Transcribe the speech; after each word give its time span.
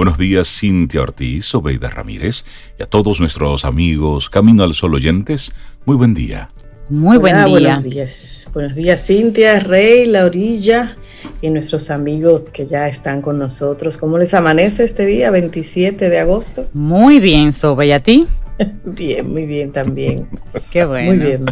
Buenos 0.00 0.16
días, 0.16 0.48
Cintia 0.48 1.02
Ortiz, 1.02 1.54
Obeida 1.54 1.90
Ramírez 1.90 2.46
y 2.78 2.82
a 2.82 2.86
todos 2.86 3.20
nuestros 3.20 3.66
amigos 3.66 4.30
Camino 4.30 4.64
al 4.64 4.72
Sol 4.72 4.94
oyentes. 4.94 5.52
Muy 5.84 5.94
buen 5.94 6.14
día. 6.14 6.48
Muy 6.88 7.18
buen 7.18 7.34
día. 7.36 7.46
Buenos 7.46 7.82
días. 7.82 8.48
Buenos 8.54 8.74
días, 8.74 9.06
Cintia, 9.06 9.60
Rey, 9.60 10.06
La 10.06 10.24
Orilla 10.24 10.96
y 11.42 11.50
nuestros 11.50 11.90
amigos 11.90 12.48
que 12.48 12.64
ya 12.64 12.88
están 12.88 13.20
con 13.20 13.38
nosotros. 13.38 13.98
¿Cómo 13.98 14.16
les 14.16 14.32
amanece 14.32 14.84
este 14.84 15.04
día, 15.04 15.30
27 15.30 16.08
de 16.08 16.18
agosto? 16.18 16.66
Muy 16.72 17.20
bien, 17.20 17.52
Sobe, 17.52 17.88
¿y 17.88 17.92
a 17.92 17.98
ti? 17.98 18.26
Bien, 18.84 19.30
muy 19.30 19.46
bien 19.46 19.72
también. 19.72 20.28
Qué 20.72 20.84
bueno. 20.84 21.12
Muy 21.12 21.18
bien. 21.18 21.44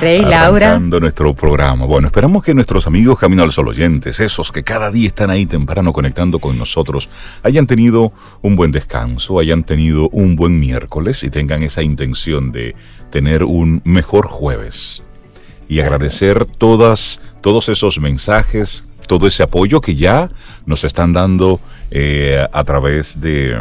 Rey, 0.00 0.20
Laura. 0.20 0.78
Nuestro 0.78 1.34
programa. 1.34 1.86
Bueno, 1.86 2.08
esperamos 2.08 2.42
que 2.42 2.54
nuestros 2.54 2.86
amigos 2.86 3.18
Camino 3.18 3.42
al 3.42 3.52
Sol 3.52 3.68
oyentes, 3.68 4.20
esos 4.20 4.52
que 4.52 4.62
cada 4.62 4.90
día 4.90 5.08
están 5.08 5.30
ahí 5.30 5.46
temprano 5.46 5.92
conectando 5.92 6.38
con 6.38 6.58
nosotros, 6.58 7.08
hayan 7.42 7.66
tenido 7.66 8.12
un 8.42 8.56
buen 8.56 8.70
descanso, 8.70 9.38
hayan 9.38 9.64
tenido 9.64 10.08
un 10.10 10.36
buen 10.36 10.58
miércoles 10.60 11.22
y 11.24 11.30
tengan 11.30 11.62
esa 11.62 11.82
intención 11.82 12.52
de 12.52 12.74
tener 13.10 13.44
un 13.44 13.80
mejor 13.84 14.26
jueves. 14.26 15.02
Y 15.68 15.80
agradecer 15.80 16.44
todas, 16.44 17.20
todos 17.40 17.68
esos 17.68 17.98
mensajes, 17.98 18.84
todo 19.08 19.26
ese 19.26 19.42
apoyo 19.42 19.80
que 19.80 19.94
ya 19.94 20.28
nos 20.66 20.84
están 20.84 21.12
dando 21.12 21.60
eh, 21.90 22.46
a 22.52 22.64
través 22.64 23.20
de 23.20 23.56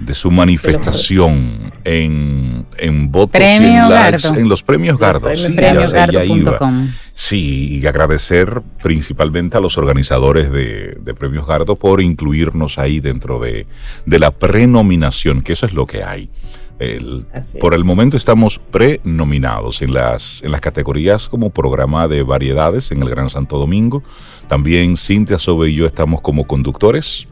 de 0.00 0.14
su 0.14 0.30
manifestación 0.30 1.72
en, 1.84 2.66
en 2.78 3.10
votos 3.10 3.32
Premio 3.32 3.68
y 3.68 3.74
en 3.74 3.88
likes 3.90 4.22
Gardo. 4.28 4.40
en 4.40 4.48
los 4.48 4.62
premios 4.62 4.98
Gardo. 4.98 5.20
premios 5.22 5.46
Sí, 5.46 5.52
Premio 5.52 5.80
ya 5.80 5.86
sé, 5.86 5.92
ya 5.96 6.06
Gardo.com. 6.06 6.36
iba. 6.84 6.94
Sí, 7.14 7.80
y 7.82 7.86
agradecer 7.86 8.62
principalmente 8.82 9.56
a 9.56 9.60
los 9.60 9.76
organizadores 9.76 10.52
de, 10.52 10.96
de 11.00 11.14
Premios 11.14 11.46
Gardo 11.46 11.74
por 11.76 12.00
incluirnos 12.00 12.78
ahí 12.78 13.00
dentro 13.00 13.40
de, 13.40 13.66
de 14.06 14.18
la 14.20 14.30
prenominación, 14.30 15.42
que 15.42 15.54
eso 15.54 15.66
es 15.66 15.72
lo 15.72 15.84
que 15.86 16.04
hay. 16.04 16.30
El- 16.78 17.24
por 17.60 17.74
el 17.74 17.82
momento 17.82 18.16
estamos 18.16 18.60
prenominados 18.70 19.82
en 19.82 19.92
las, 19.94 20.42
en 20.44 20.52
las 20.52 20.60
categorías 20.60 21.28
como 21.28 21.50
programa 21.50 22.06
de 22.06 22.22
variedades 22.22 22.92
en 22.92 23.02
el 23.02 23.10
Gran 23.10 23.30
Santo 23.30 23.58
Domingo. 23.58 24.04
También 24.46 24.96
Cintia 24.96 25.38
Sobe 25.38 25.70
y 25.70 25.74
yo 25.74 25.86
estamos 25.86 26.20
como 26.20 26.46
conductores 26.46 27.26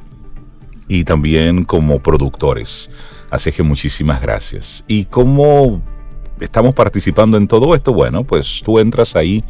y 0.89 1.05
también 1.05 1.65
como 1.65 2.01
productores. 2.01 2.91
Así 3.31 3.53
que 3.53 3.63
muchísimas 3.63 4.21
gracias. 4.21 4.85
¿Y 4.87 5.05
cómo 5.07 5.83
estamos 6.41 6.75
participando 6.75 7.37
en 7.37 7.49
todo 7.49 7.75
esto? 7.75 7.93
Bueno, 7.93 8.25
pues 8.25 8.63
tú 8.65 8.79
entras 8.79 9.17
ahí 9.17 9.45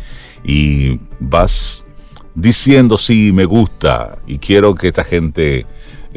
y 0.45 1.01
vas 1.19 1.84
diciendo 2.34 2.98
sí, 2.98 3.33
me 3.33 3.45
gusta 3.45 4.19
y 4.27 4.39
quiero 4.39 4.75
que 4.75 4.89
esta 4.89 5.05
gente 5.05 5.67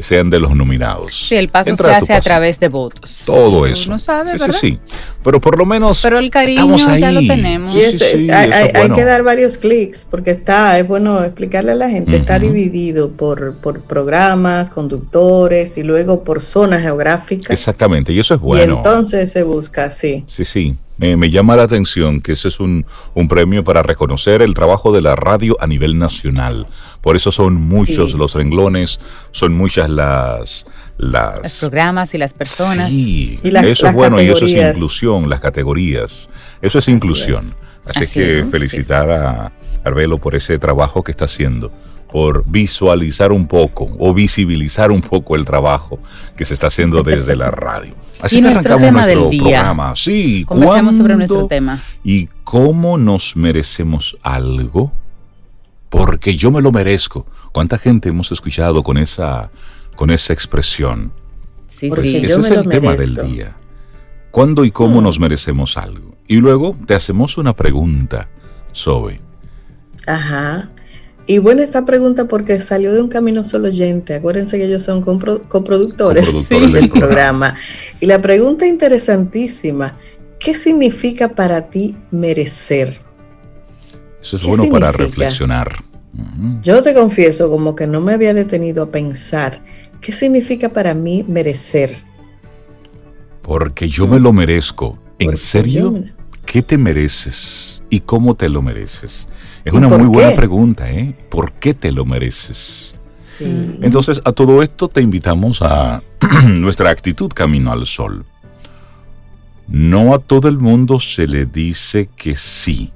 sean 0.02 0.30
de 0.30 0.38
los 0.40 0.54
nominados. 0.54 1.26
Sí, 1.28 1.34
el 1.36 1.48
paso 1.48 1.70
Entra 1.70 1.88
se 1.90 1.94
hace 1.96 2.12
a 2.14 2.20
través 2.20 2.58
de 2.60 2.68
votos. 2.68 3.22
Todo 3.26 3.66
eso. 3.66 3.90
No 3.90 3.98
sabe, 3.98 4.32
sí, 4.32 4.38
¿verdad? 4.38 4.56
sí, 4.60 4.72
sí. 4.72 4.78
Pero 5.22 5.40
por 5.40 5.58
lo 5.58 5.66
menos 5.66 6.00
Pero 6.02 6.18
el 6.18 6.30
cariño 6.30 6.60
estamos 6.76 6.86
ahí. 6.88 7.00
ya 7.00 7.12
lo 7.12 7.20
tenemos. 7.20 7.74
Y 7.74 7.78
Sí, 7.80 7.84
es- 7.84 7.98
sí, 7.98 8.04
sí, 8.16 8.30
hay, 8.30 8.48
eso 8.48 8.56
hay- 8.58 8.70
bueno. 8.74 8.94
que 8.96 9.04
dar 9.04 9.22
varios 9.22 9.58
clics 9.58 10.06
porque 10.10 10.30
está, 10.30 10.78
es 10.78 10.86
bueno 10.88 11.22
explicarle 11.24 11.72
a 11.72 11.74
la 11.74 11.88
gente, 11.90 12.16
está 12.16 12.38
dividido 12.38 13.10
por, 13.10 13.54
por 13.56 13.80
programas, 13.82 14.70
conductores 14.70 15.76
y 15.78 15.82
luego 15.82 16.24
por 16.24 16.40
zonas 16.40 16.82
geográficas. 16.82 17.50
Exactamente, 17.50 18.12
y 18.12 18.18
eso 18.20 18.34
es 18.34 18.40
Y 18.40 18.44
bueno. 18.44 18.76
entonces 18.76 19.30
se 19.30 19.42
busca, 19.42 19.90
sí. 19.90 20.24
Sí, 20.26 20.44
sí. 20.44 20.76
Me, 21.00 21.16
me 21.16 21.30
llama 21.30 21.56
la 21.56 21.62
atención 21.62 22.20
que 22.20 22.32
ese 22.32 22.48
es 22.48 22.60
un, 22.60 22.84
un 23.14 23.26
premio 23.26 23.64
para 23.64 23.82
reconocer 23.82 24.42
el 24.42 24.52
trabajo 24.54 24.92
de 24.92 25.00
la 25.00 25.16
radio 25.16 25.56
a 25.60 25.66
nivel 25.66 25.98
nacional. 25.98 26.66
Por 27.00 27.16
eso 27.16 27.32
son 27.32 27.54
muchos 27.54 28.10
Sí. 28.12 28.16
los 28.18 28.34
renglones, 28.34 29.00
son 29.30 29.54
muchas 29.54 29.88
las... 29.88 30.66
las 30.98 31.42
Los 31.42 31.54
programas 31.54 32.12
y 32.14 32.18
las 32.18 32.34
personas. 32.34 32.90
Sí, 32.90 33.40
Y 33.42 33.50
las- 33.50 33.64
eso 33.64 33.84
las 33.84 33.92
es 33.92 33.96
bueno 33.96 34.20
y 34.20 34.28
eso 34.28 34.44
es 34.44 34.52
inclusión, 34.76 35.30
las 35.30 35.40
categorías. 35.40 36.28
Eso 36.60 36.78
es 36.78 36.88
inclusión. 36.88 37.40
es. 37.40 37.56
Así, 37.86 38.02
Así 38.04 38.20
que 38.20 38.38
es, 38.40 38.44
sí. 38.44 38.50
felicitar 38.50 39.10
a 39.10 39.52
Arbelo 39.84 40.18
por 40.18 40.34
ese 40.34 40.58
trabajo 40.58 41.02
que 41.02 41.10
está 41.12 41.24
haciendo, 41.24 41.72
por 42.12 42.44
visualizar 42.46 43.32
un 43.32 43.46
poco 43.46 43.90
o 43.98 44.12
visibilizar 44.12 44.90
un 44.90 45.00
poco 45.00 45.34
el 45.36 45.46
trabajo 45.46 45.98
que 46.36 46.44
se 46.44 46.52
está 46.52 46.66
haciendo 46.66 47.02
desde 47.02 47.34
la 47.36 47.50
radio. 47.68 47.94
Así 48.22 48.38
Y 48.38 48.42
que 48.42 48.50
nuestro 48.50 48.76
tema 48.78 49.06
del 49.06 49.30
día. 49.30 49.40
programa. 49.42 49.94
Sí, 49.96 50.44
Conversemos 50.44 50.96
sobre 50.96 51.14
¿cuándo 51.14 51.18
nuestro 51.34 51.46
tema. 51.46 51.82
¿Y 52.04 52.26
cómo 52.44 52.98
nos 52.98 53.36
merecemos 53.36 54.16
algo? 54.22 54.92
Porque 55.88 56.36
yo 56.36 56.50
me 56.50 56.60
lo 56.62 56.70
merezco. 56.72 57.26
¿Cuánta 57.52 57.78
gente 57.78 58.08
hemos 58.10 58.30
escuchado 58.32 58.82
con 58.82 58.96
esa, 58.98 59.50
con 59.96 60.10
esa 60.10 60.32
expresión? 60.32 61.12
Sí, 61.66 61.88
Porque 61.88 62.08
sí. 62.08 62.20
yo 62.20 62.28
Ese 62.28 62.40
es 62.40 62.50
me 62.50 62.56
el 62.56 62.64
lo 62.64 62.70
tema 62.70 62.90
merezco. 62.92 63.22
del 63.22 63.32
día. 63.32 63.56
¿Cuándo 64.30 64.64
y 64.64 64.70
cómo 64.70 65.00
Mm. 65.00 65.04
nos 65.04 65.18
merecemos 65.18 65.76
algo? 65.76 66.14
Y 66.28 66.36
luego 66.36 66.76
te 66.86 66.94
hacemos 66.94 67.38
una 67.38 67.54
pregunta, 67.54 68.28
Sobe. 68.72 69.20
Ajá. 70.06 70.70
Y 71.26 71.38
buena 71.38 71.62
esta 71.62 71.84
pregunta 71.84 72.26
porque 72.26 72.60
salió 72.60 72.92
de 72.92 73.00
un 73.00 73.08
camino 73.08 73.44
solo 73.44 73.68
oyente. 73.68 74.14
Acuérdense 74.14 74.58
que 74.58 74.64
ellos 74.64 74.82
son 74.82 75.02
compro- 75.02 75.42
coproductores, 75.48 76.24
Coproductores 76.26 76.68
sí, 76.68 76.74
del 76.74 76.90
programa. 76.90 77.54
Y 78.00 78.06
la 78.06 78.20
pregunta 78.20 78.66
interesantísima, 78.66 79.96
¿qué 80.40 80.54
significa 80.56 81.28
para 81.28 81.68
ti 81.70 81.94
merecer? 82.10 82.88
Eso 84.20 84.36
es 84.36 84.42
¿Qué 84.42 84.48
bueno 84.48 84.68
para 84.70 84.90
reflexionar. 84.92 85.76
Yo 86.62 86.82
te 86.82 86.92
confieso 86.94 87.48
como 87.48 87.76
que 87.76 87.86
no 87.86 88.00
me 88.00 88.12
había 88.14 88.34
detenido 88.34 88.82
a 88.82 88.90
pensar, 88.90 89.62
¿qué 90.00 90.12
significa 90.12 90.68
para 90.70 90.94
mí 90.94 91.24
merecer? 91.28 91.94
Porque 93.42 93.88
yo 93.88 94.06
me 94.08 94.18
lo 94.18 94.32
merezco. 94.32 94.98
¿En 95.18 95.26
Porque 95.28 95.36
serio? 95.36 95.90
me- 95.92 96.12
¿Qué 96.44 96.62
te 96.62 96.76
mereces? 96.76 97.82
¿Y 97.88 98.00
cómo 98.00 98.34
te 98.34 98.48
lo 98.48 98.60
mereces? 98.62 99.28
Es 99.64 99.74
¿Y 99.74 99.76
una 99.76 99.88
muy 99.88 100.06
buena 100.06 100.34
pregunta, 100.34 100.90
¿eh? 100.90 101.14
¿Por 101.28 101.52
qué 101.52 101.74
te 101.74 101.92
lo 101.92 102.04
mereces? 102.04 102.94
Sí. 103.18 103.78
Entonces, 103.82 104.20
a 104.24 104.32
todo 104.32 104.62
esto 104.62 104.88
te 104.88 105.02
invitamos 105.02 105.60
a 105.62 106.02
nuestra 106.46 106.90
actitud 106.90 107.30
camino 107.30 107.70
al 107.70 107.86
sol. 107.86 108.24
No 109.68 110.14
a 110.14 110.18
todo 110.18 110.48
el 110.48 110.58
mundo 110.58 110.98
se 110.98 111.26
le 111.26 111.46
dice 111.46 112.08
que 112.16 112.36
sí. 112.36 112.92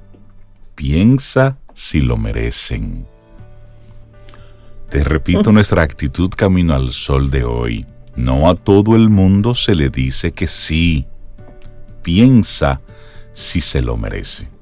Piensa 0.75 1.57
si 1.73 2.01
lo 2.01 2.17
merecen. 2.17 3.05
Te 4.89 5.03
repito 5.03 5.51
nuestra 5.53 5.83
actitud 5.83 6.29
camino 6.35 6.73
al 6.73 6.91
sol 6.91 7.29
de 7.29 7.43
hoy. 7.43 7.85
No 8.15 8.49
a 8.49 8.55
todo 8.55 8.95
el 8.95 9.09
mundo 9.09 9.53
se 9.53 9.75
le 9.75 9.89
dice 9.89 10.31
que 10.31 10.47
sí. 10.47 11.05
Piensa 12.01 12.81
si 13.33 13.61
se 13.61 13.81
lo 13.81 13.97
merece. 13.97 14.54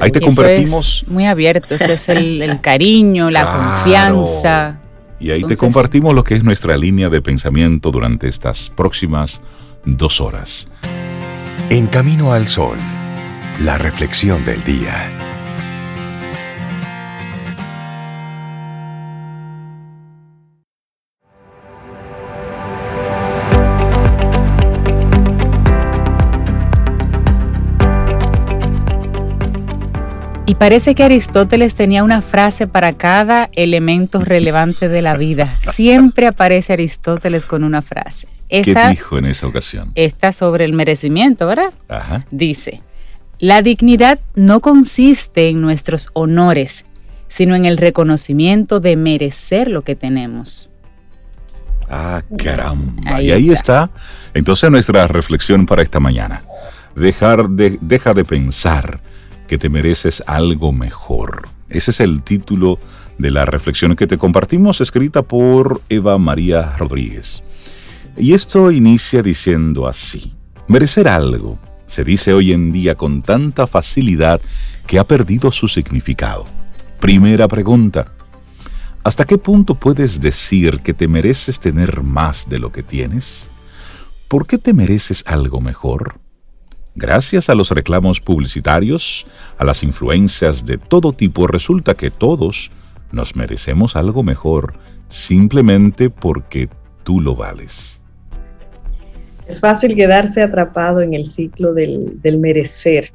Ahí 0.00 0.10
te 0.10 0.18
es 0.24 1.04
muy 1.08 1.26
abierto, 1.26 1.74
eso 1.74 1.92
es 1.92 2.08
el, 2.08 2.42
el 2.42 2.60
cariño, 2.62 3.30
la 3.30 3.42
Claro. 3.42 3.58
confianza. 4.16 4.76
Y 5.18 5.30
ahí 5.30 5.36
Entonces- 5.36 5.58
te 5.58 5.66
compartimos 5.66 6.14
lo 6.14 6.24
que 6.24 6.34
es 6.34 6.42
nuestra 6.44 6.76
línea 6.76 7.08
de 7.10 7.20
pensamiento 7.20 7.90
durante 7.90 8.26
estas 8.28 8.70
próximas 8.70 9.40
dos 9.84 10.20
horas. 10.20 10.66
En 11.68 11.86
Camino 11.86 12.32
al 12.32 12.48
Sol, 12.48 12.76
la 13.64 13.78
reflexión 13.78 14.44
del 14.44 14.62
día. 14.64 15.08
Y 30.50 30.56
parece 30.56 30.96
que 30.96 31.04
Aristóteles 31.04 31.76
tenía 31.76 32.02
una 32.02 32.22
frase 32.22 32.66
para 32.66 32.94
cada 32.94 33.50
elemento 33.52 34.18
relevante 34.18 34.88
de 34.88 35.00
la 35.00 35.16
vida. 35.16 35.60
Siempre 35.72 36.26
aparece 36.26 36.72
Aristóteles 36.72 37.46
con 37.46 37.62
una 37.62 37.82
frase. 37.82 38.26
¿Qué 38.48 38.74
dijo 38.90 39.16
en 39.16 39.26
esa 39.26 39.46
ocasión? 39.46 39.92
esta 39.94 40.32
sobre 40.32 40.64
el 40.64 40.72
merecimiento, 40.72 41.46
¿verdad? 41.46 41.72
Ajá. 41.88 42.26
Dice, 42.32 42.82
la 43.38 43.62
dignidad 43.62 44.18
no 44.34 44.58
consiste 44.58 45.48
en 45.48 45.60
nuestros 45.60 46.10
honores, 46.14 46.84
sino 47.28 47.54
en 47.54 47.64
el 47.64 47.76
reconocimiento 47.76 48.80
de 48.80 48.96
merecer 48.96 49.70
lo 49.70 49.82
que 49.82 49.94
tenemos. 49.94 50.68
Ah, 51.88 52.22
caramba. 52.36 53.22
y 53.22 53.30
ahí 53.30 53.52
está. 53.52 53.88
Entonces 54.34 54.68
nuestra 54.68 55.06
reflexión 55.06 55.64
para 55.64 55.82
esta 55.82 56.00
mañana. 56.00 56.42
Dejar 56.96 57.48
de, 57.50 57.78
deja 57.80 58.14
de 58.14 58.24
pensar 58.24 59.00
que 59.50 59.58
te 59.58 59.68
mereces 59.68 60.22
algo 60.28 60.70
mejor. 60.70 61.48
Ese 61.68 61.90
es 61.90 61.98
el 61.98 62.22
título 62.22 62.78
de 63.18 63.32
la 63.32 63.44
reflexión 63.44 63.96
que 63.96 64.06
te 64.06 64.16
compartimos, 64.16 64.80
escrita 64.80 65.22
por 65.22 65.82
Eva 65.88 66.18
María 66.18 66.76
Rodríguez. 66.76 67.42
Y 68.16 68.32
esto 68.34 68.70
inicia 68.70 69.24
diciendo 69.24 69.88
así. 69.88 70.34
Merecer 70.68 71.08
algo 71.08 71.58
se 71.88 72.04
dice 72.04 72.32
hoy 72.32 72.52
en 72.52 72.70
día 72.70 72.94
con 72.94 73.22
tanta 73.22 73.66
facilidad 73.66 74.40
que 74.86 75.00
ha 75.00 75.04
perdido 75.04 75.50
su 75.50 75.66
significado. 75.66 76.46
Primera 77.00 77.48
pregunta. 77.48 78.12
¿Hasta 79.02 79.24
qué 79.24 79.36
punto 79.36 79.74
puedes 79.74 80.20
decir 80.20 80.78
que 80.78 80.94
te 80.94 81.08
mereces 81.08 81.58
tener 81.58 82.04
más 82.04 82.48
de 82.48 82.60
lo 82.60 82.70
que 82.70 82.84
tienes? 82.84 83.50
¿Por 84.28 84.46
qué 84.46 84.58
te 84.58 84.72
mereces 84.74 85.24
algo 85.26 85.60
mejor? 85.60 86.20
Gracias 86.94 87.48
a 87.48 87.54
los 87.54 87.70
reclamos 87.70 88.20
publicitarios, 88.20 89.26
a 89.58 89.64
las 89.64 89.82
influencias 89.82 90.66
de 90.66 90.76
todo 90.76 91.12
tipo, 91.12 91.46
resulta 91.46 91.94
que 91.94 92.10
todos 92.10 92.70
nos 93.12 93.36
merecemos 93.36 93.96
algo 93.96 94.22
mejor 94.22 94.74
simplemente 95.08 96.10
porque 96.10 96.68
tú 97.04 97.20
lo 97.20 97.36
vales. 97.36 98.00
Es 99.46 99.60
fácil 99.60 99.96
quedarse 99.96 100.42
atrapado 100.42 101.00
en 101.00 101.14
el 101.14 101.26
ciclo 101.26 101.74
del, 101.74 102.38
merecer 102.38 103.10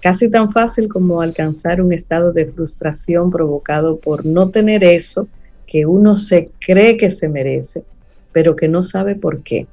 casi 0.00 0.30
tan 0.30 0.50
fácil 0.50 0.88
como 0.88 1.20
alcanzar 1.20 1.80
un 1.80 1.92
estado 1.92 2.32
de 2.32 2.46
frustración 2.46 3.30
provocado 3.30 3.98
por 3.98 4.24
no 4.24 4.48
tener 4.50 4.82
eso 4.82 5.28
que 5.66 5.86
uno 5.86 6.16
se 6.16 6.50
cree 6.58 6.96
que 6.96 7.10
se 7.10 7.28
merece, 7.28 7.84
pero 8.32 8.56
que 8.56 8.68
no 8.68 8.82
sabe 8.82 9.14
por 9.14 9.42
qué. 9.42 9.66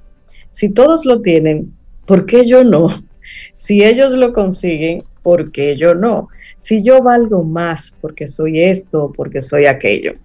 Si 0.49 0.69
todos 0.69 1.05
lo 1.05 1.21
tienen, 1.21 1.73
¿por 2.05 2.25
qué 2.25 2.45
yo 2.45 2.63
no? 2.63 2.89
Si 3.55 3.83
ellos 3.83 4.13
lo 4.13 4.33
consiguen, 4.33 5.03
¿por 5.23 5.51
qué 5.51 5.77
yo 5.77 5.95
no? 5.95 6.29
Si 6.57 6.83
yo 6.83 7.01
valgo 7.01 7.43
más 7.43 7.95
porque 8.01 8.27
soy 8.27 8.61
esto 8.61 9.05
o 9.05 9.11
porque 9.11 9.41
soy 9.41 9.65
aquello. 9.65 10.15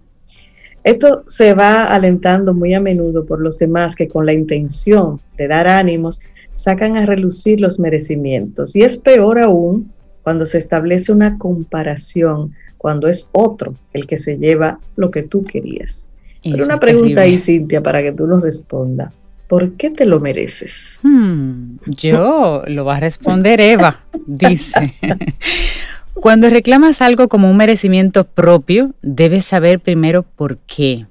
Esto 0.85 1.23
se 1.27 1.55
va 1.55 1.85
alentando 1.85 2.55
muy 2.55 2.75
a 2.75 2.81
menudo 2.81 3.25
por 3.25 3.41
los 3.41 3.59
demás 3.59 3.95
que 3.95 4.09
con 4.09 4.27
la 4.27 4.33
intención 4.33 5.21
de 5.37 5.47
dar 5.47 5.69
ánimos 5.69 6.21
sacan 6.55 6.97
a 6.97 7.07
relucir 7.07 7.61
los 7.61 7.79
merecimientos. 7.79 8.75
Y 8.75 8.83
es 8.83 8.97
peor 8.97 9.39
aún 9.39 9.93
cuando 10.23 10.47
se 10.47 10.59
establece 10.59 11.13
una 11.13 11.39
comparación, 11.39 12.53
cuando 12.79 13.09
es 13.09 13.29
otro 13.33 13.75
el 13.93 14.07
que 14.07 14.19
se 14.19 14.39
lleva 14.39 14.81
lo 14.97 15.11
que 15.11 15.23
tú 15.23 15.45
querías. 15.45 16.11
Pero 16.43 16.65
una 16.65 16.81
pregunta 16.81 17.21
ahí, 17.21 17.39
Cintia, 17.39 17.83
para 17.83 18.03
que 18.03 18.13
tú 18.13 18.27
nos 18.27 18.43
respondas. 18.43 19.13
¿Por 19.53 19.77
qué 19.77 19.91
te 19.91 20.07
lo 20.07 20.19
mereces? 20.19 20.99
Hmm, 21.03 21.77
yo 21.85 22.63
lo 22.67 22.87
va 22.87 22.97
a 22.97 23.01
responder 23.01 23.61
Eva, 23.61 24.01
dice. 24.25 24.95
Cuando 26.15 26.49
reclamas 26.49 27.03
algo 27.03 27.29
como 27.29 27.51
un 27.51 27.59
merecimiento 27.59 28.25
propio, 28.25 28.95
debes 29.03 29.45
saber 29.45 29.79
primero 29.79 30.23
por 30.23 30.57
qué. 30.61 31.05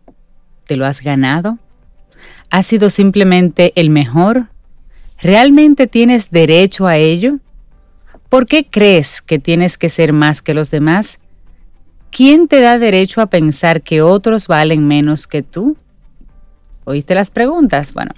¿Te 0.65 0.75
lo 0.75 0.87
has 0.87 1.01
ganado? 1.03 1.59
¿Has 2.49 2.65
sido 2.65 2.89
simplemente 2.89 3.73
el 3.75 3.91
mejor? 3.91 4.47
¿Realmente 5.21 5.85
tienes 5.85 6.31
derecho 6.31 6.87
a 6.87 6.97
ello? 6.97 7.37
¿Por 8.27 8.47
qué 8.47 8.65
crees 8.65 9.21
que 9.21 9.37
tienes 9.37 9.77
que 9.77 9.87
ser 9.87 10.13
más 10.13 10.41
que 10.41 10.55
los 10.55 10.71
demás? 10.71 11.19
¿Quién 12.09 12.47
te 12.47 12.59
da 12.59 12.79
derecho 12.79 13.21
a 13.21 13.27
pensar 13.27 13.83
que 13.83 14.01
otros 14.01 14.47
valen 14.47 14.87
menos 14.87 15.27
que 15.27 15.43
tú? 15.43 15.77
¿Oíste 16.83 17.13
las 17.13 17.29
preguntas? 17.29 17.93
Bueno, 17.93 18.11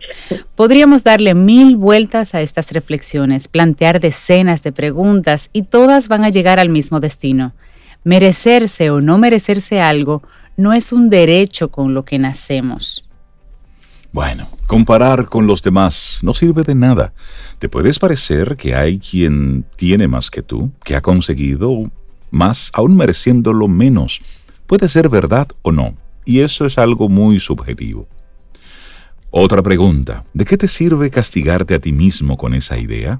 podríamos 0.55 1.03
darle 1.03 1.33
mil 1.33 1.75
vueltas 1.75 2.33
a 2.33 2.41
estas 2.41 2.71
reflexiones, 2.71 3.47
plantear 3.47 3.99
decenas 3.99 4.63
de 4.63 4.71
preguntas 4.71 5.49
y 5.51 5.63
todas 5.63 6.07
van 6.07 6.23
a 6.23 6.29
llegar 6.29 6.59
al 6.59 6.69
mismo 6.69 6.99
destino. 6.99 7.53
Merecerse 8.05 8.89
o 8.89 9.01
no 9.01 9.17
merecerse 9.17 9.81
algo 9.81 10.23
no 10.55 10.73
es 10.73 10.93
un 10.93 11.09
derecho 11.09 11.69
con 11.69 11.93
lo 11.93 12.05
que 12.05 12.19
nacemos. 12.19 13.05
Bueno, 14.13 14.47
comparar 14.67 15.25
con 15.25 15.47
los 15.47 15.61
demás 15.63 16.19
no 16.21 16.33
sirve 16.33 16.63
de 16.63 16.75
nada. 16.75 17.13
Te 17.59 17.67
puedes 17.67 17.97
parecer 17.97 18.55
que 18.55 18.75
hay 18.75 18.99
quien 18.99 19.65
tiene 19.75 20.07
más 20.07 20.29
que 20.29 20.43
tú, 20.43 20.71
que 20.83 20.95
ha 20.95 21.01
conseguido 21.01 21.89
más, 22.29 22.69
aún 22.73 22.95
mereciéndolo 22.95 23.67
menos. 23.67 24.21
Puede 24.67 24.87
ser 24.87 25.09
verdad 25.09 25.47
o 25.63 25.71
no, 25.71 25.95
y 26.25 26.41
eso 26.41 26.65
es 26.65 26.77
algo 26.77 27.09
muy 27.09 27.39
subjetivo. 27.39 28.07
Otra 29.35 29.63
pregunta, 29.63 30.25
¿de 30.35 30.45
qué 30.45 30.57
te 30.57 30.67
sirve 30.67 31.09
castigarte 31.09 31.73
a 31.73 31.79
ti 31.79 31.91
mismo 31.91 32.37
con 32.37 32.53
esa 32.53 32.77
idea? 32.77 33.19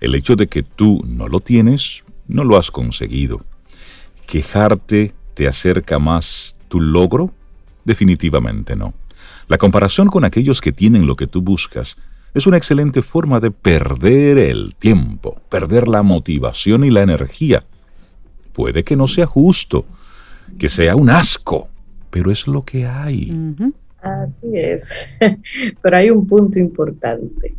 El 0.00 0.14
hecho 0.14 0.36
de 0.36 0.46
que 0.46 0.62
tú 0.62 1.04
no 1.04 1.26
lo 1.26 1.40
tienes, 1.40 2.04
no 2.28 2.44
lo 2.44 2.56
has 2.56 2.70
conseguido. 2.70 3.44
¿Quejarte 4.28 5.12
te 5.34 5.48
acerca 5.48 5.98
más 5.98 6.54
tu 6.68 6.80
logro? 6.80 7.32
Definitivamente 7.84 8.76
no. 8.76 8.94
La 9.48 9.58
comparación 9.58 10.06
con 10.06 10.24
aquellos 10.24 10.60
que 10.60 10.70
tienen 10.70 11.08
lo 11.08 11.16
que 11.16 11.26
tú 11.26 11.42
buscas 11.42 11.96
es 12.32 12.46
una 12.46 12.56
excelente 12.56 13.02
forma 13.02 13.40
de 13.40 13.50
perder 13.50 14.38
el 14.38 14.76
tiempo, 14.76 15.42
perder 15.48 15.88
la 15.88 16.04
motivación 16.04 16.84
y 16.84 16.90
la 16.90 17.02
energía. 17.02 17.64
Puede 18.52 18.84
que 18.84 18.94
no 18.94 19.08
sea 19.08 19.26
justo, 19.26 19.84
que 20.60 20.68
sea 20.68 20.94
un 20.94 21.10
asco, 21.10 21.68
pero 22.08 22.30
es 22.30 22.46
lo 22.46 22.64
que 22.64 22.86
hay. 22.86 23.32
Así 24.02 24.48
es. 24.54 24.92
Pero 25.82 25.96
hay 25.96 26.10
un 26.10 26.26
punto 26.26 26.58
importante. 26.58 27.54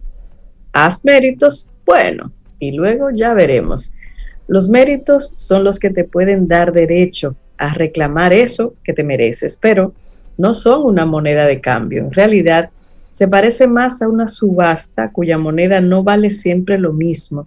Haz 0.74 1.04
méritos, 1.04 1.70
bueno, 1.86 2.32
y 2.60 2.72
luego 2.72 3.10
ya 3.12 3.34
veremos. 3.34 3.94
Los 4.48 4.70
méritos 4.70 5.34
son 5.38 5.64
los 5.64 5.80
que 5.80 5.90
te 5.90 6.04
pueden 6.04 6.48
dar 6.48 6.72
derecho 6.72 7.36
a 7.58 7.74
reclamar 7.74 8.34
eso 8.34 8.76
que 8.84 8.94
te 8.94 9.04
mereces, 9.04 9.58
pero 9.58 9.94
no 10.38 10.54
son 10.54 10.84
una 10.84 11.06
moneda 11.06 11.46
de 11.46 11.62
cambio. 11.62 12.04
En 12.04 12.12
realidad, 12.12 12.70
se 13.12 13.28
parece 13.28 13.68
más 13.68 14.02
a 14.02 14.08
una 14.08 14.28
subasta 14.28 15.12
cuya 15.12 15.38
moneda 15.38 15.82
no 15.82 16.04
vale 16.04 16.32
siempre 16.32 16.78
lo 16.78 16.94
mismo 16.94 17.46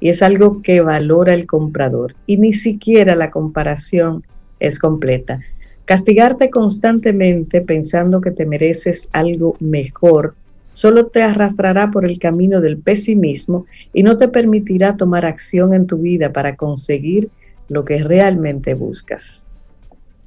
y 0.00 0.08
es 0.08 0.22
algo 0.22 0.62
que 0.62 0.80
valora 0.80 1.34
el 1.34 1.46
comprador 1.46 2.16
y 2.26 2.38
ni 2.38 2.52
siquiera 2.52 3.14
la 3.14 3.30
comparación 3.30 4.24
es 4.58 4.78
completa. 4.78 5.40
Castigarte 5.84 6.50
constantemente 6.50 7.60
pensando 7.60 8.20
que 8.20 8.30
te 8.30 8.46
mereces 8.46 9.08
algo 9.12 9.56
mejor 9.60 10.34
solo 10.72 11.06
te 11.06 11.22
arrastrará 11.22 11.90
por 11.90 12.04
el 12.04 12.18
camino 12.18 12.60
del 12.60 12.78
pesimismo 12.78 13.66
y 13.92 14.02
no 14.02 14.16
te 14.16 14.28
permitirá 14.28 14.96
tomar 14.96 15.26
acción 15.26 15.74
en 15.74 15.86
tu 15.86 15.98
vida 15.98 16.32
para 16.32 16.56
conseguir 16.56 17.30
lo 17.68 17.84
que 17.84 18.02
realmente 18.02 18.74
buscas. 18.74 19.46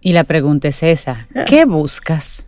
Y 0.01 0.13
la 0.13 0.23
pregunta 0.23 0.67
es 0.67 0.83
esa, 0.83 1.27
ah. 1.35 1.45
¿qué 1.45 1.65
buscas? 1.65 2.45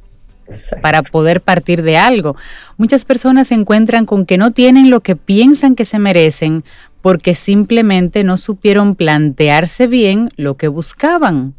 Para 0.81 1.03
poder 1.03 1.41
partir 1.41 1.83
de 1.83 1.97
algo. 1.97 2.37
Muchas 2.77 3.03
personas 3.03 3.49
se 3.49 3.55
encuentran 3.55 4.05
con 4.05 4.25
que 4.25 4.37
no 4.37 4.51
tienen 4.51 4.89
lo 4.89 5.01
que 5.01 5.17
piensan 5.17 5.75
que 5.75 5.83
se 5.83 5.99
merecen 5.99 6.63
porque 7.01 7.35
simplemente 7.35 8.23
no 8.23 8.37
supieron 8.37 8.95
plantearse 8.95 9.87
bien 9.87 10.29
lo 10.37 10.55
que 10.55 10.69
buscaban. 10.69 11.53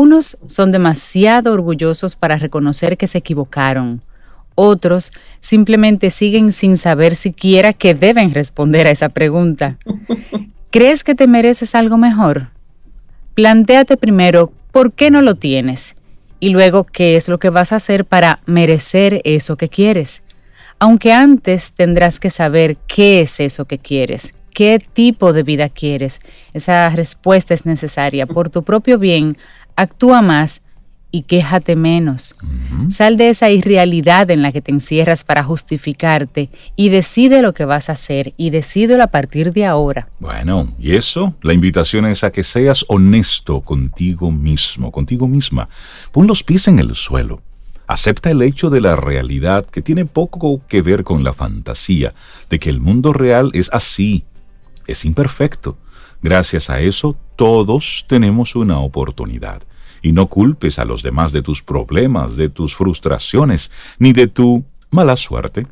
Unos 0.00 0.38
son 0.46 0.70
demasiado 0.70 1.52
orgullosos 1.52 2.14
para 2.14 2.36
reconocer 2.38 2.96
que 2.96 3.08
se 3.08 3.18
equivocaron. 3.18 4.00
Otros 4.54 5.10
simplemente 5.40 6.12
siguen 6.12 6.52
sin 6.52 6.76
saber 6.76 7.16
siquiera 7.16 7.72
que 7.72 7.94
deben 7.94 8.32
responder 8.32 8.86
a 8.86 8.92
esa 8.92 9.08
pregunta. 9.08 9.76
¿Crees 10.70 11.02
que 11.02 11.16
te 11.16 11.26
mereces 11.26 11.74
algo 11.74 11.96
mejor? 11.96 12.50
Plantéate 13.34 13.96
primero 13.96 14.52
por 14.70 14.92
qué 14.92 15.10
no 15.10 15.20
lo 15.20 15.34
tienes 15.34 15.96
y 16.38 16.50
luego 16.50 16.84
qué 16.84 17.16
es 17.16 17.28
lo 17.28 17.40
que 17.40 17.50
vas 17.50 17.72
a 17.72 17.76
hacer 17.76 18.04
para 18.04 18.38
merecer 18.46 19.20
eso 19.24 19.56
que 19.56 19.68
quieres. 19.68 20.22
Aunque 20.78 21.12
antes 21.12 21.72
tendrás 21.72 22.20
que 22.20 22.30
saber 22.30 22.76
qué 22.86 23.22
es 23.22 23.40
eso 23.40 23.64
que 23.64 23.78
quieres, 23.78 24.30
qué 24.54 24.78
tipo 24.78 25.32
de 25.32 25.42
vida 25.42 25.68
quieres. 25.68 26.20
Esa 26.52 26.88
respuesta 26.90 27.52
es 27.52 27.66
necesaria. 27.66 28.26
Por 28.26 28.48
tu 28.48 28.62
propio 28.62 29.00
bien, 29.00 29.36
actúa 29.78 30.22
más 30.22 30.62
y 31.10 31.22
quéjate 31.22 31.74
menos. 31.74 32.36
Sal 32.90 33.16
de 33.16 33.30
esa 33.30 33.48
irrealidad 33.48 34.30
en 34.30 34.42
la 34.42 34.52
que 34.52 34.60
te 34.60 34.72
encierras 34.72 35.24
para 35.24 35.42
justificarte 35.42 36.50
y 36.76 36.90
decide 36.90 37.40
lo 37.40 37.54
que 37.54 37.64
vas 37.64 37.88
a 37.88 37.92
hacer 37.92 38.34
y 38.36 38.50
decídelo 38.50 39.02
a 39.02 39.06
partir 39.06 39.52
de 39.52 39.64
ahora. 39.64 40.08
Bueno, 40.18 40.74
y 40.78 40.96
eso, 40.96 41.34
la 41.40 41.54
invitación 41.54 42.04
es 42.06 42.24
a 42.24 42.30
que 42.30 42.44
seas 42.44 42.84
honesto 42.88 43.62
contigo 43.62 44.30
mismo, 44.30 44.92
contigo 44.92 45.26
misma. 45.26 45.68
Pon 46.12 46.26
los 46.26 46.42
pies 46.42 46.68
en 46.68 46.78
el 46.78 46.94
suelo. 46.94 47.40
Acepta 47.86 48.30
el 48.30 48.42
hecho 48.42 48.68
de 48.68 48.82
la 48.82 48.96
realidad 48.96 49.64
que 49.64 49.80
tiene 49.80 50.04
poco 50.04 50.60
que 50.68 50.82
ver 50.82 51.04
con 51.04 51.24
la 51.24 51.32
fantasía, 51.32 52.12
de 52.50 52.58
que 52.58 52.68
el 52.68 52.80
mundo 52.80 53.14
real 53.14 53.50
es 53.54 53.70
así, 53.72 54.24
es 54.86 55.06
imperfecto. 55.06 55.78
Gracias 56.20 56.68
a 56.68 56.80
eso, 56.80 57.16
todos 57.38 58.04
tenemos 58.08 58.56
una 58.56 58.80
oportunidad 58.80 59.62
Y 60.02 60.10
no 60.10 60.26
culpes 60.26 60.80
a 60.80 60.84
los 60.84 61.04
demás 61.04 61.32
de 61.32 61.40
tus 61.40 61.62
problemas, 61.62 62.36
de 62.36 62.48
tus 62.48 62.74
frustraciones, 62.74 63.70
ni 63.98 64.12
de 64.12 64.26
tu 64.26 64.64
mala 64.90 65.16
suerte. 65.16 65.66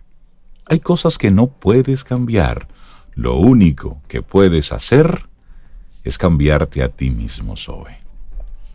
Hay 0.65 0.81
cosas 0.81 1.19
que 1.19 1.31
no 1.31 1.49
puedes 1.49 2.03
cambiar. 2.03 2.69
Lo 3.15 3.37
único 3.37 4.01
que 4.09 4.23
puedes 4.23 4.73
hacer 4.73 5.23
es 6.03 6.19
cambiarte 6.19 6.83
a 6.83 6.89
ti 6.89 7.11
mismo, 7.11 7.57
Zoe. 7.57 7.99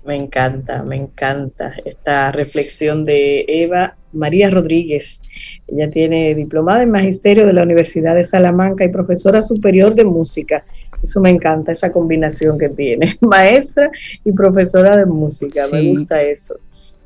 Me 0.06 0.16
encanta, 0.16 0.84
me 0.84 0.96
encanta 0.96 1.74
esta 1.86 2.32
reflexión 2.32 3.06
de 3.06 3.46
Eva 3.48 3.96
María 4.14 4.50
Rodríguez. 4.50 5.22
Ella 5.68 5.90
tiene 5.92 6.34
diplomada 6.34 6.84
en 6.84 6.92
Magisterio 6.92 7.46
de 7.46 7.54
la 7.54 7.64
Universidad 7.64 8.16
de 8.16 8.26
Salamanca 8.26 8.84
y 8.84 8.90
profesora 8.90 9.44
superior 9.44 9.96
de 9.96 10.06
música. 10.06 10.66
Eso 11.04 11.22
me 11.22 11.30
encanta, 11.30 11.72
esa 11.72 11.92
combinación 11.92 12.58
que 12.58 12.70
tiene. 12.70 13.18
Maestra 13.22 13.90
y 14.24 14.32
profesora 14.32 14.98
de 14.98 15.06
música. 15.06 15.66
Me 15.72 15.90
gusta 15.90 16.22
eso. 16.22 16.56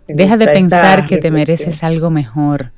Deja 0.07 0.37
de 0.37 0.47
pensar 0.47 1.07
que 1.07 1.17
te 1.17 1.31
mereces 1.31 1.83
algo 1.83 2.09
mejor. 2.09 2.71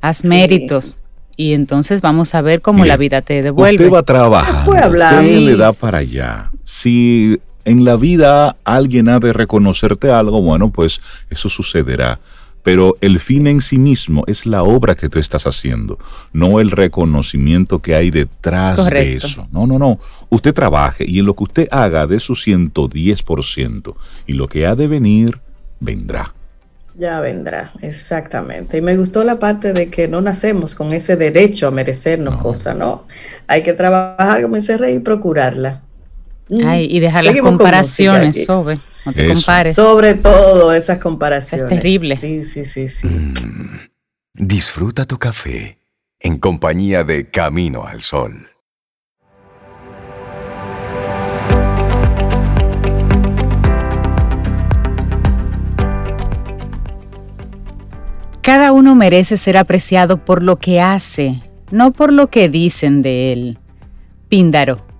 Haz 0.00 0.24
méritos. 0.24 0.96
Y 1.36 1.52
entonces 1.54 2.00
vamos 2.00 2.34
a 2.34 2.42
ver 2.42 2.60
cómo 2.60 2.84
la 2.84 2.96
vida 2.96 3.22
te 3.22 3.42
devuelve. 3.42 3.84
Usted 3.84 3.94
va 3.94 3.98
a 4.00 4.02
trabajar. 4.04 4.68
Usted 4.90 5.40
le 5.40 5.56
da 5.56 5.72
para 5.72 5.98
allá. 5.98 6.50
Si 6.64 7.40
en 7.64 7.84
la 7.84 7.96
vida 7.96 8.56
alguien 8.64 9.08
ha 9.08 9.18
de 9.18 9.32
reconocerte 9.32 10.10
algo, 10.10 10.42
bueno, 10.42 10.70
pues 10.70 11.00
eso 11.30 11.48
sucederá. 11.48 12.20
Pero 12.64 12.96
el 13.00 13.20
fin 13.20 13.46
en 13.46 13.60
sí 13.60 13.78
mismo 13.78 14.24
es 14.26 14.46
la 14.46 14.64
obra 14.64 14.96
que 14.96 15.08
tú 15.08 15.20
estás 15.20 15.46
haciendo, 15.46 15.98
no 16.32 16.58
el 16.58 16.72
reconocimiento 16.72 17.80
que 17.80 17.94
hay 17.94 18.10
detrás 18.10 18.90
de 18.90 19.16
eso. 19.16 19.46
No, 19.52 19.66
no, 19.66 19.78
no. 19.78 20.00
Usted 20.30 20.52
trabaje 20.52 21.04
y 21.06 21.20
en 21.20 21.26
lo 21.26 21.36
que 21.36 21.44
usted 21.44 21.68
haga 21.70 22.06
de 22.08 22.18
su 22.18 22.32
110% 22.32 23.94
y 24.26 24.32
lo 24.32 24.48
que 24.48 24.66
ha 24.66 24.74
de 24.74 24.88
venir, 24.88 25.38
vendrá. 25.78 26.34
Ya 26.96 27.20
vendrá, 27.20 27.72
exactamente. 27.82 28.78
Y 28.78 28.80
me 28.80 28.96
gustó 28.96 29.24
la 29.24 29.38
parte 29.38 29.72
de 29.72 29.90
que 29.90 30.08
no 30.08 30.20
nacemos 30.20 30.74
con 30.74 30.92
ese 30.92 31.16
derecho 31.16 31.68
a 31.68 31.70
merecernos 31.70 32.40
cosas, 32.40 32.76
¿no? 32.76 33.04
Hay 33.46 33.62
que 33.62 33.72
trabajar, 33.72 34.40
como 34.42 34.56
dice 34.56 34.78
Rey, 34.78 34.94
y 34.94 34.98
procurarla. 35.00 35.82
Ay, 36.64 36.86
y 36.90 37.00
dejar 37.00 37.24
las 37.24 37.38
comparaciones, 37.38 38.44
sobre, 38.44 38.78
no 39.06 39.12
te 39.12 39.32
compares. 39.32 39.74
Sobre 39.74 40.14
todo 40.14 40.72
esas 40.72 40.98
comparaciones. 40.98 41.70
Es 41.70 41.76
terrible. 41.76 42.16
Sí, 42.16 42.44
sí, 42.44 42.66
sí, 42.66 42.88
sí. 42.88 43.06
Mm. 43.06 43.88
disfruta 44.34 45.06
tu 45.06 45.18
café 45.18 45.78
en 46.20 46.38
compañía 46.38 47.04
de 47.04 47.30
Camino 47.30 47.84
al 47.86 48.02
Sol. 48.02 48.50
Cada 58.42 58.72
uno 58.72 58.94
merece 58.94 59.38
ser 59.38 59.56
apreciado 59.56 60.22
por 60.22 60.42
lo 60.42 60.56
que 60.56 60.78
hace, 60.78 61.42
no 61.70 61.94
por 61.94 62.12
lo 62.12 62.28
que 62.28 62.50
dicen 62.50 63.00
de 63.00 63.32
él. 63.32 63.58
Píndaro. 64.28 64.93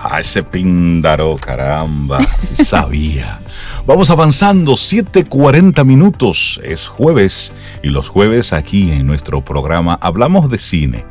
Ah, 0.00 0.20
ese 0.20 0.44
píndaro, 0.44 1.36
caramba, 1.36 2.20
sabía. 2.64 3.40
Vamos 3.84 4.10
avanzando, 4.10 4.74
7.40 4.74 5.84
minutos, 5.84 6.60
es 6.62 6.86
jueves 6.86 7.52
y 7.82 7.88
los 7.88 8.08
jueves 8.08 8.52
aquí 8.52 8.92
en 8.92 9.08
nuestro 9.08 9.44
programa 9.44 9.98
hablamos 10.00 10.50
de 10.50 10.58
cine, 10.58 11.04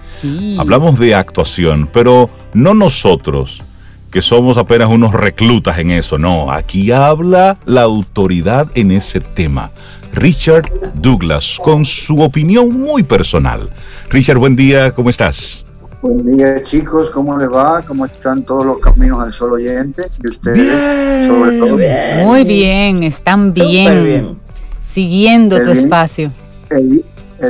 hablamos 0.58 0.98
de 1.00 1.16
actuación, 1.16 1.90
pero 1.92 2.30
no 2.54 2.74
nosotros, 2.74 3.62
que 4.10 4.22
somos 4.22 4.58
apenas 4.58 4.90
unos 4.90 5.12
reclutas 5.12 5.80
en 5.80 5.92
eso, 5.92 6.18
no, 6.18 6.50
aquí 6.50 6.92
habla 6.92 7.58
la 7.66 7.82
autoridad 7.82 8.70
en 8.76 8.92
ese 8.92 9.20
tema. 9.20 9.72
Richard 10.14 10.72
Douglas, 10.96 11.60
con 11.62 11.84
su 11.84 12.22
opinión 12.22 12.72
muy 12.80 13.04
personal. 13.04 13.70
Richard, 14.10 14.38
buen 14.38 14.56
día, 14.56 14.94
¿cómo 14.94 15.10
estás? 15.10 15.67
Buen 16.00 16.38
día 16.38 16.62
chicos, 16.62 17.10
¿cómo 17.10 17.36
les 17.40 17.50
va? 17.50 17.82
¿Cómo 17.82 18.06
están 18.06 18.44
todos 18.44 18.64
los 18.64 18.80
caminos 18.80 19.20
al 19.26 19.34
sol 19.34 19.54
oyente? 19.54 20.04
Y 20.24 20.28
ustedes, 20.28 21.28
sobre 21.28 21.58
todo. 21.58 21.80
Muy 22.24 22.44
bien, 22.44 23.02
están 23.02 23.52
bien. 23.52 24.38
Siguiendo 24.80 25.60
tu 25.64 25.72
espacio. 25.72 26.32
El, 26.70 27.04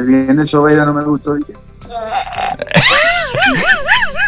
bien 0.05 0.37
de 0.37 0.47
Sobeida 0.47 0.85
no 0.85 0.93
me 0.93 1.03
gustó. 1.03 1.35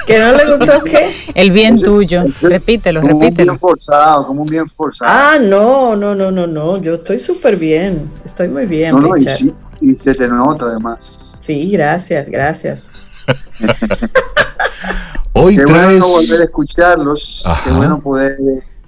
¿Que 0.06 0.20
no 0.20 0.34
le 0.34 0.58
gustó 0.58 0.84
qué? 0.84 1.16
El 1.34 1.52
bien 1.52 1.82
tuyo. 1.82 2.26
Repítelo, 2.42 3.00
como 3.00 3.22
repítelo. 3.22 3.54
Un 3.54 3.58
bien 3.58 3.60
forzado, 3.60 4.28
como 4.28 4.42
un 4.42 4.50
bien 4.50 4.70
forzado. 4.70 5.10
Ah, 5.10 5.38
no, 5.42 5.96
no, 5.96 6.14
no, 6.14 6.30
no, 6.30 6.46
no. 6.46 6.78
Yo 6.82 6.96
estoy 6.96 7.20
súper 7.20 7.56
bien. 7.56 8.10
Estoy 8.26 8.50
muy 8.50 8.66
bien. 8.66 8.96
No, 8.96 9.02
no, 9.02 9.16
y, 9.16 9.56
y 9.80 9.96
se 9.96 10.14
te 10.14 10.28
nota 10.28 10.66
además. 10.66 11.18
Sí, 11.40 11.72
gracias, 11.72 12.30
gracias. 12.30 12.90
Hoy 15.34 15.56
Qué 15.56 15.64
bueno 15.64 16.08
volver 16.08 16.42
a 16.42 16.44
escucharlos, 16.44 17.44
qué 17.64 17.72
bueno 17.72 18.02
poder 18.02 18.38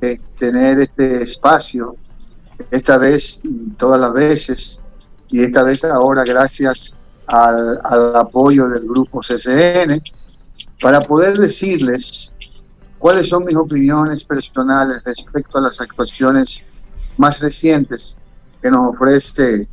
eh, 0.01 0.19
tener 0.38 0.81
este 0.81 1.24
espacio, 1.24 1.95
esta 2.71 2.98
vez 2.98 3.39
y 3.43 3.69
todas 3.71 4.00
las 4.00 4.12
veces, 4.12 4.81
y 5.29 5.43
esta 5.43 5.63
vez 5.63 5.83
ahora 5.86 6.24
gracias 6.24 6.93
al, 7.27 7.79
al 7.83 8.15
apoyo 8.15 8.67
del 8.67 8.83
grupo 8.88 9.21
CCN, 9.21 10.01
para 10.81 11.00
poder 11.01 11.38
decirles 11.38 12.33
cuáles 12.98 13.29
son 13.29 13.45
mis 13.45 13.55
opiniones 13.55 14.24
personales 14.24 15.03
respecto 15.05 15.60
a 15.60 15.62
las 15.62 15.79
actuaciones 15.79 16.65
más 17.17 17.39
recientes 17.39 18.17
que 18.62 18.69
nos 18.69 18.95
ofrece 18.95 19.67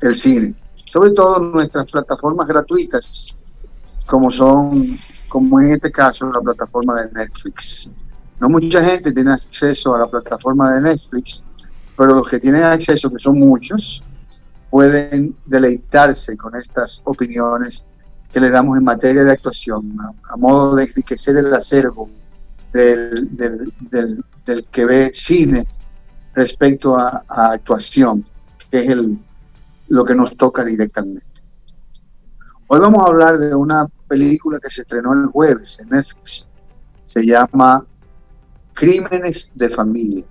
el 0.00 0.16
cine, 0.16 0.54
sobre 0.92 1.12
todo 1.12 1.38
nuestras 1.38 1.90
plataformas 1.90 2.46
gratuitas 2.46 3.34
como 4.08 4.32
son, 4.32 4.96
como 5.28 5.60
en 5.60 5.74
este 5.74 5.92
caso, 5.92 6.32
la 6.32 6.40
plataforma 6.40 7.02
de 7.02 7.12
Netflix. 7.12 7.90
No 8.40 8.48
mucha 8.48 8.82
gente 8.82 9.12
tiene 9.12 9.32
acceso 9.32 9.94
a 9.94 9.98
la 10.00 10.06
plataforma 10.06 10.72
de 10.72 10.80
Netflix, 10.80 11.42
pero 11.94 12.14
los 12.14 12.26
que 12.26 12.40
tienen 12.40 12.62
acceso, 12.62 13.10
que 13.10 13.18
son 13.18 13.38
muchos, 13.38 14.02
pueden 14.70 15.36
deleitarse 15.44 16.38
con 16.38 16.56
estas 16.56 17.02
opiniones 17.04 17.84
que 18.32 18.40
les 18.40 18.50
damos 18.50 18.78
en 18.78 18.84
materia 18.84 19.24
de 19.24 19.32
actuación, 19.32 19.94
a, 20.30 20.36
modo 20.38 20.74
de 20.76 20.84
enriquecer 20.84 21.36
el 21.36 21.52
acervo 21.52 22.08
del, 22.72 23.28
del, 23.30 24.64
que 24.70 24.84
ve 24.86 25.10
cine 25.12 25.66
respecto 26.32 26.98
a, 26.98 27.24
a, 27.28 27.52
actuación, 27.52 28.24
que 28.70 28.84
es 28.84 28.88
el, 28.88 29.18
lo 29.88 30.04
que 30.04 30.14
nos 30.14 30.34
toca 30.38 30.64
directamente. 30.64 31.26
Hoy 32.68 32.80
vamos 32.80 33.02
a 33.04 33.10
hablar 33.10 33.38
de 33.38 33.54
una 33.54 33.86
película 34.08 34.58
que 34.60 34.70
se 34.70 34.82
estrenó 34.82 35.12
el 35.12 35.26
jueves 35.26 35.78
en 35.80 35.88
Netflix. 35.88 36.46
Se 37.04 37.22
llama 37.24 37.84
Crímenes 38.74 39.50
de 39.54 39.70
Familia. 39.70 40.24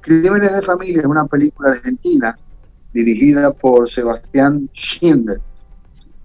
Crímenes 0.00 0.52
de 0.52 0.62
Familia 0.62 1.00
es 1.00 1.06
una 1.06 1.26
película 1.26 1.72
argentina 1.72 2.36
dirigida 2.92 3.52
por 3.52 3.88
Sebastián 3.88 4.68
Schindler. 4.72 5.40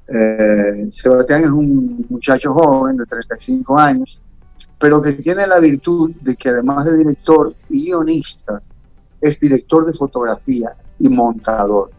Eh, 0.08 0.90
Sebastián 0.92 1.44
es 1.44 1.50
un 1.50 2.06
muchacho 2.10 2.54
joven 2.54 2.98
de 2.98 3.06
35 3.06 3.80
años, 3.80 4.20
pero 4.80 5.02
que 5.02 5.14
tiene 5.14 5.48
la 5.48 5.60
virtud 5.60 6.12
de 6.22 6.36
que 6.36 6.50
además 6.50 6.86
de 6.86 6.98
director 6.98 7.54
y 7.70 7.86
guionista, 7.86 8.62
es 9.22 9.40
director 9.40 9.86
de 9.86 9.94
fotografía 9.94 10.76
y 11.00 11.10
montador. 11.10 11.90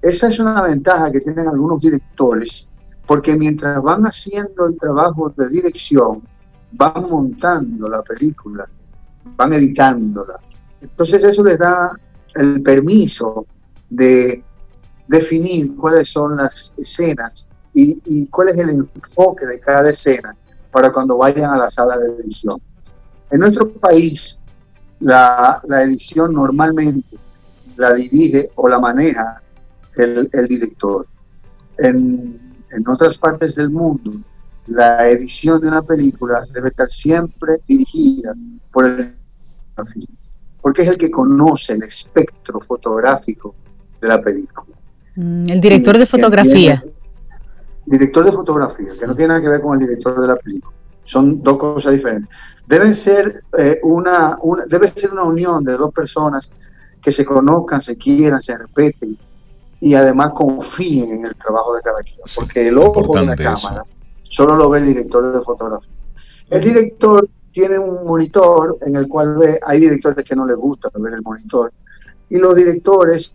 Esa 0.00 0.28
es 0.28 0.38
una 0.38 0.62
ventaja 0.62 1.10
que 1.10 1.20
tienen 1.20 1.48
algunos 1.48 1.80
directores 1.80 2.68
porque 3.12 3.36
mientras 3.36 3.82
van 3.82 4.04
haciendo 4.04 4.68
el 4.68 4.78
trabajo 4.78 5.28
de 5.36 5.46
dirección, 5.50 6.22
van 6.70 7.04
montando 7.10 7.86
la 7.86 8.00
película, 8.00 8.66
van 9.36 9.52
editándola. 9.52 10.40
Entonces 10.80 11.22
eso 11.22 11.44
les 11.44 11.58
da 11.58 11.92
el 12.34 12.62
permiso 12.62 13.44
de 13.90 14.42
definir 15.08 15.76
cuáles 15.76 16.08
son 16.08 16.38
las 16.38 16.72
escenas 16.78 17.46
y, 17.74 18.26
cuál 18.28 18.48
es 18.48 18.56
el 18.56 18.70
enfoque 18.70 19.44
de 19.44 19.60
cada 19.60 19.90
escena 19.90 20.34
para 20.70 20.90
cuando 20.90 21.18
vayan 21.18 21.52
a 21.52 21.58
la 21.58 21.68
sala 21.68 21.98
de 21.98 22.14
edición. 22.14 22.62
En 23.30 23.40
nuestro 23.40 23.70
país, 23.72 24.38
la, 25.00 25.60
edición 25.84 26.32
normalmente 26.32 27.18
la 27.76 27.92
dirige 27.92 28.48
o 28.54 28.68
la 28.68 28.78
maneja 28.78 29.42
el, 29.98 30.30
el 30.32 30.48
director. 30.48 31.06
En, 31.76 32.51
en 32.72 32.88
otras 32.88 33.16
partes 33.16 33.54
del 33.54 33.70
mundo, 33.70 34.12
la 34.66 35.08
edición 35.08 35.60
de 35.60 35.68
una 35.68 35.82
película 35.82 36.44
debe 36.52 36.68
estar 36.68 36.88
siempre 36.88 37.60
dirigida 37.66 38.34
por 38.70 38.86
el 38.86 39.14
porque 40.60 40.82
es 40.82 40.88
el 40.88 40.96
que 40.96 41.10
conoce 41.10 41.72
el 41.72 41.82
espectro 41.82 42.60
fotográfico 42.60 43.54
de 44.00 44.08
la 44.08 44.22
película. 44.22 44.76
Mm, 45.16 45.44
el 45.50 45.60
director 45.60 45.98
de 45.98 46.06
fotografía. 46.06 46.84
director 47.84 48.24
de 48.24 48.32
fotografía, 48.32 48.86
que 48.98 49.06
no 49.06 49.14
tiene 49.14 49.28
nada 49.28 49.40
que 49.40 49.48
ver 49.48 49.60
con 49.60 49.74
el 49.74 49.88
director 49.88 50.20
de 50.20 50.28
la 50.28 50.36
película. 50.36 50.76
Son 51.04 51.42
dos 51.42 51.58
cosas 51.58 51.94
diferentes. 51.94 52.34
Deben 52.66 52.94
ser, 52.94 53.42
eh, 53.58 53.80
una, 53.82 54.38
una, 54.40 54.64
debe 54.66 54.86
ser 54.88 55.12
una 55.12 55.24
unión 55.24 55.64
de 55.64 55.72
dos 55.72 55.92
personas 55.92 56.52
que 57.02 57.10
se 57.10 57.24
conozcan, 57.24 57.80
se 57.80 57.96
quieran, 57.96 58.40
se 58.40 58.56
respeten 58.56 59.18
y 59.82 59.96
además 59.96 60.30
confíen 60.32 61.12
en 61.12 61.26
el 61.26 61.34
trabajo 61.34 61.74
de 61.74 61.82
cada 61.82 62.00
quien, 62.04 62.20
porque 62.36 62.68
el 62.68 62.78
ojo 62.78 63.18
de 63.18 63.26
la 63.26 63.34
cámara 63.34 63.84
solo 64.22 64.54
lo 64.54 64.70
ve 64.70 64.78
el 64.78 64.86
director 64.86 65.36
de 65.36 65.42
fotografía. 65.42 65.90
El 66.50 66.62
director 66.62 67.28
tiene 67.50 67.80
un 67.80 68.06
monitor 68.06 68.78
en 68.82 68.94
el 68.94 69.08
cual 69.08 69.36
ve, 69.36 69.58
hay 69.66 69.80
directores 69.80 70.24
que 70.24 70.36
no 70.36 70.46
les 70.46 70.56
gusta 70.56 70.88
ver 70.94 71.14
el 71.14 71.22
monitor, 71.22 71.72
y 72.30 72.38
los 72.38 72.54
directores 72.54 73.34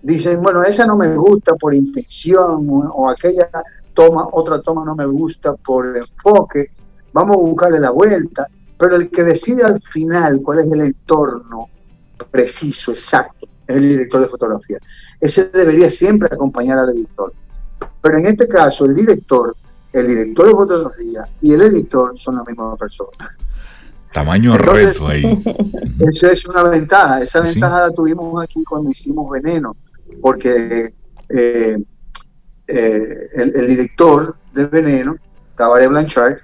dicen, 0.00 0.40
bueno, 0.40 0.62
esa 0.62 0.86
no 0.86 0.96
me 0.96 1.12
gusta 1.16 1.56
por 1.56 1.74
intención, 1.74 2.64
o 2.70 3.10
aquella 3.10 3.50
toma, 3.92 4.28
otra 4.30 4.62
toma 4.62 4.84
no 4.84 4.94
me 4.94 5.04
gusta 5.04 5.56
por 5.56 5.96
enfoque, 5.96 6.70
vamos 7.12 7.38
a 7.38 7.40
buscarle 7.40 7.80
la 7.80 7.90
vuelta, 7.90 8.46
pero 8.78 8.94
el 8.94 9.10
que 9.10 9.24
decide 9.24 9.64
al 9.64 9.82
final 9.82 10.42
cuál 10.44 10.60
es 10.60 10.70
el 10.70 10.80
entorno 10.80 11.68
preciso, 12.30 12.92
exacto, 12.92 13.48
el 13.68 13.82
director 13.82 14.22
de 14.22 14.28
fotografía. 14.28 14.78
Ese 15.20 15.48
debería 15.50 15.90
siempre 15.90 16.28
acompañar 16.32 16.78
al 16.78 16.90
editor. 16.90 17.32
Pero 18.02 18.18
en 18.18 18.26
este 18.26 18.48
caso, 18.48 18.84
el 18.86 18.94
director, 18.94 19.54
el 19.92 20.06
director 20.06 20.46
de 20.46 20.52
fotografía 20.52 21.24
y 21.40 21.52
el 21.52 21.62
editor 21.62 22.18
son 22.18 22.36
la 22.36 22.44
misma 22.44 22.76
persona. 22.76 23.36
Tamaño 24.12 24.56
reto 24.56 25.06
ahí. 25.06 25.42
Eso 26.10 26.28
es 26.28 26.44
una 26.46 26.64
ventaja. 26.64 27.20
Esa 27.20 27.40
ventaja 27.40 27.88
la 27.88 27.92
tuvimos 27.92 28.42
aquí 28.42 28.64
cuando 28.64 28.90
hicimos 28.90 29.30
Veneno, 29.30 29.76
porque 30.20 30.94
eh, 31.28 31.76
eh, 32.66 33.28
el, 33.34 33.66
director 33.66 34.36
de 34.54 34.64
Veneno, 34.64 35.16
Cabaret 35.54 35.88
Blanchard, 35.88 36.38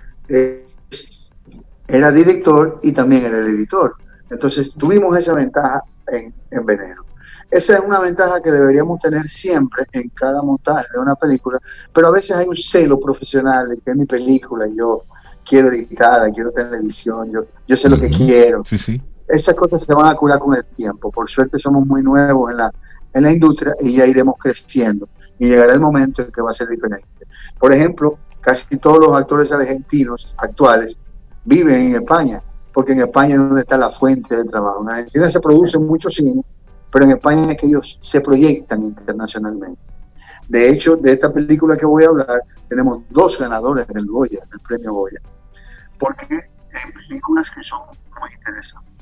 era 1.88 2.12
director 2.12 2.80
y 2.82 2.92
también 2.92 3.24
era 3.24 3.38
el 3.38 3.46
editor. 3.46 3.94
Entonces 4.30 4.72
tuvimos 4.76 5.16
esa 5.16 5.34
ventaja 5.34 5.82
en, 6.08 6.34
en, 6.50 6.66
Veneno. 6.66 7.04
Esa 7.50 7.74
es 7.74 7.80
una 7.80 8.00
ventaja 8.00 8.40
que 8.42 8.50
deberíamos 8.50 9.00
tener 9.00 9.28
siempre 9.28 9.84
en 9.92 10.08
cada 10.10 10.42
montaje 10.42 10.86
de 10.92 10.98
una 10.98 11.14
película, 11.14 11.58
pero 11.92 12.08
a 12.08 12.10
veces 12.10 12.32
hay 12.32 12.46
un 12.46 12.56
celo 12.56 12.98
profesional 12.98 13.68
de 13.68 13.78
que 13.78 13.90
es 13.90 13.96
mi 13.96 14.06
película 14.06 14.66
y 14.66 14.76
yo 14.76 15.02
quiero 15.44 15.68
editarla, 15.68 16.32
quiero 16.32 16.50
televisión, 16.50 17.30
yo, 17.30 17.44
yo 17.66 17.76
sé 17.76 17.88
lo 17.88 17.98
que 17.98 18.10
quiero. 18.10 18.62
Sí, 18.64 18.78
sí. 18.78 19.00
Esas 19.28 19.54
cosas 19.54 19.82
se 19.82 19.94
van 19.94 20.08
a 20.08 20.14
curar 20.14 20.38
con 20.38 20.54
el 20.56 20.64
tiempo. 20.64 21.10
Por 21.10 21.30
suerte 21.30 21.58
somos 21.58 21.86
muy 21.86 22.02
nuevos 22.02 22.50
en 22.50 22.58
la, 22.58 22.70
en 23.12 23.22
la 23.22 23.32
industria 23.32 23.74
y 23.80 23.96
ya 23.96 24.06
iremos 24.06 24.34
creciendo 24.38 25.08
y 25.38 25.48
llegará 25.48 25.72
el 25.72 25.80
momento 25.80 26.22
en 26.22 26.30
que 26.30 26.42
va 26.42 26.50
a 26.50 26.54
ser 26.54 26.68
diferente. 26.68 27.06
Por 27.58 27.72
ejemplo, 27.72 28.18
casi 28.40 28.76
todos 28.78 28.98
los 28.98 29.16
actores 29.16 29.50
argentinos 29.52 30.34
actuales 30.38 30.96
viven 31.44 31.80
en 31.80 31.96
España, 31.96 32.42
porque 32.72 32.92
en 32.92 33.00
España 33.00 33.34
es 33.34 33.40
donde 33.40 33.62
está 33.62 33.76
la 33.76 33.90
fuente 33.90 34.36
del 34.36 34.50
trabajo. 34.50 34.82
En 34.82 34.90
Argentina 34.90 35.30
se 35.30 35.40
produce 35.40 35.78
mucho 35.78 36.10
cine, 36.10 36.42
pero 36.94 37.06
en 37.06 37.10
España 37.10 37.50
es 37.50 37.60
que 37.60 37.66
ellos 37.66 37.98
se 38.00 38.20
proyectan 38.20 38.80
internacionalmente. 38.84 39.80
De 40.48 40.70
hecho, 40.70 40.94
de 40.94 41.14
esta 41.14 41.32
película 41.32 41.76
que 41.76 41.86
voy 41.86 42.04
a 42.04 42.08
hablar, 42.08 42.40
tenemos 42.68 43.02
dos 43.10 43.36
ganadores 43.36 43.88
del 43.88 44.06
Goya, 44.06 44.44
del 44.48 44.60
premio 44.60 44.92
Goya, 44.92 45.20
porque 45.98 46.34
hay 46.34 46.92
películas 47.08 47.50
que 47.50 47.64
son 47.64 47.80
muy 48.20 48.30
interesantes. 48.38 48.92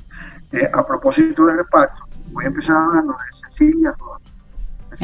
Eh, 0.53 0.71
a 0.73 0.87
propósito 0.87 1.45
del 1.45 1.59
reparto, 1.59 2.03
voy 2.31 2.45
a 2.45 2.49
empezar 2.49 2.77
hablando 2.77 3.13
de 3.13 3.49
Cecilia 3.49 3.95
Roth 3.99 4.23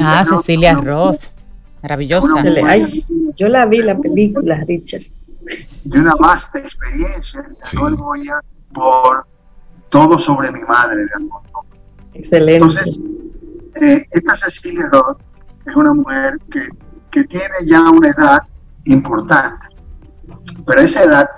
ah, 0.01 0.25
Cecilia 0.25 0.73
Roth. 0.73 1.25
Maravillosa. 1.83 2.43
yo 3.35 3.47
la 3.49 3.67
vi 3.67 3.83
la 3.83 3.99
película, 3.99 4.63
Richard. 4.67 5.03
De 5.83 5.99
una 5.99 6.15
vasta 6.15 6.57
experiencia, 6.57 7.45
sí. 7.65 7.77
Goya 7.77 8.39
por 8.73 9.27
todo 9.89 10.17
sobre 10.17 10.51
mi 10.51 10.61
madre 10.61 11.05
de 11.05 11.29
Excelente. 12.19 12.55
Entonces, 12.55 12.99
eh, 13.81 14.05
esta 14.11 14.35
Cecilia 14.35 14.87
Roth 14.91 15.21
es 15.65 15.75
una 15.75 15.93
mujer 15.93 16.37
que, 16.51 16.61
que 17.11 17.23
tiene 17.25 17.55
ya 17.65 17.89
una 17.89 18.09
edad 18.09 18.39
importante, 18.85 19.65
pero 20.65 20.81
esa 20.81 21.03
edad 21.03 21.29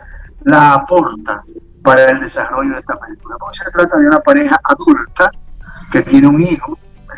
la 0.43 0.73
aporta 0.73 1.43
para 1.83 2.05
el 2.05 2.19
desarrollo 2.19 2.71
de 2.71 2.79
esta 2.79 2.99
película, 2.99 3.35
porque 3.39 3.57
se 3.57 3.71
trata 3.71 3.97
de 3.97 4.07
una 4.07 4.19
pareja 4.19 4.59
adulta 4.63 5.31
que 5.91 6.01
tiene 6.01 6.27
un 6.27 6.41
hijo 6.41 6.77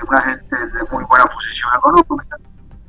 una 0.09 0.21
gente 0.21 0.55
de 0.55 0.83
muy 0.91 1.03
buena 1.05 1.25
posición 1.25 1.69
económica, 1.77 2.37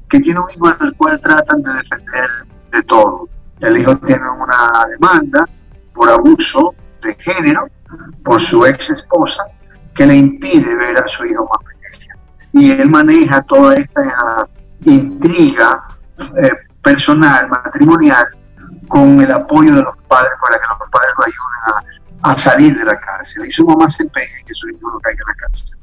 que 0.09 0.20
tiene 0.20 0.40
un 0.40 0.51
hijo 0.51 0.66
al 0.66 0.94
cual 0.96 1.20
tratan 1.20 1.62
de 1.62 1.72
defender 1.75 2.29
de 2.72 2.83
todo. 2.83 3.29
El 3.61 3.77
hijo 3.77 3.96
tiene 3.99 4.29
una 4.31 4.87
demanda 4.88 5.49
por 5.94 6.11
abuso 6.11 6.75
de 7.03 7.14
género 7.16 7.68
por 8.25 8.40
su 8.40 8.64
ex 8.66 8.90
esposa 8.90 9.44
que 9.94 10.07
le 10.07 10.16
impide 10.16 10.74
ver 10.74 10.98
a 10.98 11.09
su 11.09 11.24
hijo 11.24 11.48
más 11.48 11.64
pequeño. 11.64 12.14
Y 12.52 12.70
él 12.72 12.88
maneja 12.88 13.42
toda 13.42 13.74
esta 13.74 14.48
intriga 14.85 15.83
eh, 16.42 16.50
personal, 16.83 17.48
matrimonial, 17.48 18.26
con 18.88 19.20
el 19.20 19.33
apoyo 19.33 19.74
de 19.74 19.83
los 19.83 19.96
padres 20.09 20.33
para 20.40 20.61
que 20.61 20.66
los 20.68 20.90
padres 20.90 21.12
lo 21.18 21.24
ayuden 21.24 21.94
a, 22.22 22.30
a 22.33 22.38
salir 22.38 22.76
de 22.76 22.85
la 22.85 22.96
cárcel. 22.96 23.46
Y 23.46 23.50
su 23.50 23.64
mamá 23.64 23.88
se 23.88 24.02
empeña 24.02 24.38
en 24.40 24.46
que 24.46 24.54
su 24.54 24.68
hijo 24.68 24.90
no 24.90 25.00
caiga 25.00 25.22
en 25.22 25.28
la 25.28 25.35
cárcel 25.35 25.78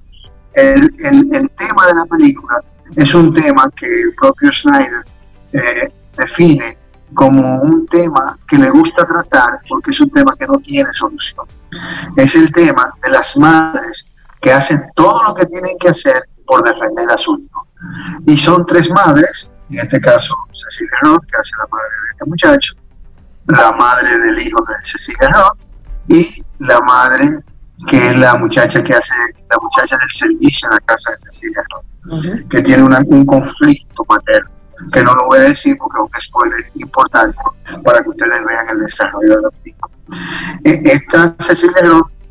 el, 0.53 1.29
el, 1.33 1.49
tema 1.51 1.87
de 1.87 1.95
la 1.95 2.05
película 2.05 2.61
es 2.95 3.13
un 3.13 3.33
tema 3.33 3.69
que 3.75 3.85
el 3.85 4.13
propio 4.15 4.51
Snyder 4.51 5.03
eh, 5.53 5.91
define 6.17 6.77
como 7.13 7.61
un 7.61 7.85
tema 7.87 8.37
que 8.47 8.57
le 8.57 8.69
gusta 8.69 9.05
tratar 9.05 9.59
porque 9.69 9.91
es 9.91 9.99
un 10.01 10.09
tema 10.09 10.35
que 10.37 10.47
no 10.47 10.57
tiene 10.59 10.89
solución. 10.93 11.45
Es 12.15 12.35
el 12.35 12.51
tema 12.51 12.93
de 13.03 13.09
las 13.11 13.37
madres 13.37 14.05
que 14.41 14.51
hacen 14.51 14.79
todo 14.95 15.23
lo 15.23 15.33
que 15.33 15.45
tienen 15.45 15.77
que 15.79 15.89
hacer 15.89 16.23
por 16.45 16.63
defender 16.63 17.09
a 17.11 17.17
su 17.17 17.37
hijo. 17.37 17.67
Y 18.25 18.37
son 18.37 18.65
tres 18.65 18.89
madres, 18.89 19.49
en 19.69 19.79
este 19.79 19.99
caso 19.99 20.35
Cecilia 20.53 20.97
Roth, 21.03 21.25
que 21.25 21.37
hace 21.37 21.51
la 21.57 21.67
madre 21.71 21.89
de 21.89 22.11
este 22.11 22.25
muchacho, 22.25 22.73
la 23.47 23.71
madre 23.71 24.17
del 24.19 24.47
hijo 24.47 24.63
de 24.65 24.73
Cecilia 24.81 25.29
Roth 25.29 25.57
y 26.07 26.43
la 26.59 26.79
madre 26.81 27.43
que 27.87 28.09
es 28.09 28.17
la 28.17 28.35
muchacha 28.35 28.81
que 28.83 28.93
hace, 28.93 29.15
la 29.49 29.57
muchacha 29.61 29.97
del 29.97 30.09
servicio 30.11 30.69
en 30.69 30.75
la 30.75 30.79
casa 30.81 31.11
de 31.11 31.17
Cecilia, 31.19 31.63
que 32.49 32.61
tiene 32.61 32.83
un 32.83 33.25
conflicto 33.25 34.05
materno, 34.07 34.49
que 34.91 35.03
no 35.03 35.13
lo 35.13 35.25
voy 35.25 35.39
a 35.39 35.43
decir 35.43 35.77
porque 35.77 35.97
es 35.97 36.03
un 36.03 36.21
spoiler 36.21 36.71
importante 36.75 37.37
para 37.83 38.01
que 38.01 38.09
ustedes 38.09 38.39
vean 38.45 38.69
el 38.69 38.79
desarrollo 38.81 39.35
de 39.35 39.41
los 39.41 39.53
hijos. 39.65 39.80
Esta 40.63 41.35
Cecilia 41.39 41.81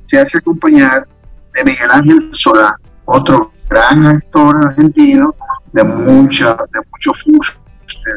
se 0.04 0.20
hace 0.20 0.38
acompañar 0.38 1.06
de 1.54 1.64
Miguel 1.64 1.90
Ángel 1.90 2.30
Solá, 2.32 2.76
otro 3.04 3.52
gran 3.68 4.06
actor 4.06 4.56
argentino 4.66 5.34
de 5.72 5.84
mucha, 5.84 6.54
de 6.54 6.80
mucho 6.90 7.12
fuste, 7.14 7.58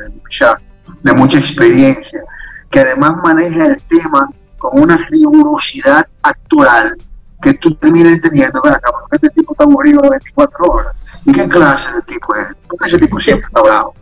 de 0.03 0.09
mucha, 0.09 0.57
de 1.03 1.13
mucha 1.13 1.37
experiencia, 1.37 2.21
que 2.69 2.79
además 2.79 3.13
maneja 3.23 3.67
el 3.67 3.81
tema 3.83 4.29
con 4.57 4.81
una 4.81 4.97
rigurosidad 5.09 6.05
actual 6.23 6.95
que 7.41 7.53
tú 7.55 7.75
termines 7.75 8.13
entendiendo, 8.13 8.59
acá, 8.65 8.89
porque 8.91 9.17
este 9.17 9.29
tipo 9.29 9.53
está 9.53 9.67
morido 9.67 10.01
24 10.01 10.65
horas. 10.65 10.95
¿Y 11.25 11.33
qué 11.33 11.47
clase 11.47 11.91
de 11.91 12.01
tipo 12.03 12.33
es? 12.35 12.57
Porque 12.67 12.87
ese 12.87 12.97
tipo 12.97 13.19
siempre 13.19 13.45
está 13.47 13.61
bravo. 13.61 13.93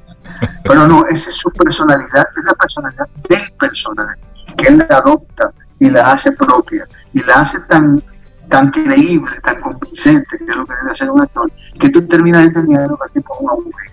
Pero 0.63 0.87
no, 0.87 1.05
esa 1.09 1.29
es 1.29 1.35
su 1.35 1.49
personalidad, 1.49 2.25
es 2.37 2.45
la 2.45 2.53
personalidad 2.53 3.07
del 3.27 3.53
personaje, 3.59 4.21
él 4.67 4.85
la 4.89 4.97
adopta 4.97 5.51
y 5.79 5.89
la 5.89 6.11
hace 6.11 6.31
propia, 6.31 6.87
y 7.13 7.23
la 7.23 7.35
hace 7.35 7.59
tan, 7.61 8.01
tan 8.49 8.69
creíble, 8.69 9.31
tan 9.43 9.61
convincente, 9.61 10.37
que 10.37 10.43
es 10.43 10.55
lo 10.55 10.65
que 10.65 10.75
debe 10.75 10.91
hacer 10.91 11.09
un 11.09 11.21
actor, 11.21 11.51
que 11.79 11.89
tú 11.89 12.05
terminas 12.07 12.45
entendiendo 12.45 12.97
que 12.97 13.19
tipo 13.19 13.33
es 13.33 13.41
una 13.41 13.53
mujer. 13.53 13.91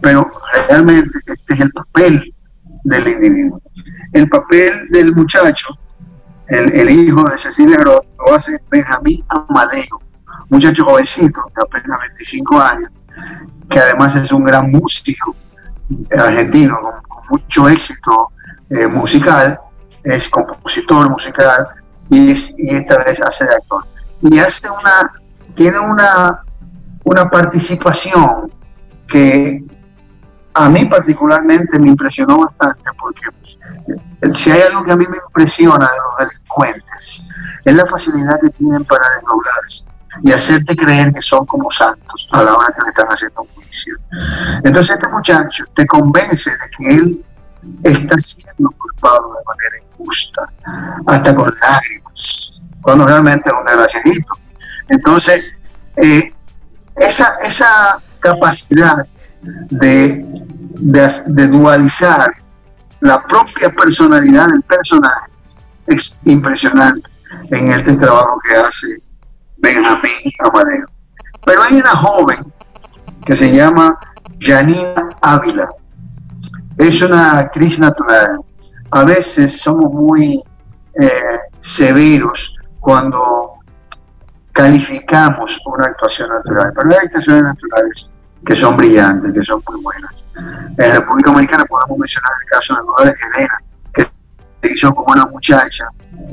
Pero 0.00 0.30
realmente 0.68 1.10
este 1.26 1.54
es 1.54 1.60
el 1.60 1.70
papel 1.72 2.34
del 2.84 3.08
individuo. 3.08 3.60
El 4.12 4.28
papel 4.28 4.88
del 4.90 5.12
muchacho 5.12 5.68
el, 6.50 6.90
hijo 6.90 7.22
de 7.24 7.38
Cecilia 7.38 7.76
Roth, 7.78 8.04
lo 8.26 8.34
hace 8.34 8.58
Benjamín 8.70 9.24
Amadeo, 9.28 10.00
muchacho 10.48 10.84
jovencito 10.84 11.40
de 11.54 11.62
apenas 11.62 12.00
25 12.00 12.60
años, 12.60 12.90
que 13.68 13.78
además 13.78 14.16
es 14.16 14.32
un 14.32 14.44
gran 14.44 14.68
músico 14.70 15.34
argentino 16.18 16.76
con, 16.80 17.20
mucho 17.30 17.68
éxito 17.68 18.32
eh, 18.70 18.88
musical, 18.88 19.60
es 20.04 20.28
compositor 20.28 21.10
musical 21.10 21.66
y, 22.08 22.32
y 22.32 22.74
esta 22.74 22.98
vez 22.98 23.18
hace 23.26 23.44
de 23.44 23.54
actor. 23.54 23.84
Y 24.22 24.38
hace 24.38 24.68
una, 24.68 25.12
tiene 25.54 25.78
una, 25.78 26.42
una 27.04 27.28
participación 27.28 28.52
que 29.08 29.64
a 30.54 30.68
mí 30.68 30.84
particularmente 30.86 31.78
me 31.78 31.88
impresionó 31.88 32.38
bastante 32.38 32.82
porque 32.98 33.22
eh, 34.22 34.32
si 34.32 34.50
hay 34.50 34.62
algo 34.62 34.84
que 34.84 34.92
a 34.92 34.96
mí 34.96 35.06
me 35.08 35.18
impresiona 35.24 35.86
de 35.86 35.96
los 35.96 36.28
delincuentes 36.28 37.28
es 37.64 37.74
la 37.74 37.86
facilidad 37.86 38.38
que 38.40 38.50
tienen 38.50 38.84
para 38.84 39.04
desdoblarse 39.10 39.86
y 40.22 40.32
hacerte 40.32 40.74
creer 40.74 41.12
que 41.12 41.22
son 41.22 41.46
como 41.46 41.70
santos 41.70 42.28
a 42.32 42.42
la 42.42 42.54
hora 42.54 42.74
que 42.76 42.82
le 42.82 42.88
están 42.88 43.06
haciendo 43.06 43.42
un 43.42 43.48
juicio. 43.54 43.96
Entonces 44.64 44.90
este 44.90 45.08
muchacho 45.08 45.64
te 45.74 45.86
convence 45.86 46.50
de 46.50 46.70
que 46.76 46.94
él 46.96 47.24
está 47.82 48.18
siendo 48.18 48.70
culpado 48.70 49.34
de 49.34 49.44
manera 49.44 49.92
injusta, 49.92 50.48
hasta 51.06 51.34
con 51.34 51.54
lágrimas, 51.60 52.62
cuando 52.82 53.06
realmente 53.06 53.48
es 53.48 53.54
un 53.58 53.64
desgraciadito. 53.66 54.32
Entonces, 54.88 55.44
eh, 55.96 56.32
esa, 56.96 57.34
esa 57.42 58.00
capacidad 58.20 59.06
de, 59.42 60.24
de, 60.80 61.48
dualizar 61.48 62.30
la 63.00 63.22
propia 63.22 63.70
personalidad 63.70 64.48
del 64.48 64.62
personaje 64.62 65.30
es 65.86 66.18
impresionante 66.24 67.08
en 67.50 67.72
este 67.72 67.96
trabajo 67.96 68.38
que 68.48 68.56
hace 68.56 68.86
Benjamín 69.58 70.32
Amadeo. 70.40 70.86
Pero 71.44 71.62
hay 71.62 71.74
una 71.74 71.96
joven 71.96 72.52
que 73.24 73.36
se 73.36 73.54
llama 73.54 73.98
Janina 74.38 75.08
Ávila. 75.22 75.68
Es 76.80 77.02
una 77.02 77.32
actriz 77.40 77.78
natural. 77.78 78.40
A 78.90 79.04
veces 79.04 79.60
somos 79.60 79.92
muy 79.92 80.42
eh, 80.98 81.10
severos 81.58 82.56
cuando 82.80 83.52
calificamos 84.52 85.60
una 85.66 85.88
actuación 85.88 86.30
natural, 86.30 86.72
pero 86.74 86.90
hay 86.90 86.96
actuaciones 87.04 87.42
naturales 87.42 88.08
que 88.46 88.56
son 88.56 88.78
brillantes, 88.78 89.30
que 89.30 89.44
son 89.44 89.62
muy 89.68 89.82
buenas. 89.82 90.24
En 90.78 90.88
la 90.88 90.94
República 90.94 91.30
Dominicana 91.30 91.66
podemos 91.66 91.98
mencionar 91.98 92.32
el 92.42 92.50
caso 92.50 92.74
de 92.74 92.80
Dolores 92.80 93.16
Helena, 93.34 93.62
que 93.92 94.02
se 94.62 94.72
hizo 94.72 94.94
como 94.94 95.12
una 95.12 95.26
muchacha 95.26 95.86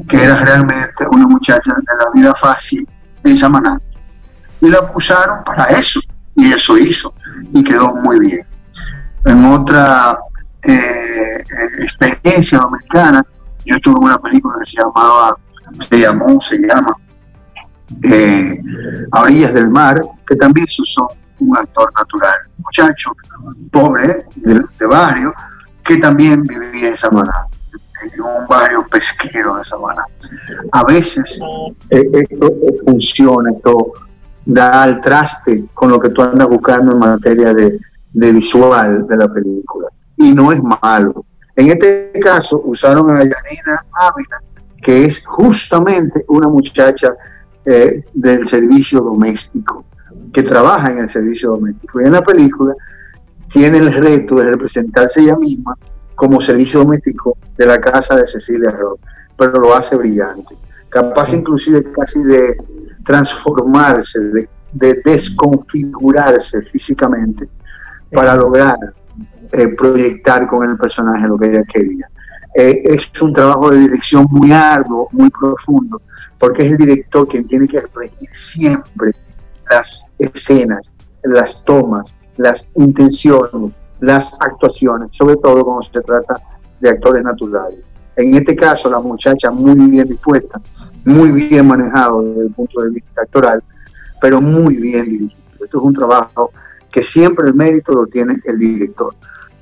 que 0.07 0.23
era 0.23 0.39
realmente 0.45 1.05
una 1.11 1.27
muchacha 1.27 1.73
de 1.75 2.05
la 2.05 2.09
vida 2.13 2.33
fácil 2.35 2.87
de 3.21 3.35
Samaná. 3.35 3.81
Y 4.61 4.69
la 4.69 4.93
usaron 4.95 5.43
para 5.43 5.65
eso, 5.65 5.99
y 6.35 6.53
eso 6.53 6.77
hizo, 6.77 7.13
y 7.51 7.61
quedó 7.65 7.93
muy 7.95 8.17
bien. 8.19 8.47
En 9.25 9.43
otra 9.43 10.17
eh, 10.67 11.43
experiencia 11.81 12.59
dominicana, 12.59 13.25
yo 13.65 13.77
tuve 13.79 14.05
una 14.05 14.17
película 14.17 14.55
que 14.59 14.65
se 14.65 14.81
llamaba, 14.81 15.37
se 15.89 15.99
llamó, 15.99 16.41
se 16.41 16.57
llama 16.57 16.95
eh, 18.03 18.61
A 19.11 19.21
orillas 19.21 19.53
del 19.53 19.69
mar, 19.69 20.01
que 20.25 20.35
también 20.35 20.67
se 20.67 20.81
usó 20.81 21.07
un 21.39 21.57
actor 21.57 21.91
natural, 21.97 22.35
muchacho 22.57 23.11
pobre 23.71 24.25
de, 24.35 24.85
barrio 24.85 25.33
que 25.83 25.97
también 25.97 26.43
vivía 26.43 26.89
en 26.89 26.97
Samaná, 26.97 27.45
en 28.03 28.21
un 28.21 28.47
barrio 28.47 28.85
pesquero 28.91 29.55
de 29.55 29.63
Samaná. 29.63 30.03
A 30.71 30.83
veces 30.83 31.39
eh, 31.89 32.09
esto 32.13 32.51
funciona, 32.85 33.51
esto 33.51 33.93
da 34.45 34.83
al 34.83 35.01
traste 35.01 35.65
con 35.73 35.91
lo 35.91 35.99
que 35.99 36.09
tú 36.09 36.21
andas 36.21 36.47
buscando 36.47 36.93
en 36.93 36.99
materia 36.99 37.53
de, 37.53 37.79
visual 38.13 39.05
de 39.07 39.17
la 39.17 39.27
película. 39.27 39.89
Y 40.17 40.33
no 40.33 40.51
es 40.51 40.61
malo. 40.61 41.25
En 41.55 41.69
este 41.69 42.11
caso 42.21 42.61
usaron 42.65 43.11
a 43.11 43.19
Yanina 43.19 43.85
Ávila, 43.93 44.41
que 44.81 45.05
es 45.05 45.23
justamente 45.25 46.25
una 46.27 46.47
muchacha 46.47 47.15
eh, 47.65 48.03
del 48.13 48.47
servicio 48.47 49.01
doméstico 49.01 49.85
que 50.31 50.43
trabaja 50.43 50.91
en 50.91 50.99
el 50.99 51.09
servicio 51.09 51.51
doméstico. 51.51 52.01
Y 52.01 52.05
en 52.05 52.13
la 52.13 52.21
película 52.21 52.73
tiene 53.47 53.77
el 53.77 53.93
reto 53.93 54.35
de 54.35 54.45
representarse 54.45 55.21
ella 55.21 55.37
misma 55.37 55.75
como 56.15 56.41
servicio 56.41 56.79
doméstico 56.79 57.37
de 57.57 57.65
la 57.65 57.79
casa 57.79 58.15
de 58.15 58.25
Cecilia 58.25 58.71
Roth, 58.71 58.99
pero 59.37 59.53
lo 59.53 59.75
hace 59.75 59.95
brillante. 59.95 60.55
Capaz 60.89 61.33
inclusive 61.33 61.91
casi 61.91 62.19
de 62.19 62.57
transformarse, 63.05 64.19
de, 64.73 65.01
desconfigurarse 65.05 66.61
físicamente 66.63 67.47
para 68.11 68.35
lograr 68.35 68.77
eh, 69.51 69.67
proyectar 69.69 70.47
con 70.47 70.69
el 70.69 70.77
personaje 70.77 71.27
lo 71.27 71.37
que 71.37 71.47
ella 71.47 71.63
quería. 71.73 72.09
Eh, 72.55 72.81
es 72.85 73.11
un 73.21 73.33
trabajo 73.33 73.69
de 73.71 73.79
dirección 73.79 74.25
muy 74.31 74.51
arduo, 74.51 75.07
muy 75.11 75.29
profundo, 75.29 76.01
porque 76.39 76.65
es 76.65 76.71
el 76.71 76.77
director 76.77 77.27
quien 77.27 77.47
tiene 77.47 77.67
que 77.67 77.81
regir 77.93 78.29
siempre 78.31 79.11
las 79.69 80.05
escenas, 80.17 80.93
las 81.23 81.63
tomas, 81.63 82.15
las 82.37 82.69
intenciones, 82.75 83.77
las 83.99 84.35
actuaciones, 84.39 85.11
sobre 85.11 85.35
todo 85.37 85.63
cuando 85.63 85.81
se 85.81 86.01
trata 86.01 86.41
de 86.79 86.89
actores 86.89 87.23
naturales. 87.23 87.89
En 88.15 88.33
este 88.33 88.55
caso, 88.55 88.89
la 88.89 88.99
muchacha 88.99 89.51
muy 89.51 89.75
bien 89.89 90.07
dispuesta, 90.07 90.59
muy 91.05 91.31
bien 91.31 91.67
manejado 91.67 92.23
desde 92.23 92.41
el 92.47 92.51
punto 92.51 92.81
de 92.81 92.89
vista 92.89 93.21
actoral, 93.21 93.63
pero 94.19 94.41
muy 94.41 94.75
bien 94.75 95.03
dirigido. 95.03 95.41
Esto 95.63 95.77
es 95.77 95.83
un 95.83 95.93
trabajo 95.93 96.51
que 96.91 97.03
siempre 97.03 97.47
el 97.47 97.53
mérito 97.53 97.93
lo 97.93 98.07
tiene 98.07 98.35
el 98.45 98.57
director, 98.57 99.13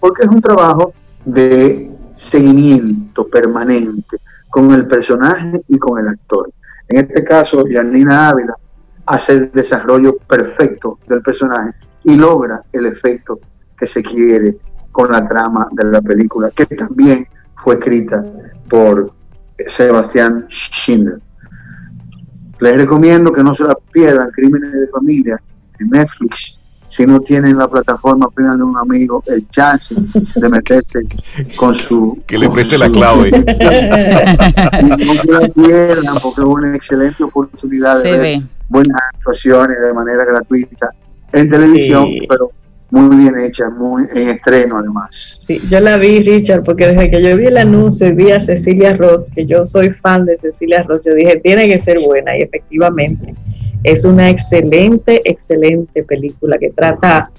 porque 0.05 0.21
es 0.21 0.29
un 0.29 0.39
trabajo 0.39 0.93
de 1.25 1.91
seguimiento 2.13 3.27
permanente 3.27 4.17
con 4.51 4.71
el 4.71 4.85
personaje 4.85 5.63
y 5.67 5.79
con 5.79 5.97
el 5.97 6.09
actor. 6.09 6.51
En 6.87 7.07
este 7.07 7.23
caso, 7.23 7.63
Janina 7.67 8.29
Ávila 8.29 8.53
hace 9.07 9.33
el 9.33 9.51
desarrollo 9.51 10.15
perfecto 10.17 10.99
del 11.07 11.23
personaje 11.23 11.71
y 12.03 12.17
logra 12.17 12.61
el 12.71 12.85
efecto 12.85 13.39
que 13.75 13.87
se 13.87 14.03
quiere 14.03 14.59
con 14.91 15.11
la 15.11 15.27
trama 15.27 15.69
de 15.71 15.85
la 15.85 16.03
película, 16.03 16.51
que 16.51 16.67
también 16.67 17.27
fue 17.55 17.73
escrita 17.73 18.23
por 18.69 19.11
Sebastián 19.65 20.45
Schindler. 20.51 21.19
Les 22.59 22.77
recomiendo 22.77 23.31
que 23.31 23.41
no 23.41 23.55
se 23.55 23.63
la 23.63 23.75
pierdan, 23.91 24.29
Crímenes 24.29 24.71
de 24.71 24.87
Familia, 24.87 25.41
en 25.79 25.89
Netflix, 25.89 26.61
si 26.87 27.05
no 27.05 27.19
tienen 27.19 27.57
la 27.57 27.67
plataforma, 27.67 28.27
de 28.35 28.63
un 28.63 28.77
amigo 28.77 29.23
el 29.27 29.47
chance 29.49 29.95
de 30.35 30.49
meterse 30.49 30.99
con 31.55 31.73
su... 31.75 32.21
Que 32.27 32.37
le 32.37 32.49
preste 32.49 32.77
la 32.77 32.89
clave. 32.89 33.31
no 34.83 35.13
se 35.13 35.31
la 35.31 35.47
pierdan 35.49 36.15
porque 36.21 36.41
es 36.41 36.47
una 36.47 36.75
excelente 36.75 37.23
oportunidad 37.23 38.01
de 38.01 38.17
ver 38.17 38.41
buenas 38.69 38.97
actuaciones 39.13 39.79
de 39.79 39.93
manera 39.93 40.25
gratuita 40.25 40.89
en 41.33 41.49
televisión, 41.49 42.07
pero 42.27 42.51
muy 42.91 43.17
bien 43.17 43.37
hecha, 43.39 43.69
muy 43.69 44.03
en 44.13 44.29
estreno 44.29 44.77
además. 44.77 45.41
Sí, 45.45 45.61
yo 45.69 45.79
la 45.79 45.97
vi, 45.97 46.21
Richard, 46.21 46.63
porque 46.63 46.87
desde 46.87 47.09
que 47.09 47.21
yo 47.21 47.35
vi 47.35 47.47
el 47.47 47.57
anuncio 47.57 48.07
y 48.07 48.13
vi 48.13 48.31
a 48.31 48.39
Cecilia 48.39 48.95
Roth, 48.95 49.27
que 49.33 49.45
yo 49.45 49.65
soy 49.65 49.89
fan 49.89 50.25
de 50.25 50.37
Cecilia 50.37 50.83
Roth, 50.83 51.01
yo 51.05 51.13
dije, 51.13 51.39
tiene 51.43 51.67
que 51.67 51.79
ser 51.79 51.99
buena 51.99 52.37
y 52.37 52.43
efectivamente 52.43 53.35
es 53.85 54.05
una 54.05 54.29
excelente, 54.29 55.21
excelente 55.29 56.03
película 56.03 56.57
que 56.57 56.69
trata 56.69 57.29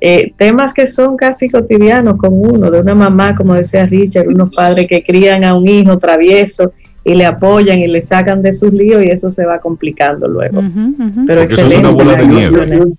eh, 0.00 0.34
temas 0.36 0.74
que 0.74 0.86
son 0.86 1.16
casi 1.16 1.48
cotidianos 1.48 2.16
con 2.18 2.32
uno, 2.32 2.70
de 2.70 2.80
una 2.80 2.94
mamá, 2.94 3.34
como 3.34 3.54
decía 3.54 3.86
Richard, 3.86 4.28
unos 4.28 4.54
padres 4.54 4.86
que 4.86 5.02
crían 5.02 5.44
a 5.44 5.54
un 5.54 5.66
hijo 5.66 5.96
travieso 5.98 6.72
y 7.02 7.14
le 7.14 7.24
apoyan 7.24 7.78
y 7.78 7.86
le 7.86 8.02
sacan 8.02 8.42
de 8.42 8.52
sus 8.52 8.70
líos 8.72 9.02
y 9.02 9.08
eso 9.08 9.30
se 9.30 9.46
va 9.46 9.60
complicando 9.60 10.28
luego. 10.28 10.62
Pero 11.26 11.40
excelente. 11.40 12.92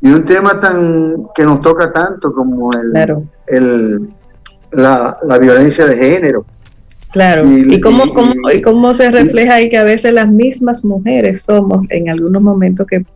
y 0.00 0.08
un 0.08 0.24
tema 0.24 0.58
tan 0.58 1.26
que 1.34 1.44
nos 1.44 1.60
toca 1.60 1.92
tanto 1.92 2.32
como 2.32 2.70
el, 2.72 3.18
el 3.46 4.08
la, 4.72 5.38
violencia 5.38 5.86
de 5.86 5.96
género. 5.96 6.44
Claro, 7.14 7.44
y, 7.48 7.80
cómo, 7.80 8.12
cómo, 8.12 8.34
y 8.52 8.60
cómo 8.60 8.92
se 8.92 9.08
refleja 9.08 9.54
ahí 9.54 9.70
que 9.70 9.78
a 9.78 9.84
veces 9.84 10.12
las 10.12 10.28
mismas 10.28 10.84
mujeres 10.84 11.42
somos 11.42 11.86
en 11.90 12.10
algunos 12.10 12.42
momentos 12.42 12.88
que, 12.88 13.06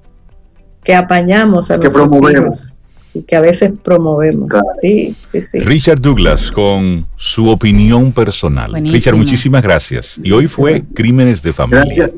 que 0.84 0.94
apañamos 0.94 1.72
a 1.72 1.80
que 1.80 1.90
promovemos 1.90 2.78
que 3.26 3.36
a 3.36 3.40
veces 3.40 3.72
promovemos. 3.82 4.48
Sí, 4.80 5.16
sí, 5.32 5.42
sí. 5.42 5.58
Richard 5.58 6.00
Douglas 6.00 6.52
con 6.52 7.06
su 7.16 7.48
opinión 7.48 8.12
personal. 8.12 8.72
Richard, 8.74 9.16
muchísimas 9.16 9.62
gracias. 9.62 10.20
Y 10.22 10.30
hoy 10.30 10.46
fue 10.46 10.84
Crímenes 10.94 11.42
de 11.42 11.52
Familia. 11.52 12.10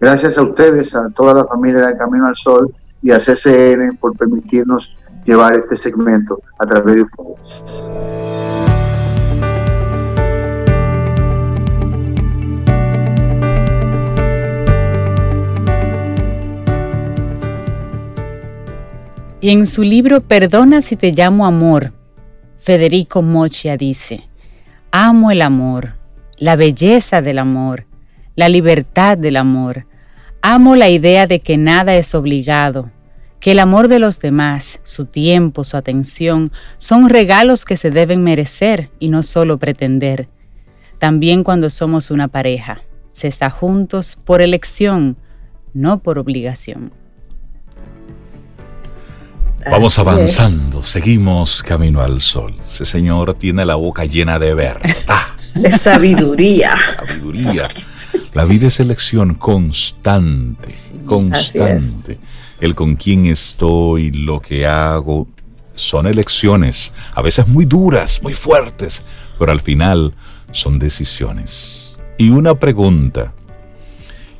Gracias. 0.00 0.38
a 0.38 0.42
ustedes, 0.42 0.94
a 0.94 1.10
toda 1.10 1.34
la 1.34 1.44
familia 1.44 1.88
de 1.88 1.96
Camino 1.96 2.26
al 2.26 2.36
Sol 2.36 2.72
y 3.02 3.10
a 3.10 3.18
CCN 3.18 3.96
por 3.98 4.16
permitirnos 4.16 4.88
llevar 5.24 5.54
este 5.54 5.76
segmento 5.76 6.40
a 6.58 6.66
través 6.66 6.96
de 6.96 7.02
ustedes. 7.02 7.90
Y 19.42 19.48
en 19.50 19.66
su 19.66 19.82
libro 19.82 20.20
Perdona 20.20 20.82
si 20.82 20.96
te 20.96 21.12
llamo 21.12 21.46
amor, 21.46 21.94
Federico 22.58 23.22
Mocha 23.22 23.78
dice, 23.78 24.28
amo 24.90 25.30
el 25.30 25.40
amor, 25.40 25.94
la 26.36 26.56
belleza 26.56 27.22
del 27.22 27.38
amor, 27.38 27.86
la 28.36 28.50
libertad 28.50 29.16
del 29.16 29.36
amor. 29.36 29.86
Amo 30.42 30.76
la 30.76 30.90
idea 30.90 31.26
de 31.26 31.40
que 31.40 31.56
nada 31.56 31.94
es 31.94 32.14
obligado, 32.14 32.90
que 33.40 33.52
el 33.52 33.60
amor 33.60 33.88
de 33.88 33.98
los 33.98 34.20
demás, 34.20 34.78
su 34.82 35.06
tiempo, 35.06 35.64
su 35.64 35.78
atención, 35.78 36.52
son 36.76 37.08
regalos 37.08 37.64
que 37.64 37.78
se 37.78 37.90
deben 37.90 38.22
merecer 38.22 38.90
y 38.98 39.08
no 39.08 39.22
solo 39.22 39.56
pretender. 39.56 40.28
También 40.98 41.44
cuando 41.44 41.70
somos 41.70 42.10
una 42.10 42.28
pareja, 42.28 42.82
se 43.12 43.28
está 43.28 43.48
juntos 43.48 44.16
por 44.22 44.42
elección, 44.42 45.16
no 45.72 46.02
por 46.02 46.18
obligación. 46.18 46.99
Vamos 49.68 49.98
avanzando, 49.98 50.82
seguimos 50.82 51.62
camino 51.62 52.00
al 52.00 52.20
sol. 52.20 52.54
Ese 52.68 52.86
señor 52.86 53.34
tiene 53.34 53.64
la 53.64 53.74
boca 53.74 54.04
llena 54.04 54.38
de 54.38 54.54
verdad. 54.54 54.90
De 55.54 55.72
sabiduría. 55.72 56.78
sabiduría. 56.96 57.64
La 58.32 58.44
vida 58.44 58.68
es 58.68 58.78
elección 58.78 59.34
constante, 59.34 60.72
constante. 61.04 62.20
El 62.60 62.76
con 62.76 62.94
quién 62.94 63.26
estoy, 63.26 64.12
lo 64.12 64.40
que 64.40 64.66
hago, 64.66 65.26
son 65.74 66.06
elecciones, 66.06 66.92
a 67.12 67.20
veces 67.20 67.48
muy 67.48 67.64
duras, 67.64 68.22
muy 68.22 68.34
fuertes, 68.34 69.02
pero 69.38 69.50
al 69.50 69.60
final 69.60 70.14
son 70.52 70.78
decisiones. 70.78 71.96
Y 72.16 72.30
una 72.30 72.54
pregunta, 72.54 73.32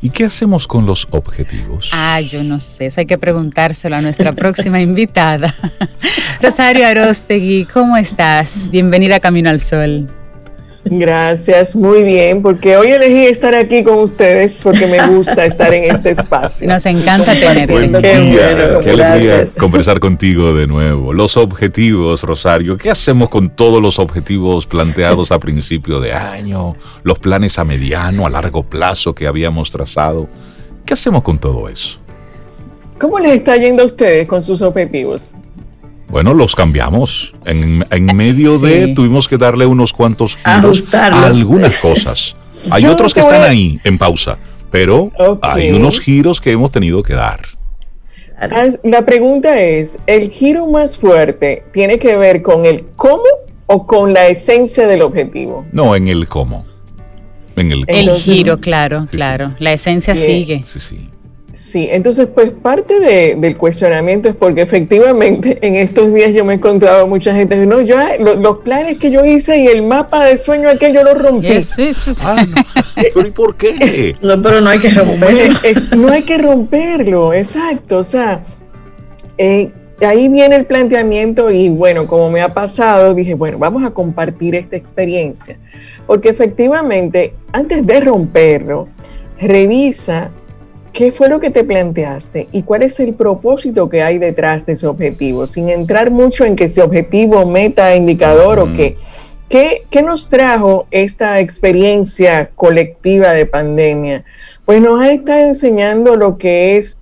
¿Y 0.03 0.11
qué 0.11 0.25
hacemos 0.25 0.67
con 0.67 0.87
los 0.87 1.07
objetivos? 1.11 1.91
Ah, 1.93 2.21
yo 2.21 2.43
no 2.43 2.61
sé, 2.61 2.87
eso 2.87 3.01
hay 3.01 3.07
que 3.07 3.19
preguntárselo 3.19 3.97
a 3.97 4.01
nuestra 4.01 4.33
próxima 4.33 4.81
invitada. 4.81 5.55
Rosario 6.43 6.87
Arostegui, 6.87 7.67
¿cómo 7.67 7.97
estás? 7.99 8.71
Bienvenida 8.71 9.17
a 9.17 9.21
Camino 9.21 9.51
al 9.51 9.61
Sol. 9.61 10.09
Gracias, 10.85 11.77
muy 11.77 12.03
bien, 12.03 12.41
porque 12.41 12.77
hoy 12.77 12.89
elegí 12.89 13.27
estar 13.27 13.55
aquí 13.55 13.85
con 13.85 13.99
ustedes 13.99 14.63
porque 14.63 14.87
me 14.87 15.07
gusta 15.09 15.45
estar 15.45 15.73
en 15.75 15.95
este 15.95 16.11
espacio. 16.11 16.67
Nos 16.67 16.87
encanta 16.87 17.33
tenerte. 17.33 17.73
Buen 17.73 17.93
día, 17.93 18.81
qué 18.83 18.91
alegría 18.91 19.47
conversar 19.59 20.01
contigo 20.01 20.55
de 20.55 20.67
nuevo. 20.67 21.13
Los 21.13 21.37
objetivos, 21.37 22.23
Rosario, 22.23 22.79
¿qué 22.79 22.91
hacemos 22.91 23.29
con 23.29 23.51
todos 23.51 23.83
los 23.83 23.99
objetivos 23.99 24.65
planteados 24.65 25.31
a 25.33 25.39
principio 25.39 26.01
de 26.01 26.15
año? 26.15 26.77
Los 27.03 27.19
planes 27.19 27.59
a 27.59 27.65
mediano, 27.65 28.25
a 28.25 28.31
largo 28.31 28.63
plazo 28.63 29.15
que 29.15 29.27
habíamos 29.27 29.71
trazado. 29.71 30.29
¿Qué 30.87 30.95
hacemos 30.95 31.23
con 31.23 31.39
todo 31.39 31.69
eso? 31.69 31.99
¿Cómo 32.99 33.19
les 33.19 33.33
está 33.33 33.57
yendo 33.57 33.83
a 33.83 33.87
ustedes 33.87 34.27
con 34.27 34.43
sus 34.43 34.63
objetivos? 34.63 35.35
Bueno, 36.11 36.35
los 36.35 36.57
cambiamos. 36.57 37.33
En, 37.45 38.07
medio 38.17 38.59
de 38.59 38.89
tuvimos 38.89 39.29
que 39.29 39.39
darle 39.39 39.65
unos 39.65 39.93
cuantos 39.93 40.37
giros 40.37 40.93
a 40.93 41.27
algunas 41.27 41.75
cosas. 41.79 42.37
Hay 42.71 42.85
otros 42.87 43.15
que 43.15 43.21
están 43.21 43.43
ahí 43.43 43.81
en 43.85 43.97
pausa, 43.97 44.39
pero 44.71 45.11
hay 45.41 45.71
unos 45.71 45.99
giros 45.99 46.41
que 46.41 46.53
hemos 46.53 46.71
tenido 46.71 47.03
que 47.03 47.15
dar. 47.15 47.41
La 48.83 49.07
pregunta 49.07 49.61
es, 49.63 49.99
¿el 50.07 50.31
giro 50.31 50.67
más 50.67 50.99
fuerte 50.99 51.63
tiene 51.73 51.99
que 51.99 52.17
ver 52.17 52.43
con 52.43 52.67
el 52.67 52.85
cómo 52.97 53.23
o 53.67 53.87
con 53.87 54.13
la 54.13 54.29
esencia 54.29 54.87
del 54.87 55.03
objetivo? 55.03 55.65
No, 55.73 55.97
en 55.97 56.09
el 56.09 56.27
cómo. 56.29 56.65
En 57.57 57.73
el, 57.73 57.85
el 57.87 58.11
giro, 58.17 58.59
claro, 58.59 59.07
claro. 59.11 59.55
La 59.59 59.73
esencia 59.73 60.15
sigue. 60.15 60.65
Sí, 60.67 60.81
sí. 60.81 61.11
Sí, 61.63 61.89
entonces 61.91 62.27
pues 62.35 62.53
parte 62.53 63.37
del 63.37 63.57
cuestionamiento 63.59 64.31
es 64.31 64.35
porque 64.35 64.63
efectivamente 64.63 65.59
en 65.67 65.77
estos 65.77 66.13
días 66.13 66.33
yo 66.33 66.43
me 66.43 66.55
he 66.55 66.57
encontrado 66.57 67.07
mucha 67.07 67.35
gente 67.35 67.55
que 67.55 67.67
no, 67.67 67.83
yo 67.83 67.97
los 68.19 68.59
planes 68.61 68.99
que 68.99 69.11
yo 69.11 69.27
hice 69.27 69.59
y 69.59 69.67
el 69.67 69.83
mapa 69.83 70.25
de 70.25 70.39
sueño 70.39 70.71
aquel 70.71 70.95
yo 70.95 71.05
lo 71.05 71.15
rompí. 71.15 71.61
Sí, 71.61 71.93
sí, 71.93 72.13
ah, 72.25 72.47
¿Pero 72.95 73.27
y 73.27 73.31
por 73.31 73.57
qué? 73.57 74.17
No, 74.23 74.41
pero 74.41 74.63
no 74.63 74.71
hay 74.71 74.79
que 74.79 74.89
romperlo. 74.89 75.99
no 75.99 76.09
hay 76.09 76.23
que 76.23 76.39
romperlo, 76.39 77.35
exacto. 77.35 77.99
O 77.99 78.05
sea, 78.05 78.43
eh, 79.37 79.71
ahí 80.01 80.29
viene 80.29 80.57
el 80.57 80.65
planteamiento 80.65 81.51
y 81.51 81.69
bueno, 81.69 82.07
como 82.07 82.31
me 82.31 82.41
ha 82.41 82.55
pasado, 82.55 83.13
dije, 83.13 83.35
bueno, 83.35 83.59
vamos 83.59 83.85
a 83.85 83.91
compartir 83.91 84.55
esta 84.55 84.77
experiencia. 84.77 85.59
Porque 86.07 86.31
efectivamente, 86.31 87.35
antes 87.53 87.87
de 87.87 88.01
romperlo, 88.01 88.89
revisa 89.39 90.31
¿Qué 90.93 91.13
fue 91.13 91.29
lo 91.29 91.39
que 91.39 91.51
te 91.51 91.63
planteaste 91.63 92.49
y 92.51 92.63
cuál 92.63 92.83
es 92.83 92.99
el 92.99 93.15
propósito 93.15 93.89
que 93.89 94.03
hay 94.03 94.19
detrás 94.19 94.67
de 94.67 94.73
ese 94.73 94.89
objetivo? 94.89 95.47
Sin 95.47 95.69
entrar 95.69 96.11
mucho 96.11 96.45
en 96.45 96.57
que 96.57 96.65
ese 96.65 96.83
objetivo, 96.83 97.47
meta, 97.47 97.95
indicador 97.95 98.59
o 98.59 98.73
qué. 98.73 98.97
qué. 99.49 100.03
nos 100.03 100.29
trajo 100.29 100.87
esta 100.91 101.39
experiencia 101.39 102.51
colectiva 102.57 103.33
de 103.33 103.47
pandemia? 103.47 104.25
Pues 104.65 104.83
nos 104.83 105.01
ha 105.01 105.13
estado 105.13 105.41
enseñando 105.47 106.17
lo 106.17 106.39
que 106.39 106.77
es 106.77 107.01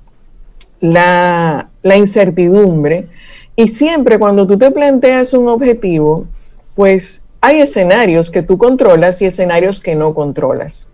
la, 0.80 1.70
la 1.82 1.96
incertidumbre 1.96 3.08
y 3.56 3.68
siempre 3.68 4.18
cuando 4.18 4.46
tú 4.46 4.58
te 4.58 4.70
planteas 4.70 5.32
un 5.32 5.48
objetivo, 5.48 6.26
pues 6.74 7.24
hay 7.40 7.60
escenarios 7.60 8.30
que 8.30 8.42
tú 8.42 8.58
controlas 8.58 9.22
y 9.22 9.26
escenarios 9.26 9.80
que 9.80 9.94
no 9.94 10.14
controlas. 10.14 10.88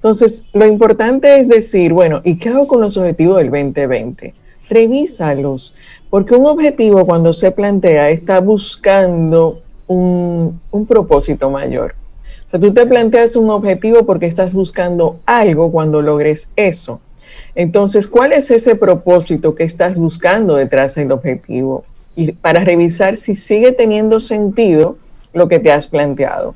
Entonces, 0.00 0.46
lo 0.54 0.66
importante 0.66 1.38
es 1.40 1.48
decir, 1.48 1.92
bueno, 1.92 2.22
¿y 2.24 2.38
qué 2.38 2.48
hago 2.48 2.66
con 2.66 2.80
los 2.80 2.96
objetivos 2.96 3.36
del 3.36 3.50
2020? 3.50 4.32
Revísalos, 4.70 5.74
porque 6.08 6.34
un 6.34 6.46
objetivo 6.46 7.04
cuando 7.04 7.34
se 7.34 7.50
plantea 7.50 8.08
está 8.08 8.40
buscando 8.40 9.60
un, 9.86 10.58
propósito 10.88 11.50
mayor. 11.50 11.96
O 12.46 12.48
sea, 12.48 12.58
tú 12.58 12.72
te 12.72 12.86
planteas 12.86 13.36
un 13.36 13.50
objetivo 13.50 14.06
porque 14.06 14.24
estás 14.24 14.54
buscando 14.54 15.20
algo 15.26 15.70
cuando 15.70 16.00
logres 16.00 16.50
eso. 16.56 17.02
Entonces, 17.54 18.08
¿cuál 18.08 18.32
es 18.32 18.50
ese 18.50 18.76
propósito 18.76 19.54
que 19.54 19.64
estás 19.64 19.98
buscando 19.98 20.56
detrás 20.56 20.94
del 20.94 21.12
objetivo? 21.12 21.84
Y 22.16 22.32
para 22.32 22.64
revisar 22.64 23.16
si 23.16 23.34
sigue 23.34 23.72
teniendo 23.72 24.18
sentido 24.18 24.96
lo 25.34 25.46
que 25.48 25.58
te 25.58 25.70
has 25.70 25.88
planteado 25.88 26.54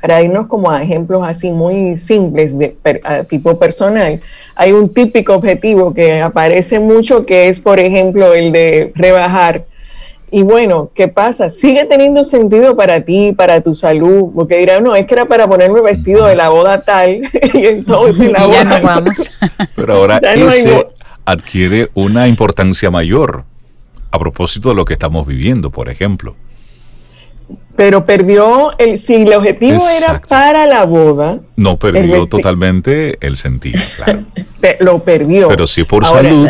para 0.00 0.22
irnos 0.22 0.46
como 0.46 0.70
a 0.70 0.82
ejemplos 0.82 1.22
así 1.26 1.50
muy 1.50 1.96
simples 1.96 2.58
de 2.58 2.76
tipo 3.28 3.58
personal, 3.58 4.20
hay 4.54 4.72
un 4.72 4.92
típico 4.92 5.34
objetivo 5.34 5.92
que 5.92 6.20
aparece 6.20 6.78
mucho 6.78 7.24
que 7.24 7.48
es, 7.48 7.58
por 7.60 7.80
ejemplo, 7.80 8.32
el 8.34 8.52
de 8.52 8.92
rebajar. 8.94 9.64
Y 10.30 10.42
bueno, 10.42 10.90
¿qué 10.94 11.08
pasa? 11.08 11.48
Sigue 11.48 11.86
teniendo 11.86 12.22
sentido 12.22 12.76
para 12.76 13.00
ti, 13.00 13.32
para 13.32 13.62
tu 13.62 13.74
salud, 13.74 14.30
porque 14.34 14.58
dirán, 14.58 14.84
no, 14.84 14.94
es 14.94 15.06
que 15.06 15.14
era 15.14 15.26
para 15.26 15.48
ponerme 15.48 15.80
vestido 15.80 16.26
de 16.26 16.36
la 16.36 16.50
boda 16.50 16.82
tal, 16.82 17.22
y 17.54 17.66
entonces 17.66 18.30
la 18.30 18.46
boda. 18.46 18.64
no 18.64 18.86
vamos. 18.86 19.18
Pero 19.74 19.94
ahora 19.94 20.18
ese 20.18 20.86
adquiere 21.24 21.90
una 21.94 22.28
importancia 22.28 22.90
mayor 22.90 23.44
a 24.10 24.18
propósito 24.18 24.68
de 24.70 24.74
lo 24.74 24.84
que 24.84 24.94
estamos 24.94 25.26
viviendo, 25.26 25.70
por 25.70 25.88
ejemplo 25.88 26.34
pero 27.76 28.04
perdió 28.04 28.76
el 28.78 28.98
si 28.98 29.14
el 29.14 29.32
objetivo 29.32 29.80
era 29.88 30.20
para 30.28 30.66
la 30.66 30.84
boda 30.84 31.40
no 31.54 31.78
perdió 31.78 32.26
totalmente 32.26 33.16
el 33.24 33.36
sentido 33.36 33.80
claro. 33.96 34.24
Lo 34.80 34.98
perdió. 35.04 35.48
Pero 35.48 35.66
si 35.68 35.84
por 35.84 36.04
salud 36.04 36.48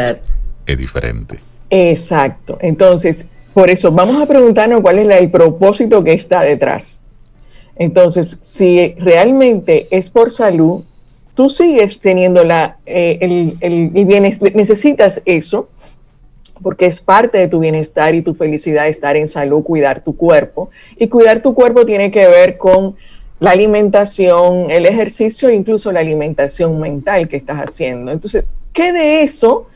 es 0.66 0.78
diferente. 0.78 1.38
Exacto. 1.68 2.58
Entonces 2.62 3.28
por 3.52 3.68
eso 3.68 3.92
vamos 3.92 4.20
a 4.22 4.26
preguntarnos 4.26 4.80
cuál 4.80 4.98
es 4.98 5.20
el 5.20 5.30
propósito 5.30 6.02
que 6.02 6.14
está 6.14 6.40
detrás. 6.40 7.02
Entonces 7.76 8.38
si 8.40 8.94
realmente 8.98 9.86
es 9.90 10.08
por 10.08 10.30
salud 10.30 10.82
tú 11.34 11.50
sigues 11.50 12.00
teniendo 12.00 12.42
la 12.42 12.78
eh, 12.86 13.18
el, 13.20 13.56
el, 13.60 13.90
el 13.94 14.54
necesitas 14.54 15.22
eso 15.26 15.68
porque 16.62 16.86
es 16.86 17.00
parte 17.00 17.38
de 17.38 17.48
tu 17.48 17.60
bienestar 17.60 18.14
y 18.14 18.22
tu 18.22 18.34
felicidad 18.34 18.88
estar 18.88 19.16
en 19.16 19.28
salud, 19.28 19.62
cuidar 19.62 20.02
tu 20.02 20.16
cuerpo. 20.16 20.70
Y 20.96 21.08
cuidar 21.08 21.40
tu 21.40 21.54
cuerpo 21.54 21.86
tiene 21.86 22.10
que 22.10 22.26
ver 22.28 22.58
con 22.58 22.96
la 23.40 23.50
alimentación, 23.50 24.70
el 24.70 24.86
ejercicio, 24.86 25.50
incluso 25.50 25.92
la 25.92 26.00
alimentación 26.00 26.80
mental 26.80 27.28
que 27.28 27.36
estás 27.36 27.58
haciendo. 27.58 28.10
Entonces, 28.10 28.44
¿qué 28.72 28.92
de 28.92 29.22
eso 29.22 29.68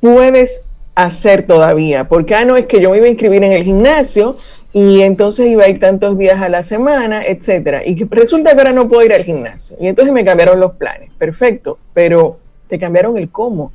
puedes 0.00 0.66
hacer 0.94 1.46
todavía? 1.46 2.08
Porque, 2.08 2.34
ah, 2.34 2.44
no, 2.44 2.56
es 2.56 2.66
que 2.66 2.80
yo 2.80 2.90
me 2.90 2.96
iba 2.96 3.06
a 3.06 3.10
inscribir 3.10 3.44
en 3.44 3.52
el 3.52 3.62
gimnasio 3.62 4.36
y 4.72 5.02
entonces 5.02 5.46
iba 5.46 5.64
a 5.64 5.68
ir 5.68 5.78
tantos 5.78 6.18
días 6.18 6.42
a 6.42 6.48
la 6.48 6.62
semana, 6.64 7.24
etcétera. 7.24 7.82
Y 7.86 8.02
resulta 8.04 8.52
que 8.54 8.58
ahora 8.58 8.72
no 8.72 8.88
puedo 8.88 9.04
ir 9.04 9.12
al 9.12 9.22
gimnasio. 9.22 9.76
Y 9.80 9.86
entonces 9.86 10.12
me 10.12 10.24
cambiaron 10.24 10.58
los 10.58 10.72
planes. 10.72 11.10
Perfecto, 11.16 11.78
pero 11.94 12.38
te 12.68 12.78
cambiaron 12.78 13.16
el 13.16 13.30
cómo. 13.30 13.72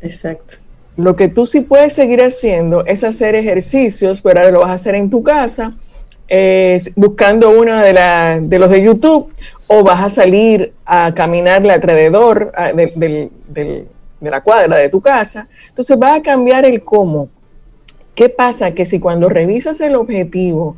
Exacto. 0.00 0.56
Lo 0.96 1.14
que 1.14 1.28
tú 1.28 1.46
sí 1.46 1.60
puedes 1.60 1.94
seguir 1.94 2.22
haciendo 2.22 2.84
es 2.86 3.04
hacer 3.04 3.34
ejercicios, 3.34 4.20
pero 4.22 4.40
ahora 4.40 4.52
lo 4.52 4.60
vas 4.60 4.70
a 4.70 4.74
hacer 4.74 4.94
en 4.94 5.10
tu 5.10 5.22
casa, 5.22 5.74
buscando 6.96 7.50
uno 7.50 7.76
de, 7.76 8.40
de 8.42 8.58
los 8.58 8.70
de 8.70 8.82
YouTube, 8.82 9.30
o 9.66 9.82
vas 9.82 10.02
a 10.02 10.10
salir 10.10 10.72
a 10.84 11.12
caminarle 11.14 11.72
alrededor 11.72 12.52
de, 12.74 13.30
de 14.20 14.30
la 14.30 14.40
cuadra 14.40 14.76
de 14.76 14.88
tu 14.88 15.00
casa. 15.00 15.48
Entonces 15.68 15.98
va 16.00 16.14
a 16.14 16.22
cambiar 16.22 16.64
el 16.64 16.82
cómo. 16.82 17.28
¿Qué 18.14 18.28
pasa? 18.28 18.70
Que 18.70 18.86
si 18.86 18.98
cuando 18.98 19.28
revisas 19.28 19.80
el 19.80 19.94
objetivo 19.94 20.76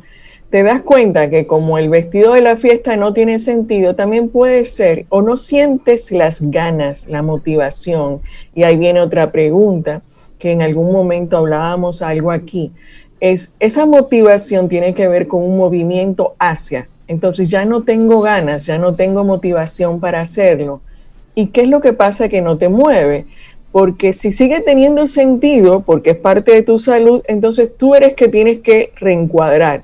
te 0.49 0.63
das 0.63 0.81
cuenta 0.81 1.29
que 1.29 1.45
como 1.45 1.77
el 1.77 1.89
vestido 1.89 2.33
de 2.33 2.41
la 2.41 2.57
fiesta 2.57 2.97
no 2.97 3.13
tiene 3.13 3.37
sentido, 3.37 3.95
también 3.95 4.29
puede 4.29 4.65
ser 4.65 5.05
o 5.09 5.21
no 5.21 5.37
sientes 5.37 6.11
las 6.11 6.41
ganas, 6.49 7.07
la 7.07 7.21
motivación. 7.21 8.21
Y 8.55 8.63
ahí 8.63 8.75
viene 8.77 8.99
otra 8.99 9.31
pregunta 9.31 10.01
que 10.39 10.51
en 10.51 10.63
algún 10.63 10.91
momento 10.91 11.37
hablábamos 11.37 12.01
algo 12.01 12.31
aquí. 12.31 12.71
Es 13.19 13.55
esa 13.59 13.85
motivación 13.85 14.69
tiene 14.69 14.93
que 14.93 15.07
ver 15.07 15.27
con 15.27 15.43
un 15.43 15.57
movimiento 15.57 16.35
hacia. 16.39 16.87
Entonces 17.07 17.49
ya 17.49 17.65
no 17.65 17.83
tengo 17.83 18.21
ganas, 18.21 18.65
ya 18.65 18.79
no 18.79 18.95
tengo 18.95 19.23
motivación 19.23 19.99
para 19.99 20.21
hacerlo. 20.21 20.81
¿Y 21.35 21.47
qué 21.47 21.61
es 21.61 21.69
lo 21.69 21.79
que 21.79 21.93
pasa 21.93 22.27
que 22.27 22.41
no 22.41 22.57
te 22.57 22.69
mueve? 22.69 23.27
Porque 23.71 24.13
si 24.13 24.31
sigue 24.31 24.61
teniendo 24.61 25.05
sentido, 25.05 25.81
porque 25.81 26.11
es 26.11 26.17
parte 26.17 26.53
de 26.53 26.63
tu 26.63 26.79
salud, 26.79 27.21
entonces 27.27 27.69
tú 27.77 27.93
eres 27.93 28.15
que 28.15 28.27
tienes 28.29 28.61
que 28.61 28.93
reencuadrar 28.95 29.83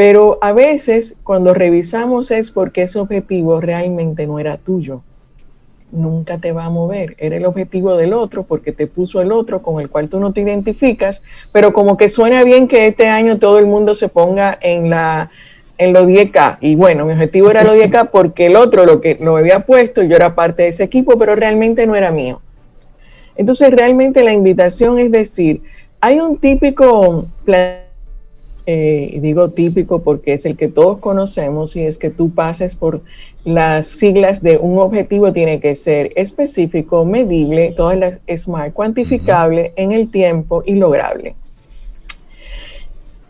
Pero 0.00 0.38
a 0.40 0.54
veces 0.54 1.18
cuando 1.24 1.52
revisamos 1.52 2.30
es 2.30 2.50
porque 2.50 2.84
ese 2.84 2.98
objetivo 2.98 3.60
realmente 3.60 4.26
no 4.26 4.38
era 4.38 4.56
tuyo. 4.56 5.02
Nunca 5.92 6.38
te 6.38 6.52
va 6.52 6.64
a 6.64 6.70
mover. 6.70 7.16
Era 7.18 7.36
el 7.36 7.44
objetivo 7.44 7.94
del 7.98 8.14
otro 8.14 8.44
porque 8.44 8.72
te 8.72 8.86
puso 8.86 9.20
el 9.20 9.30
otro 9.30 9.60
con 9.60 9.78
el 9.78 9.90
cual 9.90 10.08
tú 10.08 10.18
no 10.18 10.32
te 10.32 10.40
identificas, 10.40 11.22
pero 11.52 11.74
como 11.74 11.98
que 11.98 12.08
suena 12.08 12.42
bien 12.44 12.66
que 12.66 12.86
este 12.86 13.08
año 13.08 13.38
todo 13.38 13.58
el 13.58 13.66
mundo 13.66 13.94
se 13.94 14.08
ponga 14.08 14.58
en 14.62 14.88
la 14.88 15.30
en 15.76 15.92
los 15.92 16.06
10K. 16.06 16.56
Y 16.62 16.76
bueno, 16.76 17.04
mi 17.04 17.12
objetivo 17.12 17.50
era 17.50 17.62
los 17.62 17.74
10K 17.76 18.08
porque 18.10 18.46
el 18.46 18.56
otro 18.56 18.86
lo 18.86 19.02
que 19.02 19.18
lo 19.20 19.36
había 19.36 19.66
puesto, 19.66 20.02
yo 20.02 20.16
era 20.16 20.34
parte 20.34 20.62
de 20.62 20.68
ese 20.70 20.84
equipo, 20.84 21.18
pero 21.18 21.36
realmente 21.36 21.86
no 21.86 21.94
era 21.94 22.10
mío. 22.10 22.40
Entonces, 23.36 23.70
realmente 23.70 24.24
la 24.24 24.32
invitación 24.32 24.98
es 24.98 25.12
decir, 25.12 25.60
hay 26.00 26.20
un 26.20 26.38
típico 26.38 27.26
plan 27.44 27.89
eh, 28.72 29.18
digo 29.20 29.50
típico 29.50 30.02
porque 30.02 30.34
es 30.34 30.46
el 30.46 30.56
que 30.56 30.68
todos 30.68 30.98
conocemos 30.98 31.74
y 31.74 31.82
es 31.82 31.98
que 31.98 32.08
tú 32.08 32.32
pases 32.32 32.76
por 32.76 33.00
las 33.44 33.86
siglas 33.86 34.42
de 34.42 34.58
un 34.58 34.78
objetivo 34.78 35.32
tiene 35.32 35.58
que 35.58 35.74
ser 35.74 36.12
específico, 36.14 37.04
medible, 37.04 37.72
todas 37.76 37.98
las 37.98 38.20
SMART, 38.32 38.72
cuantificable 38.72 39.72
en 39.74 39.90
el 39.90 40.08
tiempo 40.10 40.62
y 40.64 40.74
lograble. 40.76 41.34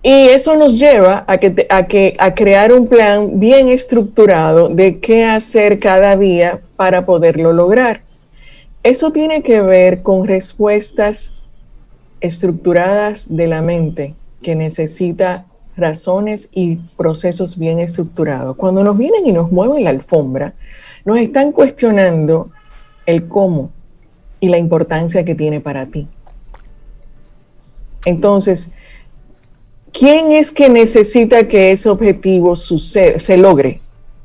Y 0.03 0.29
eso 0.29 0.57
nos 0.57 0.79
lleva 0.79 1.25
a, 1.27 1.39
que, 1.39 1.67
a, 1.71 1.87
que, 1.87 2.17
a 2.19 2.35
crear 2.35 2.73
un 2.73 2.87
plan 2.87 3.41
bien 3.41 3.69
estructurado 3.69 4.69
de 4.69 4.99
qué 5.01 5.25
hacer 5.25 5.79
cada 5.79 6.17
día 6.17 6.61
para 6.77 7.07
poderlo 7.07 7.55
lograr. 7.55 8.03
Eso 8.83 9.11
tiene 9.11 9.43
que 9.43 9.63
ver 9.63 10.03
con 10.03 10.27
respuestas 10.27 11.37
estructuradas 12.21 13.35
de 13.35 13.47
la 13.47 13.63
mente 13.63 14.15
que 14.43 14.55
necesita 14.55 15.45
razones 15.77 16.49
y 16.53 16.77
procesos 16.97 17.59
bien 17.59 17.79
estructurados. 17.79 18.57
Cuando 18.57 18.83
nos 18.85 18.97
vienen 18.97 19.27
y 19.27 19.33
nos 19.33 19.51
mueven 19.51 19.85
la 19.85 19.91
alfombra, 19.91 20.55
nos 21.05 21.19
están 21.19 21.53
cuestionando 21.53 22.51
el 23.07 23.29
cómo 23.29 23.71
y 24.41 24.49
la 24.49 24.59
importancia 24.59 25.25
que 25.25 25.35
tiene 25.35 25.61
para 25.61 25.87
ti. 25.87 26.09
Entonces, 28.05 28.73
¿quién 29.93 30.33
es 30.33 30.53
que 30.53 30.69
necesita 30.69 31.47
que 31.47 31.73
ese 31.73 31.89
objetivo 31.89 32.57
se 32.57 33.37
logre? 33.37 33.81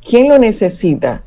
¿Quién 0.07 0.29
lo 0.29 0.37
necesita? 0.37 1.23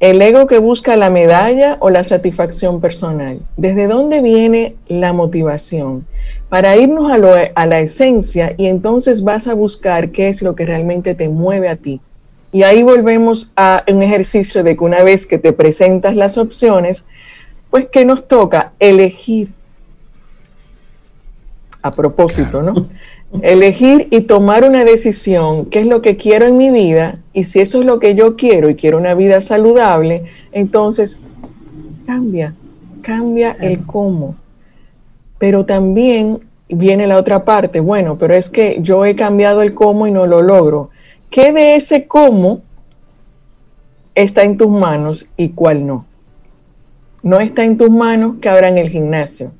¿El 0.00 0.20
ego 0.20 0.48
que 0.48 0.58
busca 0.58 0.96
la 0.96 1.10
medalla 1.10 1.76
o 1.78 1.88
la 1.88 2.02
satisfacción 2.02 2.80
personal? 2.80 3.40
¿Desde 3.56 3.86
dónde 3.86 4.20
viene 4.20 4.74
la 4.88 5.12
motivación? 5.12 6.06
Para 6.52 6.76
irnos 6.76 7.10
a, 7.10 7.14
a, 7.54 7.66
la 7.66 7.80
esencia 7.80 8.52
y 8.58 8.66
entonces 8.66 9.24
vas 9.24 9.48
a 9.48 9.54
buscar 9.54 10.10
qué 10.10 10.28
es 10.28 10.42
lo 10.42 10.54
que 10.54 10.66
realmente 10.66 11.14
te 11.14 11.30
mueve 11.30 11.70
a 11.70 11.76
ti. 11.76 12.02
Y 12.52 12.62
ahí 12.62 12.82
volvemos 12.82 13.54
a 13.56 13.82
un 13.88 14.02
ejercicio 14.02 14.62
de 14.62 14.76
que 14.76 14.84
una 14.84 15.02
vez 15.02 15.26
que 15.26 15.38
te 15.38 15.54
presentas 15.54 16.14
las 16.14 16.36
opciones, 16.36 17.06
pues 17.70 17.86
que 17.86 18.04
nos 18.04 18.28
toca 18.28 18.74
elegir. 18.78 19.48
A 21.80 21.94
propósito, 21.94 22.60
¿no? 22.60 22.74
elegir 23.40 24.08
y 24.10 24.20
tomar 24.20 24.62
una 24.68 24.84
decisión, 24.84 25.64
qué 25.70 25.80
es 25.80 25.86
lo 25.86 26.02
que 26.02 26.18
quiero 26.18 26.44
en 26.44 26.58
mi 26.58 26.68
vida, 26.68 27.18
y 27.32 27.44
si 27.44 27.60
eso 27.60 27.80
es 27.80 27.86
lo 27.86 27.98
que 27.98 28.14
yo 28.14 28.36
quiero 28.36 28.68
y 28.68 28.74
quiero 28.74 28.98
una 28.98 29.14
vida 29.14 29.40
saludable, 29.40 30.24
entonces 30.52 31.18
cambia, 32.04 32.52
cambia 33.00 33.56
el 33.58 33.86
cómo. 33.86 34.36
Pero 35.42 35.66
también 35.66 36.38
viene 36.68 37.08
la 37.08 37.16
otra 37.16 37.44
parte, 37.44 37.80
bueno, 37.80 38.16
pero 38.16 38.32
es 38.32 38.48
que 38.48 38.78
yo 38.80 39.04
he 39.04 39.16
cambiado 39.16 39.62
el 39.62 39.74
cómo 39.74 40.06
y 40.06 40.12
no 40.12 40.24
lo 40.24 40.40
logro. 40.40 40.90
¿Qué 41.30 41.52
de 41.52 41.74
ese 41.74 42.06
cómo 42.06 42.62
está 44.14 44.44
en 44.44 44.56
tus 44.56 44.68
manos 44.68 45.30
y 45.36 45.48
cuál 45.48 45.84
no? 45.84 46.06
No 47.24 47.40
está 47.40 47.64
en 47.64 47.76
tus 47.76 47.90
manos 47.90 48.36
que 48.40 48.48
en 48.50 48.78
el 48.78 48.88
gimnasio, 48.88 49.50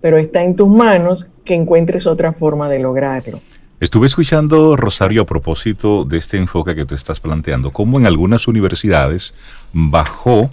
pero 0.00 0.18
está 0.18 0.42
en 0.42 0.56
tus 0.56 0.66
manos 0.66 1.30
que 1.44 1.54
encuentres 1.54 2.08
otra 2.08 2.32
forma 2.32 2.68
de 2.68 2.80
lograrlo. 2.80 3.40
Estuve 3.78 4.08
escuchando, 4.08 4.76
Rosario, 4.76 5.22
a 5.22 5.26
propósito 5.26 6.04
de 6.04 6.18
este 6.18 6.36
enfoque 6.36 6.74
que 6.74 6.84
tú 6.84 6.96
estás 6.96 7.20
planteando, 7.20 7.70
cómo 7.70 8.00
en 8.00 8.08
algunas 8.08 8.48
universidades 8.48 9.34
bajó 9.72 10.50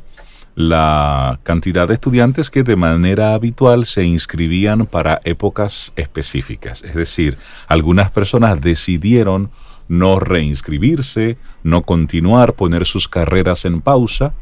la 0.56 1.40
cantidad 1.44 1.88
de 1.88 1.96
estudiantes 1.96 2.50
que 2.50 2.64
de 2.64 2.78
manera 2.78 3.34
habitual 3.34 3.86
se 3.86 4.06
inscribían 4.06 4.86
para 4.86 5.22
épocas 5.26 5.92
específicas. 5.98 6.82
Es 6.82 6.96
decir, 6.96 7.38
algunas 7.68 8.10
personas 8.10 8.62
decidieron 8.62 9.50
no 9.88 10.20
reinscribirse, 10.20 11.38
no 11.64 11.84
continuar, 11.84 12.54
poner 12.54 12.86
sus 12.86 13.08
carreras 13.08 13.66
en 13.66 13.82
pausa, 13.82 14.34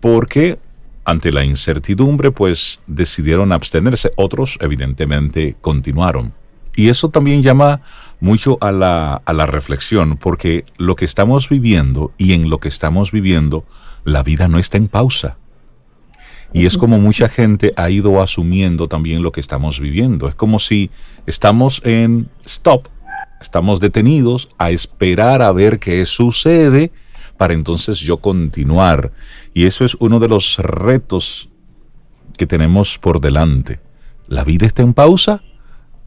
porque 0.00 0.58
ante 1.04 1.32
la 1.32 1.44
incertidumbre, 1.44 2.30
pues 2.30 2.80
decidieron 2.86 3.52
abstenerse. 3.52 4.12
Otros, 4.16 4.58
evidentemente, 4.60 5.56
continuaron. 5.60 6.32
Y 6.74 6.88
eso 6.88 7.10
también 7.10 7.42
llama 7.42 7.82
mucho 8.20 8.56
a 8.60 8.72
la, 8.72 9.20
a 9.24 9.32
la 9.32 9.46
reflexión, 9.46 10.16
porque 10.16 10.64
lo 10.78 10.96
que 10.96 11.04
estamos 11.04 11.48
viviendo 11.48 12.12
y 12.18 12.32
en 12.32 12.48
lo 12.48 12.58
que 12.58 12.68
estamos 12.68 13.10
viviendo, 13.10 13.64
la 14.04 14.22
vida 14.22 14.48
no 14.48 14.58
está 14.58 14.76
en 14.76 14.88
pausa. 14.88 15.36
Y 16.52 16.66
es 16.66 16.76
como 16.76 16.98
mucha 16.98 17.28
gente 17.28 17.72
ha 17.76 17.88
ido 17.88 18.20
asumiendo 18.20 18.86
también 18.86 19.22
lo 19.22 19.32
que 19.32 19.40
estamos 19.40 19.80
viviendo. 19.80 20.28
Es 20.28 20.34
como 20.34 20.58
si 20.58 20.90
estamos 21.26 21.80
en 21.84 22.28
stop, 22.44 22.88
estamos 23.40 23.80
detenidos 23.80 24.50
a 24.58 24.70
esperar 24.70 25.40
a 25.40 25.50
ver 25.52 25.78
qué 25.78 26.04
sucede 26.04 26.92
para 27.38 27.54
entonces 27.54 28.00
yo 28.00 28.18
continuar. 28.18 29.12
Y 29.54 29.64
eso 29.64 29.84
es 29.84 29.96
uno 29.98 30.20
de 30.20 30.28
los 30.28 30.58
retos 30.58 31.48
que 32.36 32.46
tenemos 32.46 32.98
por 32.98 33.20
delante. 33.20 33.80
¿La 34.28 34.44
vida 34.44 34.66
está 34.66 34.82
en 34.82 34.94
pausa? 34.94 35.42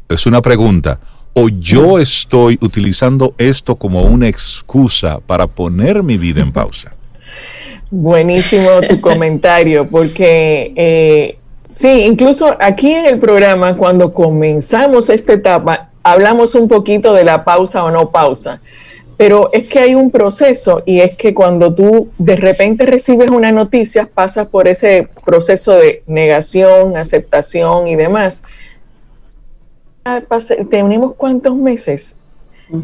Es 0.09 0.27
una 0.27 0.41
pregunta. 0.41 0.99
¿O 1.33 1.49
yo 1.49 1.99
estoy 1.99 2.57
utilizando 2.61 3.35
esto 3.37 3.75
como 3.75 4.03
una 4.03 4.27
excusa 4.27 5.19
para 5.19 5.47
poner 5.47 6.03
mi 6.03 6.17
vida 6.17 6.41
en 6.41 6.51
pausa? 6.51 6.93
Buenísimo 7.97 8.81
tu 8.81 8.99
comentario, 9.09 9.87
porque 9.87 10.73
eh, 10.75 11.37
sí, 11.63 12.01
incluso 12.01 12.53
aquí 12.59 12.91
en 12.93 13.05
el 13.05 13.19
programa, 13.19 13.77
cuando 13.77 14.13
comenzamos 14.13 15.09
esta 15.09 15.31
etapa, 15.31 15.91
hablamos 16.03 16.55
un 16.55 16.67
poquito 16.67 17.13
de 17.13 17.23
la 17.23 17.45
pausa 17.45 17.85
o 17.85 17.91
no 17.91 18.11
pausa. 18.11 18.59
Pero 19.15 19.49
es 19.53 19.69
que 19.69 19.79
hay 19.79 19.95
un 19.95 20.11
proceso 20.11 20.83
y 20.85 20.99
es 20.99 21.15
que 21.15 21.33
cuando 21.33 21.73
tú 21.73 22.09
de 22.17 22.35
repente 22.35 22.85
recibes 22.85 23.29
una 23.29 23.53
noticia, 23.53 24.09
pasas 24.13 24.47
por 24.47 24.67
ese 24.67 25.07
proceso 25.25 25.71
de 25.71 26.03
negación, 26.05 26.97
aceptación 26.97 27.87
y 27.87 27.95
demás. 27.95 28.43
Ah, 30.03 30.19
tenemos 30.69 31.13
cuántos 31.15 31.55
meses. 31.55 32.17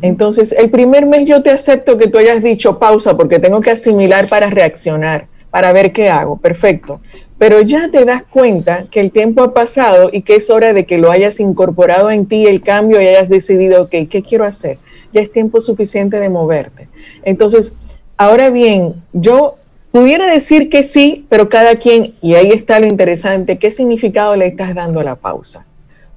Entonces, 0.01 0.51
el 0.51 0.69
primer 0.69 1.05
mes 1.05 1.25
yo 1.25 1.41
te 1.41 1.49
acepto 1.49 1.97
que 1.97 2.07
tú 2.07 2.17
hayas 2.17 2.43
dicho 2.43 2.77
pausa 2.77 3.17
porque 3.17 3.39
tengo 3.39 3.61
que 3.61 3.71
asimilar 3.71 4.27
para 4.27 4.49
reaccionar, 4.49 5.27
para 5.49 5.73
ver 5.73 5.91
qué 5.91 6.09
hago. 6.09 6.37
Perfecto. 6.39 7.01
Pero 7.37 7.61
ya 7.61 7.89
te 7.89 8.05
das 8.05 8.23
cuenta 8.23 8.85
que 8.91 8.99
el 8.99 9.11
tiempo 9.11 9.41
ha 9.41 9.53
pasado 9.53 10.09
y 10.13 10.21
que 10.21 10.35
es 10.35 10.49
hora 10.49 10.73
de 10.73 10.85
que 10.85 10.99
lo 10.99 11.09
hayas 11.09 11.39
incorporado 11.39 12.11
en 12.11 12.27
ti 12.27 12.45
el 12.45 12.61
cambio 12.61 13.01
y 13.01 13.07
hayas 13.07 13.29
decidido, 13.29 13.83
ok, 13.83 14.07
¿qué 14.09 14.23
quiero 14.27 14.45
hacer? 14.45 14.77
ya 15.13 15.21
es 15.21 15.31
tiempo 15.31 15.61
suficiente 15.61 16.19
de 16.19 16.29
moverte. 16.29 16.87
Entonces, 17.23 17.77
ahora 18.17 18.49
bien, 18.49 19.03
yo 19.13 19.57
pudiera 19.91 20.27
decir 20.27 20.69
que 20.69 20.83
sí, 20.83 21.25
pero 21.29 21.49
cada 21.49 21.75
quien, 21.75 22.13
y 22.21 22.35
ahí 22.35 22.49
está 22.49 22.79
lo 22.79 22.87
interesante, 22.87 23.59
¿qué 23.59 23.71
significado 23.71 24.35
le 24.35 24.47
estás 24.47 24.73
dando 24.73 24.99
a 25.01 25.03
la 25.03 25.15
pausa? 25.15 25.65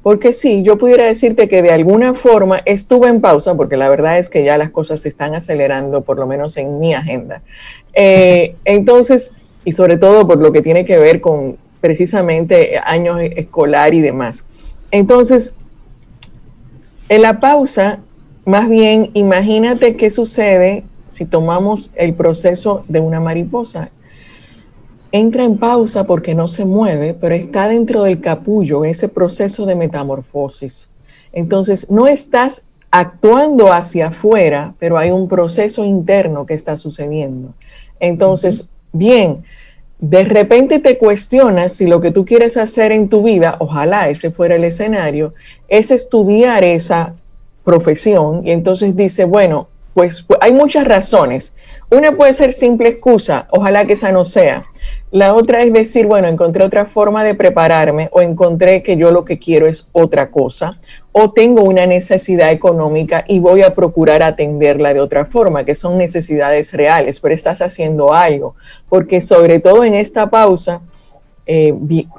Porque 0.04 0.32
sí, 0.32 0.62
yo 0.62 0.78
pudiera 0.78 1.04
decirte 1.04 1.48
que 1.48 1.62
de 1.62 1.72
alguna 1.72 2.14
forma 2.14 2.62
estuve 2.64 3.08
en 3.08 3.20
pausa, 3.20 3.56
porque 3.56 3.76
la 3.76 3.88
verdad 3.88 4.20
es 4.20 4.30
que 4.30 4.44
ya 4.44 4.56
las 4.56 4.70
cosas 4.70 5.00
se 5.00 5.08
están 5.08 5.34
acelerando, 5.34 6.02
por 6.02 6.18
lo 6.18 6.28
menos 6.28 6.56
en 6.56 6.78
mi 6.78 6.94
agenda. 6.94 7.42
Eh, 7.92 8.54
entonces, 8.64 9.32
y 9.64 9.72
sobre 9.72 9.98
todo 9.98 10.28
por 10.28 10.38
lo 10.38 10.52
que 10.52 10.62
tiene 10.62 10.84
que 10.84 10.98
ver 10.98 11.20
con 11.20 11.56
precisamente 11.80 12.78
años 12.84 13.18
escolar 13.22 13.94
y 13.94 14.00
demás. 14.00 14.44
Entonces, 14.92 15.56
en 17.08 17.22
la 17.22 17.40
pausa 17.40 17.98
más 18.44 18.68
bien, 18.68 19.10
imagínate 19.14 19.96
qué 19.96 20.10
sucede 20.10 20.84
si 21.08 21.24
tomamos 21.24 21.92
el 21.94 22.12
proceso 22.12 22.84
de 22.88 23.00
una 23.00 23.18
mariposa. 23.18 23.90
Entra 25.16 25.44
en 25.44 25.58
pausa 25.58 26.08
porque 26.08 26.34
no 26.34 26.48
se 26.48 26.64
mueve, 26.64 27.14
pero 27.14 27.36
está 27.36 27.68
dentro 27.68 28.02
del 28.02 28.20
capullo, 28.20 28.84
ese 28.84 29.08
proceso 29.08 29.64
de 29.64 29.76
metamorfosis. 29.76 30.90
Entonces, 31.32 31.88
no 31.88 32.08
estás 32.08 32.64
actuando 32.90 33.72
hacia 33.72 34.08
afuera, 34.08 34.74
pero 34.80 34.98
hay 34.98 35.12
un 35.12 35.28
proceso 35.28 35.84
interno 35.84 36.46
que 36.46 36.54
está 36.54 36.76
sucediendo. 36.76 37.54
Entonces, 38.00 38.66
bien, 38.92 39.44
de 40.00 40.24
repente 40.24 40.80
te 40.80 40.98
cuestionas 40.98 41.74
si 41.74 41.86
lo 41.86 42.00
que 42.00 42.10
tú 42.10 42.24
quieres 42.24 42.56
hacer 42.56 42.90
en 42.90 43.08
tu 43.08 43.22
vida, 43.22 43.54
ojalá 43.60 44.08
ese 44.08 44.32
fuera 44.32 44.56
el 44.56 44.64
escenario, 44.64 45.32
es 45.68 45.92
estudiar 45.92 46.64
esa 46.64 47.14
profesión 47.62 48.44
y 48.44 48.50
entonces 48.50 48.96
dice, 48.96 49.26
bueno, 49.26 49.68
pues, 49.94 50.26
hay 50.40 50.52
muchas 50.52 50.86
razones. 50.86 51.54
Una 51.90 52.16
puede 52.16 52.32
ser 52.32 52.52
simple 52.52 52.88
excusa, 52.88 53.46
ojalá 53.50 53.86
que 53.86 53.92
esa 53.92 54.12
no 54.12 54.24
sea. 54.24 54.66
La 55.10 55.34
otra 55.34 55.62
es 55.62 55.72
decir, 55.72 56.06
bueno, 56.06 56.28
encontré 56.28 56.64
otra 56.64 56.86
forma 56.86 57.22
de 57.22 57.34
prepararme 57.34 58.08
o 58.12 58.20
encontré 58.20 58.82
que 58.82 58.96
yo 58.96 59.12
lo 59.12 59.24
que 59.24 59.38
quiero 59.38 59.66
es 59.66 59.88
otra 59.92 60.30
cosa 60.30 60.78
o 61.12 61.30
tengo 61.30 61.62
una 61.62 61.86
necesidad 61.86 62.50
económica 62.50 63.24
y 63.28 63.38
voy 63.38 63.62
a 63.62 63.74
procurar 63.74 64.24
atenderla 64.24 64.92
de 64.92 65.00
otra 65.00 65.24
forma, 65.24 65.64
que 65.64 65.76
son 65.76 65.96
necesidades 65.96 66.72
reales, 66.72 67.20
pero 67.20 67.32
estás 67.32 67.62
haciendo 67.62 68.12
algo. 68.12 68.56
Porque 68.88 69.20
sobre 69.20 69.60
todo 69.60 69.84
en 69.84 69.94
esta 69.94 70.28
pausa, 70.28 70.80
eh, 71.46 71.74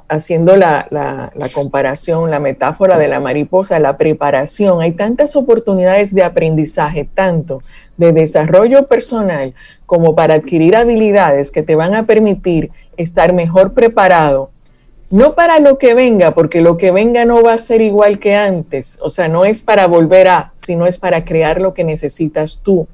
haciendo 0.07 0.55
la, 0.55 1.31
comparación, 1.51 2.29
la 2.29 2.39
metáfora 2.39 2.99
de 2.99 3.07
la 3.07 3.19
mariposa, 3.19 3.79
la 3.79 3.97
preparación, 3.97 4.81
hay 4.81 4.91
tantas 4.91 5.35
oportunidades 5.35 6.13
de 6.13 6.23
aprendizaje, 6.23 7.09
tanto 7.11 7.63
de 7.97 8.13
desarrollo 8.13 8.87
personal 8.87 9.55
como 9.87 10.13
para 10.13 10.35
adquirir 10.35 10.75
habilidades 10.75 11.49
que 11.49 11.63
te 11.63 11.75
van 11.75 11.95
a 11.95 12.05
permitir 12.05 12.69
estar 12.97 13.33
mejor 13.33 13.73
preparado, 13.73 14.49
no 15.09 15.33
para 15.33 15.59
lo 15.59 15.79
que 15.79 15.95
venga, 15.95 16.31
porque 16.31 16.61
lo 16.61 16.77
que 16.77 16.91
venga 16.91 17.25
no 17.25 17.41
va 17.41 17.53
a 17.53 17.57
ser 17.57 17.81
igual 17.81 18.19
que 18.19 18.35
antes, 18.35 18.99
o 19.01 19.09
sea, 19.09 19.27
no 19.27 19.43
es 19.45 19.63
para 19.63 19.87
volver 19.87 20.27
a, 20.27 20.53
sino 20.55 20.85
es 20.85 20.99
para 20.99 21.25
crear 21.25 21.59
lo 21.59 21.73
que 21.73 21.83
necesitas 21.83 22.61
tú. 22.61 22.87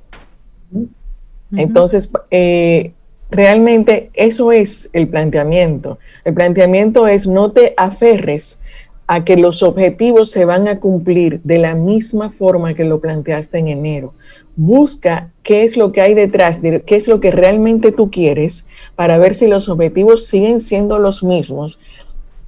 Entonces, 1.53 2.09
eh, 2.29 2.93
realmente 3.31 4.11
eso 4.13 4.51
es 4.51 4.89
el 4.93 5.07
planteamiento. 5.07 5.97
El 6.25 6.33
planteamiento 6.33 7.07
es 7.07 7.25
no 7.25 7.51
te 7.51 7.73
aferres 7.77 8.59
a 9.07 9.23
que 9.25 9.35
los 9.35 9.63
objetivos 9.63 10.31
se 10.31 10.45
van 10.45 10.67
a 10.67 10.79
cumplir 10.79 11.41
de 11.43 11.57
la 11.57 11.75
misma 11.75 12.31
forma 12.31 12.73
que 12.73 12.85
lo 12.85 13.01
planteaste 13.01 13.57
en 13.57 13.67
enero. 13.69 14.13
Busca 14.55 15.31
qué 15.43 15.63
es 15.63 15.75
lo 15.75 15.91
que 15.91 16.01
hay 16.01 16.13
detrás, 16.13 16.61
de, 16.61 16.81
qué 16.81 16.95
es 16.95 17.07
lo 17.07 17.19
que 17.19 17.31
realmente 17.31 17.91
tú 17.91 18.11
quieres 18.11 18.67
para 18.95 19.17
ver 19.17 19.33
si 19.33 19.47
los 19.47 19.69
objetivos 19.69 20.27
siguen 20.27 20.59
siendo 20.59 20.99
los 20.99 21.23
mismos 21.23 21.79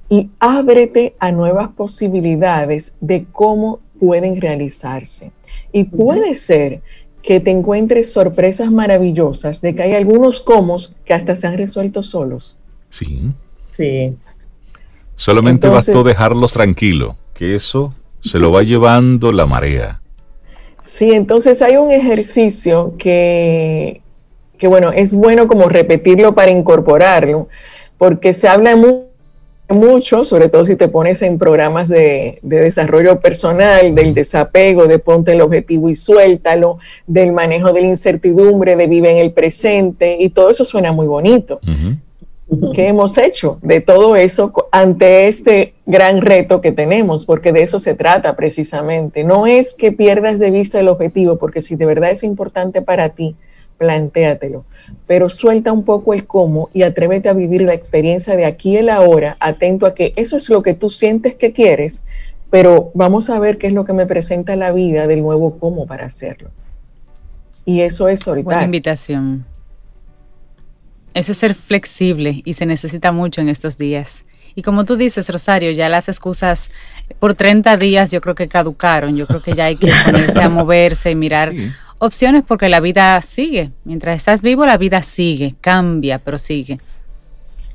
y 0.08 0.30
ábrete 0.38 1.14
a 1.18 1.32
nuevas 1.32 1.70
posibilidades 1.70 2.94
de 3.00 3.26
cómo 3.32 3.80
pueden 3.98 4.40
realizarse. 4.40 5.32
Y 5.72 5.84
puede 5.84 6.34
ser 6.34 6.82
que 7.24 7.40
te 7.40 7.50
encuentres 7.50 8.12
sorpresas 8.12 8.70
maravillosas 8.70 9.62
de 9.62 9.74
que 9.74 9.82
hay 9.82 9.94
algunos 9.94 10.40
comos 10.40 10.94
que 11.06 11.14
hasta 11.14 11.34
se 11.34 11.46
han 11.46 11.56
resuelto 11.56 12.02
solos. 12.02 12.58
Sí. 12.90 13.22
Sí. 13.70 14.14
Solamente 15.16 15.68
bastó 15.68 16.04
dejarlos 16.04 16.52
tranquilos, 16.52 17.16
que 17.32 17.54
eso 17.54 17.94
se 18.22 18.38
lo 18.38 18.52
va 18.52 18.62
llevando 18.62 19.32
la 19.32 19.46
marea. 19.46 20.02
Sí, 20.82 21.12
entonces 21.12 21.62
hay 21.62 21.76
un 21.76 21.90
ejercicio 21.90 22.94
que, 22.98 24.02
que 24.58 24.68
bueno, 24.68 24.92
es 24.92 25.14
bueno 25.14 25.48
como 25.48 25.70
repetirlo 25.70 26.34
para 26.34 26.50
incorporarlo, 26.50 27.48
porque 27.96 28.34
se 28.34 28.48
habla 28.48 28.76
mucho 28.76 29.03
mucho, 29.68 30.24
sobre 30.24 30.48
todo 30.48 30.66
si 30.66 30.76
te 30.76 30.88
pones 30.88 31.22
en 31.22 31.38
programas 31.38 31.88
de, 31.88 32.38
desarrollo 32.42 33.20
personal, 33.20 33.94
del 33.94 34.14
desapego, 34.14 34.86
de 34.86 34.98
ponte 34.98 35.32
el 35.32 35.40
objetivo 35.40 35.88
y 35.88 35.94
suéltalo, 35.94 36.78
del 37.06 37.32
manejo 37.32 37.72
de 37.72 37.80
la 37.80 37.88
incertidumbre, 37.88 38.76
de 38.76 38.86
vive 38.86 39.10
en 39.10 39.18
el 39.18 39.32
presente, 39.32 40.16
y 40.20 40.28
todo 40.28 40.50
eso 40.50 40.64
suena 40.64 40.92
muy 40.92 41.06
bonito. 41.06 41.60
¿Qué 42.74 42.88
hemos 42.88 43.16
hecho 43.16 43.58
de 43.62 43.80
todo 43.80 44.16
eso 44.16 44.52
ante 44.70 45.28
este 45.28 45.74
gran 45.86 46.20
reto 46.20 46.60
que 46.60 46.72
tenemos? 46.72 47.24
Porque 47.24 47.52
de 47.52 47.62
eso 47.62 47.78
se 47.78 47.94
trata 47.94 48.36
precisamente. 48.36 49.24
No 49.24 49.46
es 49.46 49.72
que 49.72 49.92
pierdas 49.92 50.38
de 50.38 50.50
vista 50.50 50.78
el 50.78 50.88
objetivo, 50.88 51.36
porque 51.38 51.62
si 51.62 51.74
de 51.74 51.86
verdad 51.86 52.10
es 52.10 52.22
importante 52.22 52.82
para 52.82 53.08
ti, 53.08 53.34
plantéatelo 53.84 54.64
pero 55.06 55.28
suelta 55.28 55.72
un 55.72 55.84
poco 55.84 56.14
el 56.14 56.26
cómo 56.26 56.70
y 56.72 56.82
atrévete 56.82 57.28
a 57.28 57.34
vivir 57.34 57.62
la 57.62 57.74
experiencia 57.74 58.36
de 58.36 58.46
aquí 58.46 58.72
y 58.72 58.76
el 58.78 58.88
ahora, 58.88 59.36
atento 59.40 59.86
a 59.86 59.94
que 59.94 60.12
eso 60.16 60.36
es 60.36 60.48
lo 60.48 60.62
que 60.62 60.74
tú 60.74 60.88
sientes 60.88 61.34
que 61.34 61.52
quieres, 61.52 62.04
pero 62.50 62.90
vamos 62.94 63.30
a 63.30 63.38
ver 63.38 63.58
qué 63.58 63.66
es 63.66 63.72
lo 63.72 63.84
que 63.84 63.92
me 63.92 64.06
presenta 64.06 64.56
la 64.56 64.72
vida 64.72 65.06
del 65.06 65.22
nuevo 65.22 65.58
cómo 65.58 65.86
para 65.86 66.06
hacerlo. 66.06 66.50
Y 67.64 67.80
eso 67.80 68.08
es 68.08 68.20
soltar. 68.20 68.44
Buena 68.44 68.64
invitación. 68.64 69.44
Eso 71.12 71.32
es 71.32 71.38
ser 71.38 71.54
flexible 71.54 72.42
y 72.44 72.54
se 72.54 72.66
necesita 72.66 73.12
mucho 73.12 73.40
en 73.40 73.48
estos 73.48 73.78
días. 73.78 74.24
Y 74.56 74.62
como 74.62 74.84
tú 74.84 74.96
dices, 74.96 75.28
Rosario, 75.28 75.72
ya 75.72 75.88
las 75.88 76.08
excusas 76.08 76.70
por 77.18 77.34
30 77.34 77.76
días 77.76 78.10
yo 78.10 78.20
creo 78.20 78.34
que 78.34 78.48
caducaron. 78.48 79.16
Yo 79.16 79.26
creo 79.26 79.42
que 79.42 79.54
ya 79.54 79.66
hay 79.66 79.76
que 79.76 79.90
ponerse 80.04 80.40
a 80.40 80.48
moverse 80.48 81.10
y 81.10 81.14
mirar 81.14 81.52
opciones 81.98 82.42
porque 82.46 82.68
la 82.68 82.80
vida 82.80 83.20
sigue. 83.22 83.72
Mientras 83.84 84.16
estás 84.16 84.42
vivo, 84.42 84.66
la 84.66 84.78
vida 84.78 85.02
sigue, 85.02 85.54
cambia, 85.60 86.18
pero 86.18 86.38
sigue. 86.38 86.80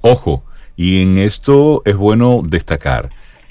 Ojo, 0.01 0.43
y 0.75 1.01
en 1.01 1.17
esto 1.17 1.81
es 1.85 1.95
bueno 1.95 2.41
destacar 2.43 3.09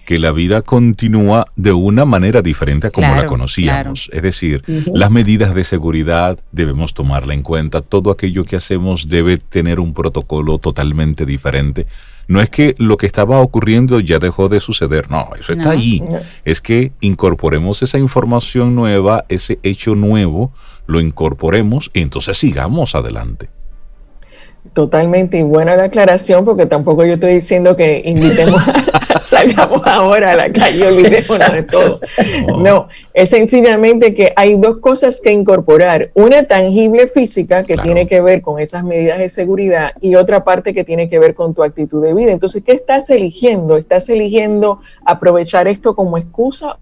que 0.09 0.18
la 0.18 0.32
vida 0.32 0.62
continúa 0.62 1.48
de 1.54 1.74
una 1.74 2.06
manera 2.06 2.40
diferente 2.40 2.86
a 2.86 2.90
como 2.90 3.14
la 3.14 3.26
conocíamos. 3.26 4.09
Es 4.11 4.22
decir, 4.22 4.62
las 4.94 5.11
medidas 5.11 5.54
de 5.54 5.64
seguridad 5.64 6.38
debemos 6.50 6.94
tomarla 6.94 7.34
en 7.34 7.42
cuenta. 7.42 7.82
Todo 7.82 8.11
aquello 8.11 8.44
que 8.44 8.56
hacemos 8.56 9.11
debe 9.11 9.36
tener 9.36 9.80
un 9.80 9.92
protocolo 9.92 10.56
totalmente 10.56 11.26
diferente. 11.26 11.86
No 12.26 12.40
es 12.40 12.48
que 12.48 12.74
lo 12.78 12.96
que 12.96 13.04
estaba 13.04 13.42
ocurriendo 13.42 14.00
ya 14.00 14.18
dejó 14.18 14.48
de 14.48 14.61
suceder, 14.61 15.11
no, 15.11 15.28
eso 15.38 15.52
está 15.52 15.72
ahí. 15.72 16.02
Es 16.42 16.62
que 16.62 16.92
incorporemos 17.02 17.82
esa 17.82 17.98
información 17.98 18.74
nueva, 18.74 19.26
ese 19.28 19.59
hecho 19.62 19.94
nuevo, 19.94 20.54
lo 20.86 21.02
incorporemos 21.02 21.90
y 21.92 22.00
entonces 22.00 22.38
sigamos 22.38 22.94
adelante. 22.94 23.50
Totalmente, 24.72 25.38
y 25.38 25.42
buena 25.42 25.76
la 25.76 25.84
aclaración, 25.84 26.44
porque 26.44 26.66
tampoco 26.66 27.04
yo 27.04 27.14
estoy 27.14 27.34
diciendo 27.34 27.76
que 27.76 28.02
invitemos, 28.04 28.62
salgamos 29.24 29.82
ahora 29.86 30.32
a 30.32 30.36
la 30.36 30.52
calle 30.52 30.86
olvidémonos 30.86 31.52
de 31.52 31.62
todo. 31.62 32.00
No, 32.59 32.88
es 33.14 33.30
sencillamente 33.30 34.14
que 34.14 34.32
hay 34.36 34.56
dos 34.56 34.78
cosas 34.78 35.20
que 35.20 35.32
incorporar. 35.32 36.11
Una 36.14 36.42
tangible 36.44 37.09
física, 37.09 37.64
que 37.64 37.76
tiene 37.76 38.06
que 38.06 38.20
ver 38.20 38.42
con 38.42 38.59
esas 38.59 38.84
medidas 38.84 39.18
de 39.18 39.28
seguridad, 39.28 39.92
y 40.00 40.14
otra 40.14 40.44
parte 40.44 40.74
que 40.74 40.84
tiene 40.84 41.09
que 41.09 41.18
ver 41.18 41.34
con 41.34 41.54
tu 41.54 41.62
actitud 41.62 42.02
de 42.02 42.14
vida. 42.14 42.32
Entonces, 42.32 42.62
¿qué 42.64 42.72
estás 42.72 43.11
eligiendo? 43.11 43.76
¿Estás 43.76 44.09
eligiendo 44.09 44.80
aprovechar 45.04 45.68
esto 45.68 45.94
como 45.94 46.18
excusa? 46.18 46.78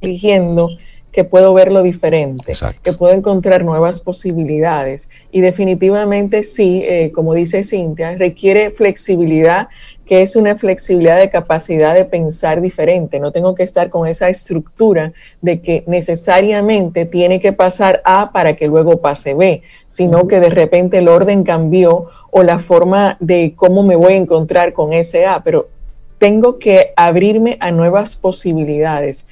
Eligiendo 0.00 0.70
que 1.16 1.24
puedo 1.24 1.54
verlo 1.54 1.82
diferente, 1.82 2.52
que 2.82 2.92
puedo 2.92 3.14
encontrar 3.14 3.64
nuevas 3.64 4.00
posibilidades. 4.00 5.08
Y 5.32 5.40
definitivamente 5.40 6.42
sí, 6.42 6.82
eh, 6.84 7.10
como 7.14 7.32
dice 7.32 7.64
Cintia, 7.64 8.16
requiere 8.16 8.70
flexibilidad, 8.70 9.68
que 10.04 10.20
es 10.20 10.36
una 10.36 10.56
flexibilidad 10.56 11.18
de 11.18 11.30
capacidad 11.30 11.94
de 11.94 12.04
pensar 12.04 12.60
diferente. 12.60 13.18
No 13.18 13.32
tengo 13.32 13.54
que 13.54 13.62
estar 13.62 13.88
con 13.88 14.06
esa 14.06 14.28
estructura 14.28 15.14
de 15.40 15.62
que 15.62 15.84
necesariamente 15.86 17.06
tiene 17.06 17.40
que 17.40 17.54
pasar 17.54 18.02
A 18.04 18.30
para 18.30 18.52
que 18.52 18.68
luego 18.68 19.00
pase 19.00 19.32
B, 19.32 19.62
sino 19.86 20.28
que 20.28 20.38
de 20.38 20.50
repente 20.50 20.98
el 20.98 21.08
orden 21.08 21.44
cambió 21.44 22.08
o 22.30 22.42
la 22.42 22.58
forma 22.58 23.16
de 23.20 23.54
cómo 23.56 23.82
me 23.82 23.96
voy 23.96 24.12
a 24.12 24.16
encontrar 24.16 24.74
con 24.74 24.92
ese 24.92 25.24
A, 25.24 25.42
pero 25.42 25.70
tengo 26.18 26.58
que 26.58 26.92
abrirme 26.96 27.56
a 27.60 27.70
nuevas 27.70 28.16
posibilidades. 28.16 29.26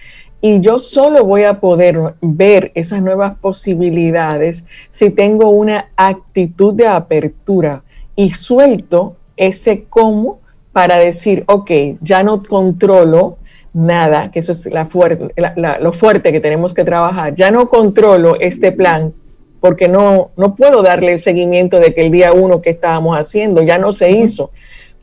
Y 0.46 0.60
yo 0.60 0.78
solo 0.78 1.24
voy 1.24 1.44
a 1.44 1.54
poder 1.54 2.16
ver 2.20 2.70
esas 2.74 3.00
nuevas 3.00 3.34
posibilidades 3.38 4.66
si 4.90 5.08
tengo 5.08 5.48
una 5.48 5.88
actitud 5.96 6.74
de 6.74 6.86
apertura 6.86 7.82
y 8.14 8.34
suelto 8.34 9.16
ese 9.38 9.84
cómo 9.88 10.40
para 10.70 10.98
decir, 10.98 11.44
ok, 11.46 11.70
ya 12.02 12.22
no 12.22 12.42
controlo 12.42 13.38
nada, 13.72 14.30
que 14.30 14.40
eso 14.40 14.52
es 14.52 14.68
lo 14.70 15.92
fuerte 15.94 16.30
que 16.30 16.40
tenemos 16.40 16.74
que 16.74 16.84
trabajar, 16.84 17.34
ya 17.34 17.50
no 17.50 17.70
controlo 17.70 18.38
este 18.38 18.70
plan 18.70 19.14
porque 19.60 19.88
no, 19.88 20.32
no 20.36 20.56
puedo 20.56 20.82
darle 20.82 21.12
el 21.12 21.20
seguimiento 21.20 21.80
de 21.80 21.94
que 21.94 22.04
el 22.04 22.12
día 22.12 22.34
uno 22.34 22.60
que 22.60 22.68
estábamos 22.68 23.16
haciendo 23.16 23.62
ya 23.62 23.78
no 23.78 23.92
se 23.92 24.10
hizo, 24.10 24.50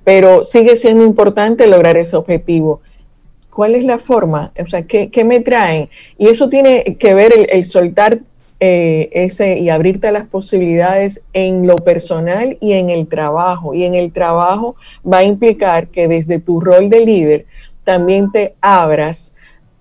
pero 0.04 0.44
sigue 0.44 0.76
siendo 0.76 1.04
importante 1.04 1.66
lograr 1.66 1.98
ese 1.98 2.16
objetivo 2.16 2.82
¿Cuál 3.54 3.76
es 3.76 3.84
la 3.84 3.99
forma? 3.99 4.54
O 4.58 4.66
sea, 4.66 4.84
¿qué, 4.84 5.24
me 5.26 5.41
traen? 5.41 5.89
Y 6.18 6.28
eso 6.28 6.49
tiene 6.49 6.95
que 6.97 7.14
ver 7.14 7.34
el, 7.49 7.66
soltar 7.66 8.20
eh, 8.62 9.10
ese 9.12 9.60
y 9.60 9.70
abrirte 9.70 10.08
a 10.08 10.12
las 10.12 10.26
posibilidades 10.26 11.22
en 11.34 11.68
lo 11.68 11.76
personal 11.76 12.58
y 12.62 12.74
en 12.74 12.89
el 12.89 13.08
trabajo. 13.08 13.74
Y 13.74 13.84
en 13.84 13.93
el 13.93 14.14
trabajo 14.14 14.76
va 15.06 15.20
a 15.20 15.24
implicar 15.26 15.88
que 15.89 16.08
desde 16.08 16.39
tu 16.39 16.62
rol 16.62 16.89
de 16.89 17.06
líder 17.06 17.45
también 17.84 18.32
te 18.32 18.56
abras 18.62 19.34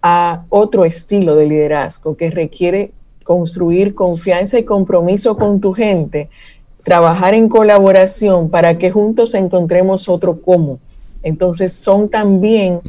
a 0.02 0.44
otro 0.48 0.84
estilo 0.84 1.36
de 1.36 1.46
liderazgo 1.46 2.16
que 2.16 2.30
requiere 2.30 2.90
construir 3.22 3.94
confianza 3.94 4.58
y 4.58 4.64
compromiso 4.64 5.36
con 5.36 5.60
tu 5.60 5.72
gente, 5.72 6.28
trabajar 6.82 7.34
en 7.34 7.48
colaboración 7.48 8.50
para 8.50 8.78
que 8.78 8.90
juntos 8.90 9.34
encontremos 9.34 10.08
otro 10.08 10.40
cómo. 10.40 10.80
Entonces 11.22 11.74
son 11.74 12.08
también 12.08 12.80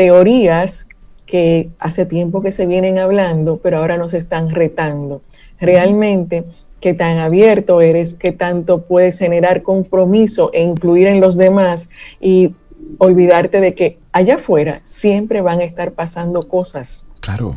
teorías 0.00 0.88
que 1.26 1.68
hace 1.78 2.06
tiempo 2.06 2.40
que 2.40 2.52
se 2.52 2.64
vienen 2.64 2.98
hablando, 2.98 3.58
pero 3.58 3.76
ahora 3.76 3.98
nos 3.98 4.14
están 4.14 4.48
retando. 4.48 5.20
Realmente, 5.60 6.44
qué 6.80 6.94
tan 6.94 7.18
abierto 7.18 7.82
eres, 7.82 8.14
qué 8.14 8.32
tanto 8.32 8.86
puedes 8.86 9.18
generar 9.18 9.62
compromiso 9.62 10.50
e 10.54 10.62
incluir 10.62 11.06
en 11.06 11.20
los 11.20 11.36
demás 11.36 11.90
y 12.18 12.54
olvidarte 12.96 13.60
de 13.60 13.74
que 13.74 13.98
allá 14.10 14.36
afuera 14.36 14.80
siempre 14.82 15.42
van 15.42 15.60
a 15.60 15.64
estar 15.64 15.92
pasando 15.92 16.48
cosas. 16.48 17.04
Claro. 17.20 17.56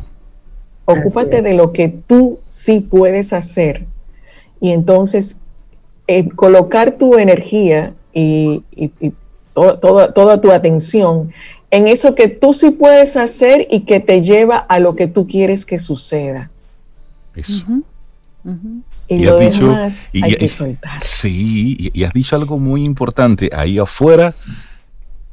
Ocúpate 0.84 1.40
de 1.40 1.54
lo 1.54 1.72
que 1.72 1.88
tú 1.88 2.40
sí 2.46 2.80
puedes 2.80 3.32
hacer 3.32 3.86
y 4.60 4.72
entonces 4.72 5.38
eh, 6.08 6.28
colocar 6.28 6.98
tu 6.98 7.16
energía 7.16 7.94
y, 8.12 8.62
toda 9.54 10.40
tu 10.40 10.50
atención 10.50 11.32
en 11.70 11.88
eso 11.88 12.14
que 12.14 12.28
tú 12.28 12.54
sí 12.54 12.70
puedes 12.70 13.16
hacer 13.16 13.66
y 13.70 13.80
que 13.80 14.00
te 14.00 14.22
lleva 14.22 14.58
a 14.58 14.78
lo 14.78 14.94
que 14.94 15.06
tú 15.06 15.26
quieres 15.26 15.64
que 15.64 15.78
suceda. 15.78 16.50
Eso. 17.34 17.64
Y, 19.08 19.18
lo 19.18 19.38
demás 19.38 20.08
hay 20.12 20.36
que 20.36 20.48
soltar. 20.48 21.02
Sí, 21.02 21.90
y 21.92 22.04
has 22.04 22.12
dicho 22.12 22.36
algo 22.36 22.58
muy 22.58 22.84
importante. 22.84 23.50
Ahí 23.52 23.78
afuera 23.78 24.34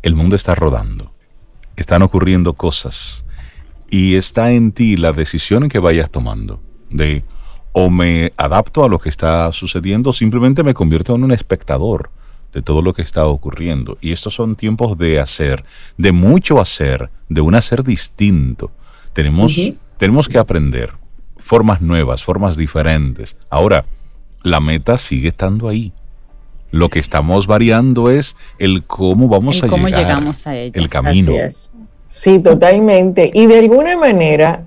el 0.02 0.16
mundo 0.16 0.36
está 0.36 0.56
rodando. 0.56 1.12
Están 1.76 2.02
ocurriendo 2.02 2.54
cosas. 2.54 3.24
Y 3.90 4.16
está 4.16 4.52
en 4.52 4.72
ti 4.72 4.98
la 4.98 5.14
decisión 5.14 5.70
que 5.70 5.80
vayas 5.80 6.10
tomando. 6.10 6.60
De 6.90 7.24
o 7.74 7.90
me 7.90 8.34
adapto 8.38 8.84
a 8.84 8.90
lo 8.90 9.00
que 9.00 9.10
está 9.10 9.52
sucediendo 9.54 10.10
o 10.10 10.14
simplemente 10.14 10.64
me 10.64 10.74
convierto 10.74 11.16
en 11.16 11.24
un 11.24 11.32
espectador 11.32 12.10
de 12.54 12.62
todo 12.62 12.82
lo 12.82 12.93
que 12.93 13.02
está 13.02 13.26
ocurriendo. 13.26 13.97
Y 14.02 14.12
estos 14.12 14.34
son 14.34 14.56
tiempos 14.56 14.97
de 14.97 15.20
hacer, 15.20 15.64
de 15.97 16.12
mucho 16.12 16.60
hacer, 16.60 17.10
de 17.30 17.41
un 17.41 17.56
hacer 17.56 17.84
distinto. 17.84 18.72
Tenemos, 19.14 19.74
tenemos 19.97 20.28
que 20.28 20.38
aprender 20.38 20.93
formas 21.38 21.82
nuevas, 21.82 22.24
formas 22.24 22.56
diferentes. 22.56 23.36
Ahora, 23.49 23.86
la 24.43 24.60
meta 24.60 24.97
sigue 24.97 25.30
estando 25.30 25.68
ahí. 25.68 25.93
Lo 26.72 26.89
que 26.89 26.99
estamos 26.99 27.47
variando 27.47 28.10
es 28.10 28.38
el 28.58 28.84
cómo 28.84 29.28
vamos 29.28 29.62
a 29.62 29.68
cómo 29.68 29.88
llegar, 29.88 30.06
llegamos 30.06 30.47
a 30.47 30.56
ella. 30.56 30.80
el 30.80 30.88
camino. 30.88 31.34
Sí, 32.08 32.39
totalmente. 32.39 33.32
Y 33.34 33.47
de 33.47 33.60
alguna 33.60 33.97
manera, 33.97 34.66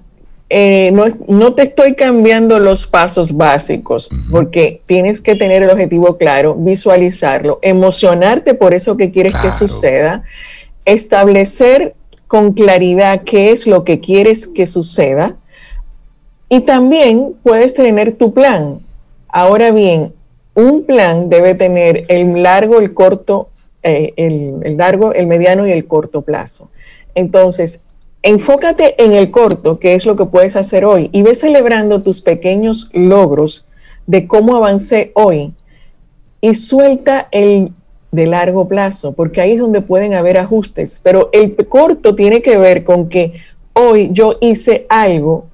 eh, 0.51 0.93
no, 1.27 1.55
te 1.55 1.63
estoy 1.63 1.95
cambiando 1.95 2.59
los 2.59 2.87
pasos 2.87 3.37
básicos, 3.37 4.11
porque 4.31 4.83
tienes 4.87 5.21
que 5.21 5.35
tener 5.35 5.63
el 5.63 5.71
objetivo 5.71 6.17
claro, 6.19 6.55
visualizarlo, 6.55 7.59
emocionarte 7.63 8.55
por 8.55 8.75
eso 8.75 8.97
que 8.97 9.11
quieres 9.11 9.35
que 9.35 9.53
suceda, 9.53 10.23
establecer 10.85 11.95
con 12.29 12.53
claridad 12.53 13.23
qué 13.23 13.53
es 13.53 13.67
lo 13.67 13.85
que 13.85 14.01
quieres 14.01 14.47
que 14.47 14.67
suceda 14.67 15.37
y 16.49 16.61
también 16.61 17.35
puedes 17.43 17.75
tener 17.75 18.13
tu 18.13 18.35
plan. 18.35 18.81
Ahora 19.29 19.71
bien, 19.71 20.13
un 20.55 20.85
plan 20.85 21.31
debe 21.31 21.55
tener 21.55 22.05
el 22.09 22.43
largo, 22.43 22.81
el 22.81 22.93
corto, 22.93 23.49
eh, 23.83 24.13
el 24.17 24.77
largo, 24.77 25.13
el 25.15 25.27
mediano 25.27 25.67
y 25.67 25.73
el 25.73 25.87
corto 25.87 26.23
plazo. 26.23 26.71
Entonces, 27.15 27.85
enfócate 28.25 29.05
en 29.05 29.13
el 29.13 29.31
corto, 29.31 29.79
que 29.79 29.95
es 29.95 30.07
lo 30.07 30.17
que 30.17 30.25
puedes 30.25 30.57
hacer 30.57 30.87
hoy, 30.87 31.11
y 31.13 31.23
ve 31.23 31.35
celebrando 31.35 32.03
tus 32.03 32.23
pequeños 32.23 32.91
logros 32.95 33.67
de 34.07 34.27
cómo 34.27 34.57
avancé 34.57 35.13
hoy 35.15 35.53
y 36.41 36.55
suelta 36.55 37.29
el 37.33 37.73
de 38.13 38.27
largo 38.27 38.67
plazo, 38.67 39.13
porque 39.13 39.43
ahí 39.43 39.53
es 39.53 39.59
donde 39.59 39.83
pueden 39.83 40.15
haber 40.15 40.39
ajustes, 40.39 41.01
pero 41.03 41.29
el 41.33 41.55
corto 41.69 42.15
tiene 42.15 42.41
que 42.41 42.57
ver 42.57 42.85
con 42.85 43.11
que 43.11 43.35
hoy 43.75 44.09
yo 44.13 44.39
hice 44.41 44.87
algo, 44.89 45.47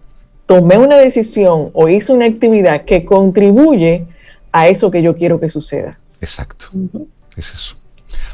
tomé 0.47 0.79
una 0.79 0.97
decisión 0.97 1.71
o 1.73 1.89
hice 1.89 2.13
una 2.13 2.27
actividad 2.27 2.85
que 2.85 3.05
contribuye 3.05 4.05
a 4.53 4.69
eso 4.69 4.93
que 4.93 5.03
yo 5.03 5.17
quiero 5.17 5.41
que 5.41 5.49
suceda. 5.49 5.99
Exacto, 6.21 6.67
es 7.37 7.53
eso. 7.53 7.80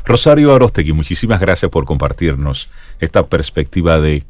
Rosario 0.05 0.55
Arostegui, 0.55 0.93
muchísimas 0.93 1.41
gracias 1.41 1.71
por 1.71 1.85
compartirnos 1.85 2.69
esta 3.01 3.27
perspectiva 3.27 4.01
de 4.01 4.25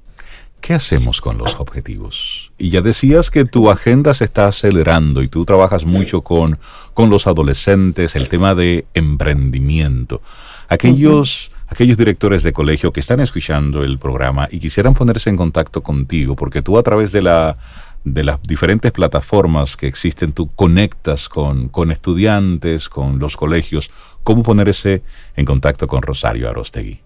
qué 0.61 0.75
hacemos 0.75 1.21
con 1.21 1.39
los 1.39 1.55
objetivos. 1.57 2.51
Y 2.59 2.71
ya 2.71 2.81
decías 2.81 3.31
que 3.31 3.45
tu 3.45 3.71
agenda 3.71 4.15
se 4.15 4.25
está 4.25 4.49
acelerando 4.49 5.23
y 5.23 5.27
tú 5.27 5.45
trabajas 5.45 5.85
mucho 5.85 6.23
con, 6.23 6.59
con 6.95 7.11
los 7.11 7.27
adolescentes, 7.27 8.17
el 8.17 8.29
tema 8.29 8.55
de 8.55 8.87
emprendimiento. 8.95 10.23
Aquellos, 10.69 11.53
aquellos 11.69 11.97
directores 11.97 12.43
de 12.43 12.53
colegio 12.53 12.93
que 12.93 13.01
están 13.01 13.21
escuchando 13.21 13.85
el 13.85 13.99
programa 13.99 14.49
y 14.51 14.59
quisieran 14.59 14.95
ponerse 14.95 15.31
en 15.31 15.37
contacto 15.37 15.83
contigo, 15.83 16.35
porque 16.35 16.63
tú 16.63 16.79
a 16.79 16.83
través 16.83 17.13
de 17.13 17.23
la 17.23 17.57
de 18.07 18.23
las 18.23 18.41
diferentes 18.45 18.93
plataformas 18.93 19.77
que 19.77 19.89
existen, 19.89 20.33
tú 20.33 20.49
conectas 20.55 21.29
con, 21.29 21.69
con 21.69 21.91
estudiantes, 21.91 22.89
con 22.89 23.19
los 23.19 23.37
colegios. 23.37 23.91
¿Cómo 24.23 24.45
ponerse 24.45 25.03
en 25.35 25.45
contacto 25.45 25.89
con 25.89 26.03
Rosario 26.03 26.49
Arostegui? 26.49 27.01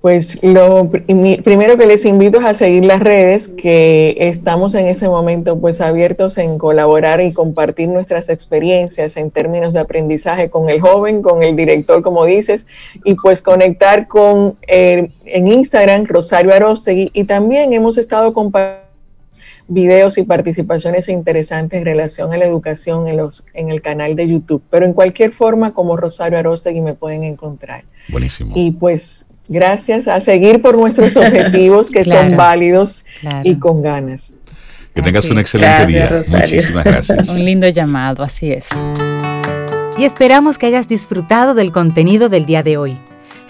Pues 0.00 0.38
lo 0.42 0.90
primero 0.90 1.76
que 1.76 1.86
les 1.86 2.06
invito 2.06 2.38
es 2.38 2.44
a 2.44 2.54
seguir 2.54 2.84
las 2.84 3.00
redes, 3.00 3.48
que 3.48 4.16
estamos 4.18 4.74
en 4.74 4.86
ese 4.86 5.08
momento 5.08 5.58
pues 5.58 5.80
abiertos 5.80 6.38
en 6.38 6.56
colaborar 6.56 7.20
y 7.20 7.32
compartir 7.32 7.88
nuestras 7.88 8.28
experiencias 8.30 9.16
en 9.16 9.30
términos 9.30 9.74
de 9.74 9.80
aprendizaje 9.80 10.48
con 10.48 10.70
el 10.70 10.80
joven, 10.80 11.20
con 11.20 11.42
el 11.42 11.54
director, 11.54 12.00
como 12.00 12.24
dices, 12.24 12.66
y 13.04 13.14
pues 13.14 13.42
conectar 13.42 14.06
con 14.06 14.56
eh, 14.68 15.10
en 15.26 15.48
Instagram 15.48 16.06
Rosario 16.06 16.54
Arostegui 16.54 17.10
y 17.12 17.24
también 17.24 17.72
hemos 17.72 17.98
estado 17.98 18.32
compartiendo 18.32 18.89
videos 19.70 20.18
y 20.18 20.24
participaciones 20.24 21.08
interesantes 21.08 21.78
en 21.78 21.86
relación 21.86 22.34
a 22.34 22.36
la 22.36 22.44
educación 22.44 23.08
en, 23.08 23.16
los, 23.16 23.46
en 23.54 23.70
el 23.70 23.80
canal 23.80 24.16
de 24.16 24.28
YouTube. 24.28 24.62
Pero 24.68 24.84
en 24.84 24.92
cualquier 24.92 25.32
forma, 25.32 25.72
como 25.72 25.96
Rosario 25.96 26.38
Arostegui 26.38 26.82
me 26.82 26.94
pueden 26.94 27.24
encontrar. 27.24 27.84
Buenísimo. 28.08 28.52
Y 28.54 28.72
pues 28.72 29.30
Gracias 29.50 30.06
a 30.06 30.20
seguir 30.20 30.62
por 30.62 30.78
nuestros 30.78 31.16
objetivos 31.16 31.90
que 31.90 32.04
son 32.04 32.36
válidos 32.36 33.04
y 33.42 33.56
con 33.56 33.82
ganas. 33.82 34.34
Que 34.94 35.02
tengas 35.02 35.28
un 35.28 35.40
excelente 35.40 35.86
día. 35.86 36.22
Muchísimas 36.28 36.84
gracias. 36.84 37.28
Un 37.30 37.44
lindo 37.44 37.68
llamado, 37.68 38.22
así 38.22 38.52
es. 38.52 38.68
Y 39.98 40.04
esperamos 40.04 40.56
que 40.56 40.66
hayas 40.66 40.86
disfrutado 40.86 41.54
del 41.54 41.72
contenido 41.72 42.28
del 42.28 42.46
día 42.46 42.62
de 42.62 42.76
hoy. 42.76 42.96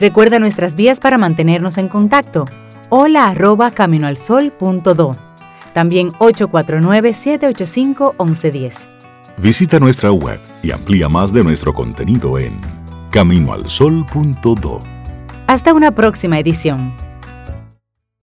Recuerda 0.00 0.38
nuestras 0.38 0.74
vías 0.74 1.00
para 1.00 1.18
mantenernos 1.18 1.76
en 1.76 1.88
contacto. 1.88 2.46
Hola 2.88 3.28
arroba 3.28 3.70
caminoalsol.do. 3.70 5.30
También 5.72 6.12
849-785-1110. 6.12 8.86
Visita 9.38 9.78
nuestra 9.78 10.12
web 10.12 10.38
y 10.62 10.70
amplía 10.70 11.08
más 11.08 11.32
de 11.32 11.42
nuestro 11.42 11.72
contenido 11.72 12.38
en 12.38 12.60
caminoalsol.do. 13.10 14.80
Hasta 15.46 15.72
una 15.74 15.92
próxima 15.92 16.38
edición. 16.38 16.92